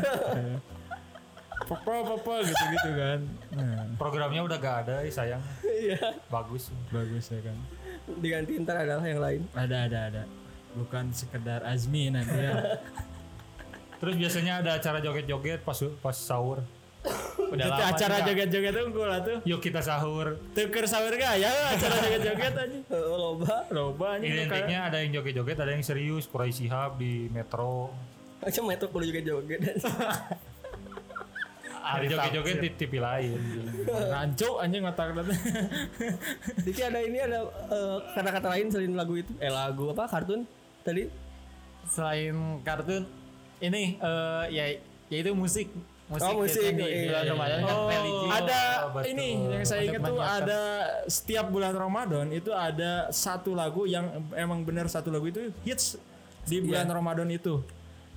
Popo 1.61 1.77
popo 2.07 2.35
gitu 2.41 2.65
gitu 2.71 2.91
kan 2.93 3.21
nah, 3.51 3.85
Programnya 3.95 4.41
udah 4.41 4.57
gak 4.57 4.77
ada, 4.83 4.97
ih, 5.01 5.11
sayang. 5.11 5.43
Iya. 5.63 6.17
Bagus. 6.27 6.73
bagus 6.89 7.29
ya 7.29 7.41
kan 7.43 7.57
Diganti 8.17 8.59
ntar 8.59 8.81
adalah 8.81 9.03
yang 9.03 9.19
lain. 9.19 9.41
ada 9.53 9.85
ada 9.85 9.99
ada 10.09 10.23
bukan 10.73 11.11
sekedar 11.11 11.63
Azmi 11.63 12.09
nanti 12.09 12.35
ya 12.35 12.55
Terus 14.01 14.17
biasanya 14.17 14.65
ada 14.65 14.71
acara 14.75 14.97
joget-joget 14.99 15.61
pas 15.61 15.77
pas 16.01 16.17
sahur. 16.17 16.65
udah 17.53 17.67
lama 17.67 17.85
acara 17.87 18.21
joget-joget 18.23 18.73
unggul 18.79 19.05
lah 19.05 19.21
tuh 19.21 19.41
Yuk 19.43 19.57
kita 19.59 19.81
sahur. 19.81 20.37
tuker 20.53 20.85
sahur 20.85 21.13
gak 21.13 21.37
ya 21.37 21.49
acara 21.71 21.97
joget-joget 21.99 22.55
aja 22.55 22.79
Oh, 22.97 23.17
loba. 23.37 23.69
loba 23.69 24.07
aja 24.17 24.25
Identiknya 24.25 24.79
ada 24.87 24.97
yang 24.99 25.13
joget-joget, 25.15 25.57
ada 25.57 25.71
yang 25.71 25.81
serius. 25.81 26.25
Kurai 26.25 26.49
Sihab 26.51 26.97
di 26.97 27.29
Metro. 27.29 27.93
Macam 28.41 28.63
metro 28.65 28.89
kudu 28.89 29.05
juga 29.07 29.21
joget. 29.23 29.61
Ada 31.91 32.05
joget-joget 32.07 32.57
di 32.61 32.71
TV 32.77 32.93
lain. 32.99 33.39
rancu 33.87 34.49
anjing 34.59 34.83
ngotak 34.85 35.11
Diki 36.67 36.83
ada 36.83 37.01
ini 37.01 37.19
ada 37.19 37.39
eh, 37.49 37.97
kata-kata 38.13 38.49
lain 38.53 38.67
selain 38.69 38.95
lagu 38.95 39.15
itu. 39.17 39.33
Eh 39.39 39.51
lagu 39.51 39.91
apa? 39.91 40.07
Kartun 40.07 40.47
tadi? 40.83 41.11
selain 41.91 42.61
kartun 42.63 43.03
ini 43.59 43.99
eh 43.99 44.45
ya 44.53 44.65
yaitu 45.11 45.35
musik 45.35 45.67
musik, 46.07 46.29
Oh, 46.29 46.43
musik. 46.43 46.61
di 46.61 46.83
Iya, 46.83 47.07
bulan 47.09 47.23
iya, 47.25 47.33
Ramadan 47.35 47.59
kan 47.63 47.75
Oh, 47.75 48.31
ada 48.31 48.63
betul. 48.91 49.11
ini 49.11 49.29
yang 49.49 49.65
saya 49.65 49.81
ingat 49.87 50.03
tuh 50.05 50.19
ada 50.19 50.61
setiap 51.07 51.47
bulan 51.51 51.75
Ramadan 51.75 52.27
itu 52.31 52.51
ada 52.51 53.11
satu 53.11 53.55
lagu 53.55 53.87
yang 53.87 54.07
emang 54.35 54.63
bener 54.63 54.87
satu 54.87 55.11
lagu 55.11 55.27
itu 55.27 55.51
hits 55.63 55.99
di 56.47 56.63
bulan 56.63 56.87
Ramadan 56.87 57.27
itu. 57.31 57.63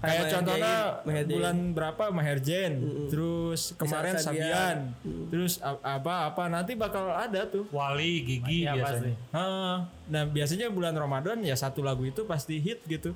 Kayak 0.04 0.20
Maher 0.20 0.34
contohnya 0.36 0.74
Maher 1.02 1.26
bulan 1.26 1.58
berapa 1.72 2.04
Maherjen, 2.12 2.72
terus 3.08 3.72
kemarin 3.74 4.14
Sabian. 4.14 4.20
Sabian, 4.20 4.78
terus 5.30 5.54
a- 5.58 5.80
apa 5.80 6.28
apa 6.28 6.44
nanti 6.46 6.76
bakal 6.76 7.08
ada 7.08 7.48
tuh. 7.48 7.64
Wali, 7.72 8.20
Gigi 8.22 8.68
ya 8.68 8.76
biasanya. 8.76 9.16
Ah, 9.32 9.88
Nah 10.04 10.28
biasanya 10.28 10.68
bulan 10.68 10.92
Ramadan 10.92 11.40
ya 11.40 11.56
satu 11.56 11.80
lagu 11.80 12.04
itu 12.04 12.24
pasti 12.24 12.60
hit 12.60 12.84
gitu. 12.84 13.16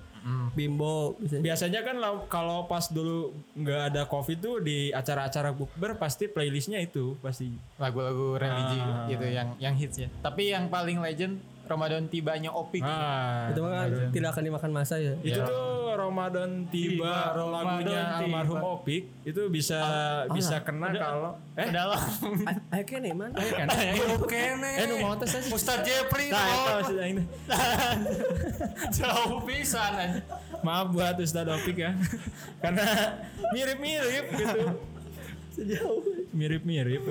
Bimbo 0.54 1.16
bisa. 1.18 1.38
Biasanya 1.38 1.84
kan 1.84 1.96
lau- 1.98 2.24
kalau 2.26 2.64
pas 2.64 2.88
dulu 2.88 3.32
nggak 3.54 3.82
ada 3.90 4.02
covid 4.04 4.38
tuh 4.38 4.56
di 4.58 4.90
acara-acara 4.90 5.52
bukber 5.52 5.96
pasti 5.96 6.26
playlistnya 6.26 6.80
itu 6.80 7.16
pasti. 7.18 7.52
lagu-lagu 7.78 8.36
religi 8.36 8.80
Ah. 8.80 9.04
gitu 9.06 9.26
yang 9.26 9.50
yang 9.58 9.74
hits 9.74 9.98
ya 9.98 10.08
tapi 10.20 10.50
yang 10.50 10.68
paling 10.68 10.98
legend 10.98 11.38
Ramadan 11.68 12.08
tibanya 12.08 12.50
Opik 12.50 12.80
Ah, 12.80 13.52
Itu 13.52 13.60
mah 13.60 13.72
kan 13.84 13.88
tidak 14.10 14.30
akan 14.32 14.44
dimakan 14.44 14.72
masa 14.72 14.96
ya. 14.96 15.14
itu 15.20 15.38
tuh 15.38 15.94
Ramadan 15.94 16.66
tiba, 16.68 17.34
Tiba, 17.34 17.44
lagunya 17.44 18.02
tiba. 18.16 18.20
almarhum 18.22 18.60
Opik 18.72 19.04
itu 19.22 19.42
bisa 19.48 19.80
bisa 20.30 20.62
kena 20.62 20.88
kalau 20.90 21.36
eh 21.54 21.68
udah 21.68 21.86
lah 21.90 22.04
Ayo 22.74 22.84
kene 22.84 23.12
man. 23.12 23.32
kan 23.34 23.68
Oke 24.16 24.42
nih. 24.56 24.76
eh 24.76 24.86
nu 24.86 24.96
mau 25.00 25.14
tes. 25.16 25.32
Ustaz 25.48 25.82
Jepri 25.82 26.30
Nah, 26.30 26.40
itu 26.40 26.56
no. 26.58 26.72
maksud 26.74 26.98
aing 26.98 27.16
teh. 27.20 27.28
jauh 28.94 29.42
pisan 29.44 29.92
aja. 29.94 30.20
Maaf 30.60 30.90
buat 30.90 31.16
Ustadz 31.16 31.52
Opik 31.52 31.78
ya. 31.78 31.92
Karena 32.62 32.86
mirip-mirip 33.52 34.26
gitu. 34.34 34.62
Sejauh. 35.58 36.06
Mirip-mirip. 36.32 37.02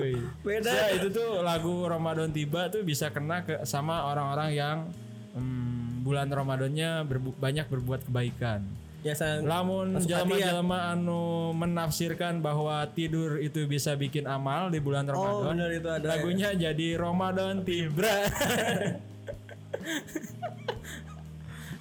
Beda. 0.41 0.71
Ya, 0.71 0.87
itu 0.95 1.11
tuh 1.11 1.43
lagu 1.43 1.83
Ramadan 1.83 2.31
tiba 2.31 2.71
tuh 2.71 2.81
bisa 2.81 3.11
kena 3.11 3.43
ke 3.43 3.67
sama 3.67 4.07
orang-orang 4.07 4.51
yang 4.53 4.77
hmm, 5.35 6.07
bulan 6.07 6.31
Ramadannya 6.31 7.03
berbu- 7.03 7.35
banyak 7.37 7.67
berbuat 7.67 8.07
kebaikan. 8.07 8.63
Biasa 9.03 9.39
Lamun 9.41 9.99
ya. 9.99 10.19
jalma-jalma 10.19 10.91
anu 10.91 11.51
menafsirkan 11.53 12.39
bahwa 12.39 12.83
tidur 12.89 13.39
itu 13.39 13.67
bisa 13.67 13.95
bikin 13.95 14.27
amal 14.27 14.67
di 14.67 14.79
bulan 14.79 15.07
Oh 15.11 15.15
Ramadan. 15.15 15.47
benar 15.53 15.71
itu 15.73 15.89
ada. 15.91 16.03
ya. 16.03 16.11
Lagunya 16.15 16.49
jadi 16.55 16.89
Ramadan 16.95 17.63
Tibra. 17.63 18.17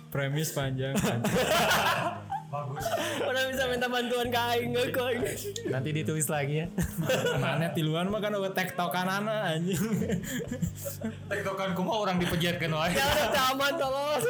Premis 0.10 0.50
panjang. 0.50 0.96
Bagus. 2.46 2.86
Mana 3.20 3.40
bisa 3.48 3.64
minta 3.68 3.88
bantuan 3.88 4.28
ke 4.28 4.40
aing 4.40 4.70
nggak 4.72 4.88
kok 4.90 5.06
aing. 5.06 5.24
nanti 5.68 5.90
ditulis 5.92 6.26
lagi 6.26 6.64
ya 6.64 6.68
Mana 7.36 7.68
tiluan 7.70 8.08
mah 8.08 8.20
kan 8.20 8.32
udah 8.32 8.54
tektokanana 8.54 9.52
anjing. 9.52 9.82
Tektokan 11.26 11.74
kumaha 11.74 11.98
orang 12.02 12.16
dipejetkeun 12.18 12.72
wae. 12.72 12.94
Ya 12.94 13.04
udah 13.04 13.30
caman 13.30 13.74
tolong. 13.76 14.22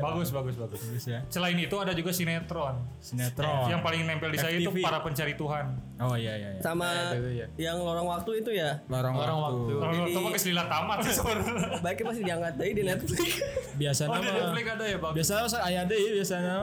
Bagus, 0.00 0.28
bagus, 0.30 0.54
bagus. 0.56 0.80
Bagus 0.80 1.04
ya. 1.06 1.20
Selain 1.28 1.54
itu 1.54 1.76
ada 1.76 1.92
juga 1.92 2.10
sinetron. 2.10 2.82
Sinetron. 2.98 3.68
Yang 3.68 3.80
paling 3.80 4.00
nempel 4.04 4.30
di 4.30 4.38
saya 4.38 4.54
itu 4.54 4.70
para 4.80 4.98
pencari 5.00 5.34
Tuhan. 5.34 5.66
Oh 5.98 6.14
iya 6.14 6.34
iya 6.34 6.48
iya. 6.54 6.60
Sama 6.60 6.86
itu 7.12 7.30
ya. 7.36 7.46
yang 7.58 7.78
lorong 7.78 8.06
waktu 8.06 8.30
itu 8.38 8.50
ya. 8.54 8.80
Lorong, 8.86 9.14
Lorong 9.14 9.38
waktu. 9.40 9.62
waktu. 9.66 9.72
Kalau 9.78 10.06
itu 10.08 10.18
mah 10.18 10.30
geus 10.30 10.44
lila 10.46 10.64
tamat 10.66 10.98
sih 11.02 11.12
sebenarnya. 11.12 11.78
Baiknya 11.78 12.04
masih 12.06 12.22
diangkat 12.24 12.52
deh 12.54 12.68
di 12.70 12.82
Netflix. 12.82 13.20
Biasanya 13.76 14.08
Oh, 14.08 14.18
di 14.18 14.30
Netflix 14.30 14.66
ada 14.68 14.84
ya, 14.84 14.98
bagus. 14.98 15.14
biasanya 15.14 15.58
aya 15.60 15.80
deui 15.84 16.10
biasanya. 16.16 16.54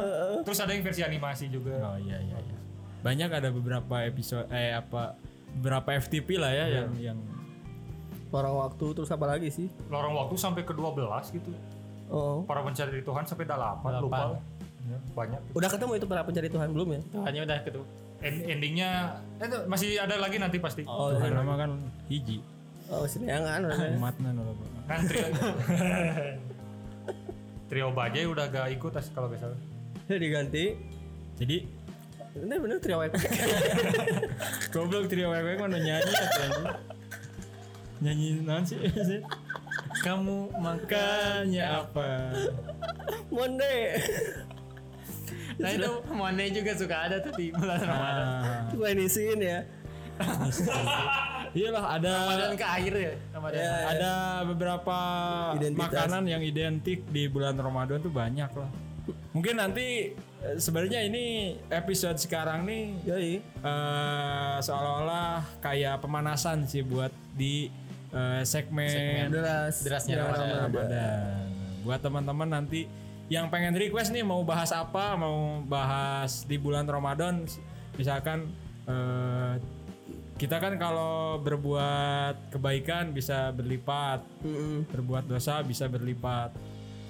Terus 0.43 0.59
ada 0.59 0.71
yang 0.71 0.83
versi 0.83 0.94
animasi 1.03 1.51
juga. 1.51 1.75
Oh 1.81 1.97
iya 1.99 2.21
iya 2.21 2.37
iya. 2.39 2.57
banyak 3.05 3.29
ada 3.29 3.49
beberapa 3.53 4.01
episode 4.01 4.49
eh 4.49 4.73
apa 4.73 5.13
beberapa 5.59 5.93
FTP 5.93 6.41
lah 6.41 6.51
ya 6.51 6.65
yang 6.81 6.89
yang 6.97 7.19
Orang 8.35 8.51
waktu 8.59 8.85
terus 8.91 9.07
apa 9.15 9.31
lagi 9.31 9.47
sih? 9.47 9.71
Lorong 9.87 10.11
waktu 10.11 10.35
sampai 10.35 10.67
ke 10.67 10.75
12 10.75 10.99
gitu. 11.39 11.55
Oh. 12.11 12.43
Para 12.43 12.67
pencari 12.67 12.99
Tuhan 12.99 13.23
sampai 13.23 13.47
8, 13.47 14.03
lupa. 14.03 14.35
Ya, 14.85 14.99
banyak. 15.15 15.39
Udah 15.55 15.69
ketemu 15.71 15.91
itu 15.95 16.05
para 16.05 16.21
pencari 16.27 16.51
Tuhan 16.51 16.67
belum 16.75 16.99
ya? 16.99 17.01
Tuhannya 17.15 17.41
udah 17.47 17.57
ketemu. 17.63 17.85
End- 18.19 18.43
endingnya 18.43 18.89
eh, 19.39 19.47
itu 19.47 19.57
masih 19.71 19.89
ada 20.03 20.19
lagi 20.19 20.35
nanti 20.35 20.59
pasti. 20.59 20.83
Oh, 20.83 21.15
Tuhan 21.15 21.31
nama 21.31 21.53
kan 21.55 21.71
hiji 22.11 22.43
oh 22.85 23.01
sini 23.09 23.25
yang 23.25 23.41
orangnya. 23.41 23.97
umatna 23.97 24.29
nu 24.29 24.45
loba. 24.45 24.61
Kan 24.85 25.09
trio 25.09 25.25
Trio 27.69 27.89
Bajai 27.97 28.29
udah 28.29 28.45
gak 28.53 28.69
ikut 28.77 28.93
as 28.93 29.09
kalau 29.09 29.25
gak 29.33 29.41
salah. 29.41 29.57
Udah 30.05 30.19
diganti. 30.23 30.65
jadi 31.35 31.57
Bener 32.35 32.59
bener 32.59 32.77
trio 32.77 32.99
WP. 32.99 33.15
goblok 34.75 35.07
trio 35.07 35.31
wewe 35.31 35.55
mana 35.55 35.77
nyanyi 35.77 36.11
anjing. 36.11 36.67
nyanyi 37.97 38.27
naon 38.43 38.63
sih 38.69 38.75
Kamu 40.03 40.51
makanya 40.55 41.81
apa 41.81 42.35
Monde. 43.31 43.75
Nah 45.55 45.69
itu 45.71 45.91
Monde 46.11 46.43
juga 46.51 46.71
suka 46.75 47.07
ada 47.07 47.17
tuh 47.17 47.31
di 47.33 47.49
bulan 47.49 47.79
Ramadan. 47.79 48.27
Ah, 48.27 48.61
Gue 48.69 48.87
inisiin 48.91 49.39
ya. 49.39 49.59
iyalah 51.51 51.95
ada 51.95 52.11
Ramadan 52.27 52.53
ke 52.53 52.65
akhir 52.67 52.93
ya. 52.93 53.13
Ramadan. 53.31 53.55
Ya. 53.57 53.71
ada 53.89 54.11
beberapa 54.45 54.97
Identitas. 55.55 55.87
makanan 55.87 56.23
yang 56.27 56.43
identik 56.43 56.99
di 57.07 57.23
bulan 57.25 57.55
Ramadan 57.55 57.97
tuh 57.97 58.11
banyak 58.11 58.51
lah. 58.51 58.69
Mungkin 59.33 59.55
nanti 59.57 60.15
eh, 60.15 60.57
sebenarnya 60.57 61.05
ini 61.05 61.55
episode 61.69 62.17
sekarang 62.17 62.65
nih 62.65 62.83
Yoi. 63.05 63.33
eh, 63.41 64.57
seolah-olah 64.61 65.61
kayak 65.61 66.01
pemanasan 66.01 66.65
sih 66.65 66.81
buat 66.81 67.13
di 67.33 67.69
eh, 68.13 68.41
segmen, 68.43 69.29
Deras. 69.29 69.83
Derasnya 69.83 70.15
Ya, 70.15 70.23
Ramadan. 70.25 70.57
Ramadan. 70.71 71.45
Buat 71.85 71.99
teman-teman 72.01 72.49
nanti 72.49 72.89
yang 73.25 73.49
pengen 73.49 73.73
request 73.73 74.13
nih 74.13 74.21
mau 74.21 74.41
bahas 74.45 74.69
apa, 74.69 75.17
mau 75.17 75.61
bahas 75.65 76.45
di 76.45 76.61
bulan 76.61 76.85
Ramadan, 76.85 77.45
misalkan 77.97 78.49
eh, 78.85 79.53
kita 80.35 80.59
kan 80.59 80.75
kalau 80.75 81.39
berbuat 81.39 82.51
kebaikan 82.51 83.15
bisa 83.15 83.55
berlipat, 83.55 84.19
Mm-mm. 84.43 84.83
berbuat 84.91 85.25
dosa 85.25 85.63
bisa 85.63 85.87
berlipat. 85.87 86.51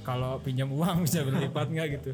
Kalau 0.06 0.38
pinjam 0.40 0.70
uang 0.70 1.04
bisa 1.04 1.26
berlipat 1.26 1.68
nggak 1.74 1.88
gitu? 2.00 2.12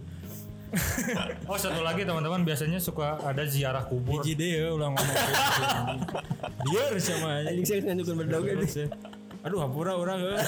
Oh 1.52 1.60
satu 1.60 1.84
lagi 1.84 2.08
teman-teman 2.08 2.48
biasanya 2.48 2.80
suka 2.80 3.20
ada 3.20 3.44
ziarah 3.44 3.84
kubur. 3.84 4.24
Hiji 4.24 4.40
deh 4.40 4.50
ya 4.56 4.72
ulang 4.72 4.96
ngomong 4.96 5.18
gitu. 5.20 5.34
Biar 6.72 6.96
sama 6.96 7.44
aja. 7.44 7.52
Anjing 7.52 7.68
saya 7.68 7.80
ya. 7.84 8.56
Terus 8.56 8.76
ya, 8.80 8.88
Aduh 9.42 9.60
hampura 9.60 9.98
orang 10.00 10.22
eh. 10.22 10.40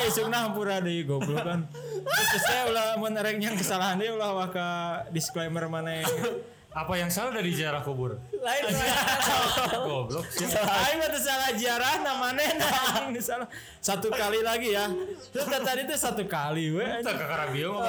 Eh 0.00 0.08
isukna 0.08 0.48
hampura 0.48 0.80
deui 0.80 1.04
goblok 1.04 1.44
kan. 1.44 1.68
Terus 2.08 2.42
saya 2.46 2.72
ulah 2.72 2.96
nyang 3.36 3.60
kesalahan 3.60 4.00
deui 4.00 4.16
ulah 4.16 4.32
waka 4.32 4.68
disclaimer 5.12 5.68
mana 5.68 6.08
Apa 6.70 6.94
yang 6.94 7.10
salah 7.10 7.34
dari 7.34 7.50
ziarah 7.50 7.82
kubur? 7.82 8.14
Lain 8.30 8.62
Goblok. 9.90 10.22
Aing 10.22 11.02
mah 11.02 11.10
salah 11.18 11.50
ziarah 11.58 11.98
namanya 11.98 12.46
anjing 12.94 13.18
salah. 13.18 13.50
Satu 13.82 14.06
kali 14.06 14.38
lagi 14.46 14.78
ya. 14.78 14.86
Terus 15.34 15.50
kan 15.50 15.66
tadi 15.66 15.82
tuh 15.90 15.98
satu 15.98 16.22
kali 16.30 16.70
we. 16.70 16.86
Kita 16.86 17.10
ke 17.18 17.26
Karabio. 17.26 17.82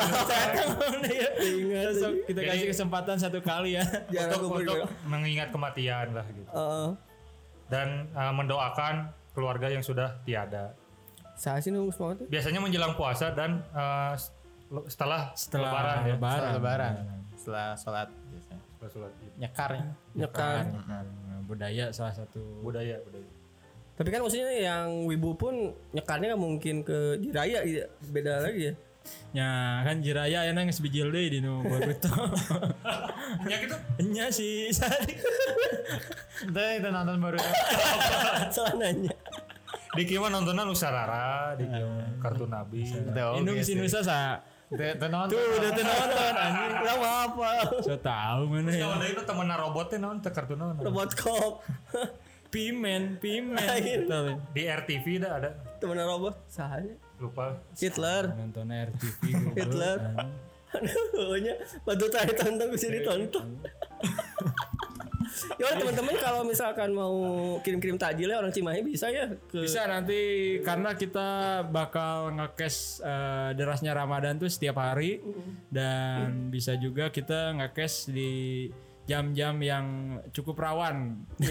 Ingat 1.38 1.94
kita 2.26 2.40
kasih 2.42 2.68
kesempatan 2.74 3.22
satu 3.22 3.38
kali 3.46 3.78
ya. 3.78 3.86
Untuk, 3.86 4.50
kubur 4.50 4.60
untuk 4.66 4.78
juga. 4.82 4.86
mengingat 5.06 5.54
kematian 5.54 6.18
lah 6.18 6.26
gitu. 6.26 6.50
Heeh. 6.50 6.90
Dan 7.70 8.10
uh, 8.18 8.34
mendoakan 8.34 9.14
keluarga 9.38 9.70
yang 9.70 9.86
sudah 9.86 10.18
tiada. 10.26 10.74
Saya 11.38 11.62
sih 11.62 11.70
nunggu 11.70 11.94
semangat. 11.94 12.26
Biasanya 12.34 12.58
menjelang 12.58 12.98
puasa 12.98 13.30
dan 13.30 13.62
uh, 13.78 14.18
setelah, 14.90 15.38
Setelah 15.38 15.70
lebaran 15.70 15.98
ya. 16.02 16.14
lebaran. 16.18 16.34
Setelah 16.42 16.54
lebaran. 16.58 16.94
Setelah 17.38 17.68
sholat 17.78 18.10
sholat 18.88 19.14
Id. 19.20 19.34
Nyekarnya. 19.38 19.86
Nyekan. 20.14 20.64
Nah, 20.88 21.04
budaya 21.44 21.86
salah 21.92 22.14
satu 22.14 22.42
Budaya, 22.62 22.98
budaya. 23.02 23.28
Tapi 23.92 24.08
kan 24.08 24.24
maksudnya 24.24 24.50
yang 24.50 25.06
wibu 25.06 25.36
pun 25.36 25.54
nyekarnya 25.92 26.34
nggak 26.34 26.42
mungkin 26.42 26.76
ke 26.82 27.20
Jiraya 27.20 27.62
gitu. 27.62 27.86
Beda 28.10 28.42
lagi 28.42 28.72
ya. 28.72 28.74
Ya 29.34 29.50
kan 29.82 29.98
jiraya 29.98 30.46
ya 30.46 30.54
nang 30.54 30.70
sebijil 30.70 31.10
deui 31.10 31.26
di 31.28 31.42
nu 31.42 31.62
Boruto. 31.62 32.14
Ya 33.50 33.58
gitu. 33.58 33.74
Nya 34.08 34.30
sih 34.30 34.70
sari. 34.70 35.18
Itu 36.42 36.54
itu 36.62 36.88
nonton 36.88 37.18
baru. 37.18 37.42
Salah 38.56 38.78
nanya. 38.78 39.10
Di 39.92 40.06
Kiwa 40.06 40.30
nontonan 40.30 40.70
Usarara, 40.70 41.58
di 41.58 41.66
Kiwa 41.66 41.90
Ah. 41.92 42.08
kartun 42.22 42.48
Nabi. 42.48 42.86
Indung 43.38 43.58
si 43.60 43.74
Nusa 43.74 44.00
sa. 44.00 44.40
Itu 44.72 44.84
itu 44.88 45.08
nonton. 45.12 45.36
Tuh 45.36 45.44
udah 45.60 45.70
tuh 45.76 45.84
nonton 45.84 46.34
anjing. 46.40 46.72
Kenapa 46.80 47.10
apa? 47.28 47.50
So 47.84 47.96
tahu 48.00 48.42
mana 48.48 48.72
ya. 48.72 48.88
Kalau 48.88 49.08
itu 49.12 49.22
temen 49.28 49.48
robotnya 49.52 49.98
naon 50.00 50.18
teh 50.24 50.32
kartun 50.32 50.58
naon. 50.60 50.76
Robot 50.80 51.12
cop. 51.20 51.54
Pimen, 52.52 53.16
pimen. 53.20 53.60
Di 54.56 54.64
RTV 54.68 55.06
dah 55.24 55.32
ada. 55.40 55.50
Temen 55.80 56.00
robot. 56.00 56.36
Sahanya. 56.48 56.96
Lupa. 57.20 57.60
Hitler. 57.76 58.32
Nonton 58.36 58.68
RTV. 58.72 59.22
Hitler. 59.60 60.00
Aduh, 60.72 61.36
nya 61.44 61.54
bantu 61.84 62.08
tadi 62.08 62.32
tonton 62.32 62.68
bisa 62.72 62.88
ditonton. 62.88 63.60
Ya 65.56 65.80
teman-teman 65.80 66.16
kalau 66.20 66.44
misalkan 66.44 66.92
mau 66.92 67.16
kirim-kirim 67.64 67.96
takjil 67.96 68.30
ya 68.30 68.38
orang 68.40 68.52
Cimahi 68.52 68.84
bisa 68.84 69.08
ya 69.08 69.32
ke 69.50 69.64
Bisa 69.64 69.88
nanti 69.88 70.20
karena 70.62 70.94
kita 70.96 71.62
bakal 71.68 72.36
ngekes 72.36 73.02
eh, 73.04 73.50
derasnya 73.56 73.96
Ramadan 73.96 74.38
tuh 74.38 74.52
setiap 74.52 74.80
hari. 74.80 75.24
Dan 75.72 76.52
bisa 76.52 76.76
juga 76.76 77.10
kita 77.10 77.56
ngekes 77.58 78.12
di 78.12 78.32
jam-jam 79.08 79.56
yang 79.64 79.86
cukup 80.36 80.60
rawan. 80.60 81.24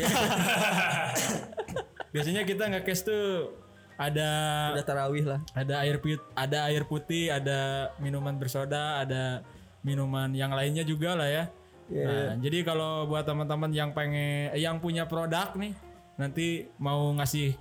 Biasanya 2.14 2.45
kita 2.45 2.68
ngekes 2.68 3.07
tuh 3.07 3.55
ada 4.01 4.31
udah 4.72 4.87
tarawih 4.89 5.24
lah. 5.28 5.41
ada 5.53 5.85
air 5.85 6.01
put 6.01 6.24
ada 6.33 6.72
air 6.72 6.89
putih 6.89 7.28
ada 7.28 7.93
minuman 8.01 8.33
bersoda 8.41 9.05
ada 9.05 9.45
minuman 9.85 10.33
yang 10.33 10.57
lainnya 10.57 10.89
juga 10.89 11.12
lah 11.12 11.28
ya 11.28 11.45
nah 11.93 12.38
jadi 12.38 12.59
kalau 12.62 13.05
buat 13.05 13.22
teman-teman 13.22 13.70
yang 13.70 13.91
pengen 13.91 14.55
yang 14.55 14.78
punya 14.78 15.05
produk 15.05 15.53
nih 15.55 15.74
nanti 16.14 16.47
mau 16.76 17.11
ngasih 17.12 17.57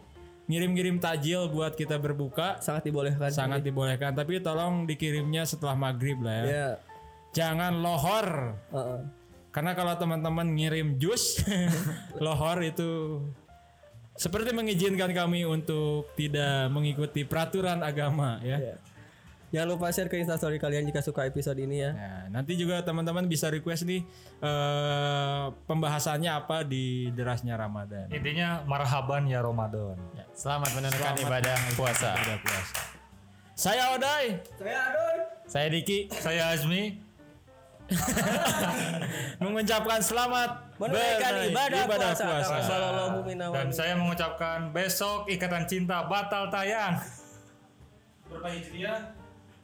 ngirim-ngirim 0.45 0.97
tajil 0.97 1.47
buat 1.47 1.73
kita 1.73 1.95
berbuka 1.95 2.57
Sangat 2.59 2.83
dibolehkan. 2.83 3.29
sangat 3.29 3.61
dibolehkan 3.61 4.13
tapi 4.13 4.37
tolong 4.39 4.83
dikirimnya 4.83 5.45
setelah 5.45 5.73
maghrib 5.73 6.17
lah 6.19 6.35
ya 6.35 6.45
Ya. 6.45 6.69
jangan 7.31 7.77
lohor 7.77 8.57
Heeh. 8.69 9.01
karena 9.49 9.71
kalau 9.73 9.93
teman-teman 9.95 10.49
ngirim 10.51 10.97
jus 10.97 11.41
lohor 12.23 12.61
itu 12.61 13.21
seperti 14.13 14.51
mengizinkan 14.51 15.09
kami 15.09 15.45
untuk 15.45 16.11
tidak 16.13 16.67
mengikuti 16.69 17.23
peraturan 17.23 17.79
agama 17.79 18.41
ya. 18.43 18.57
Ya. 18.59 18.75
Jangan 19.49 19.67
lupa 19.67 19.89
share 19.89 20.05
ke 20.05 20.21
instastory 20.21 20.61
kalian 20.61 20.85
jika 20.85 21.01
suka 21.01 21.25
episode 21.25 21.57
ini 21.57 21.81
ya. 21.81 21.91
Nah, 21.91 22.23
nanti 22.29 22.53
juga 22.53 22.85
teman-teman 22.85 23.25
bisa 23.25 23.49
request 23.49 23.89
nih 23.89 24.05
eh, 24.39 25.45
pembahasannya 25.65 26.29
apa 26.29 26.61
di 26.61 27.09
derasnya 27.09 27.57
Ramadan. 27.57 28.13
Intinya 28.13 28.61
marhaban 28.69 29.25
ya 29.25 29.41
Ramadan. 29.41 29.97
Ya, 30.13 30.29
Selamat 30.37 30.69
menunaikan 30.77 31.17
ibadah 31.17 31.57
puasa. 31.73 32.13
Ada 32.13 32.35
puasa. 32.37 32.77
Saya 33.57 33.83
Odai. 33.91 34.39
Saya 34.55 34.79
Adoy. 34.87 35.17
Saya 35.49 35.67
Diki. 35.67 35.99
Saya 36.13 36.43
Azmi. 36.53 37.09
mengucapkan 39.41 39.97
selamat 39.97 40.77
Menunaikan 40.77 41.33
beraih- 41.33 41.51
ibadah, 41.51 41.83
puasa. 41.89 42.25
Wa 42.29 43.51
Dan 43.51 43.67
saya 43.73 43.97
mengucapkan 43.97 44.69
besok 44.71 45.25
Ikatan 45.25 45.65
Cinta 45.65 46.05
batal 46.05 46.47
tayang. 46.47 47.01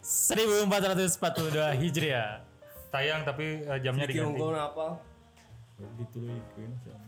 1442 0.05 1.81
Hijriah. 1.81 2.45
Tayang 2.93 3.25
tapi 3.25 3.65
eh, 3.65 3.79
jamnya 3.81 4.05
diganti. 4.05 4.37
unggul 4.37 4.53
apa? 4.53 5.01
Dituluikeun 5.97 6.71
sama. 6.85 7.04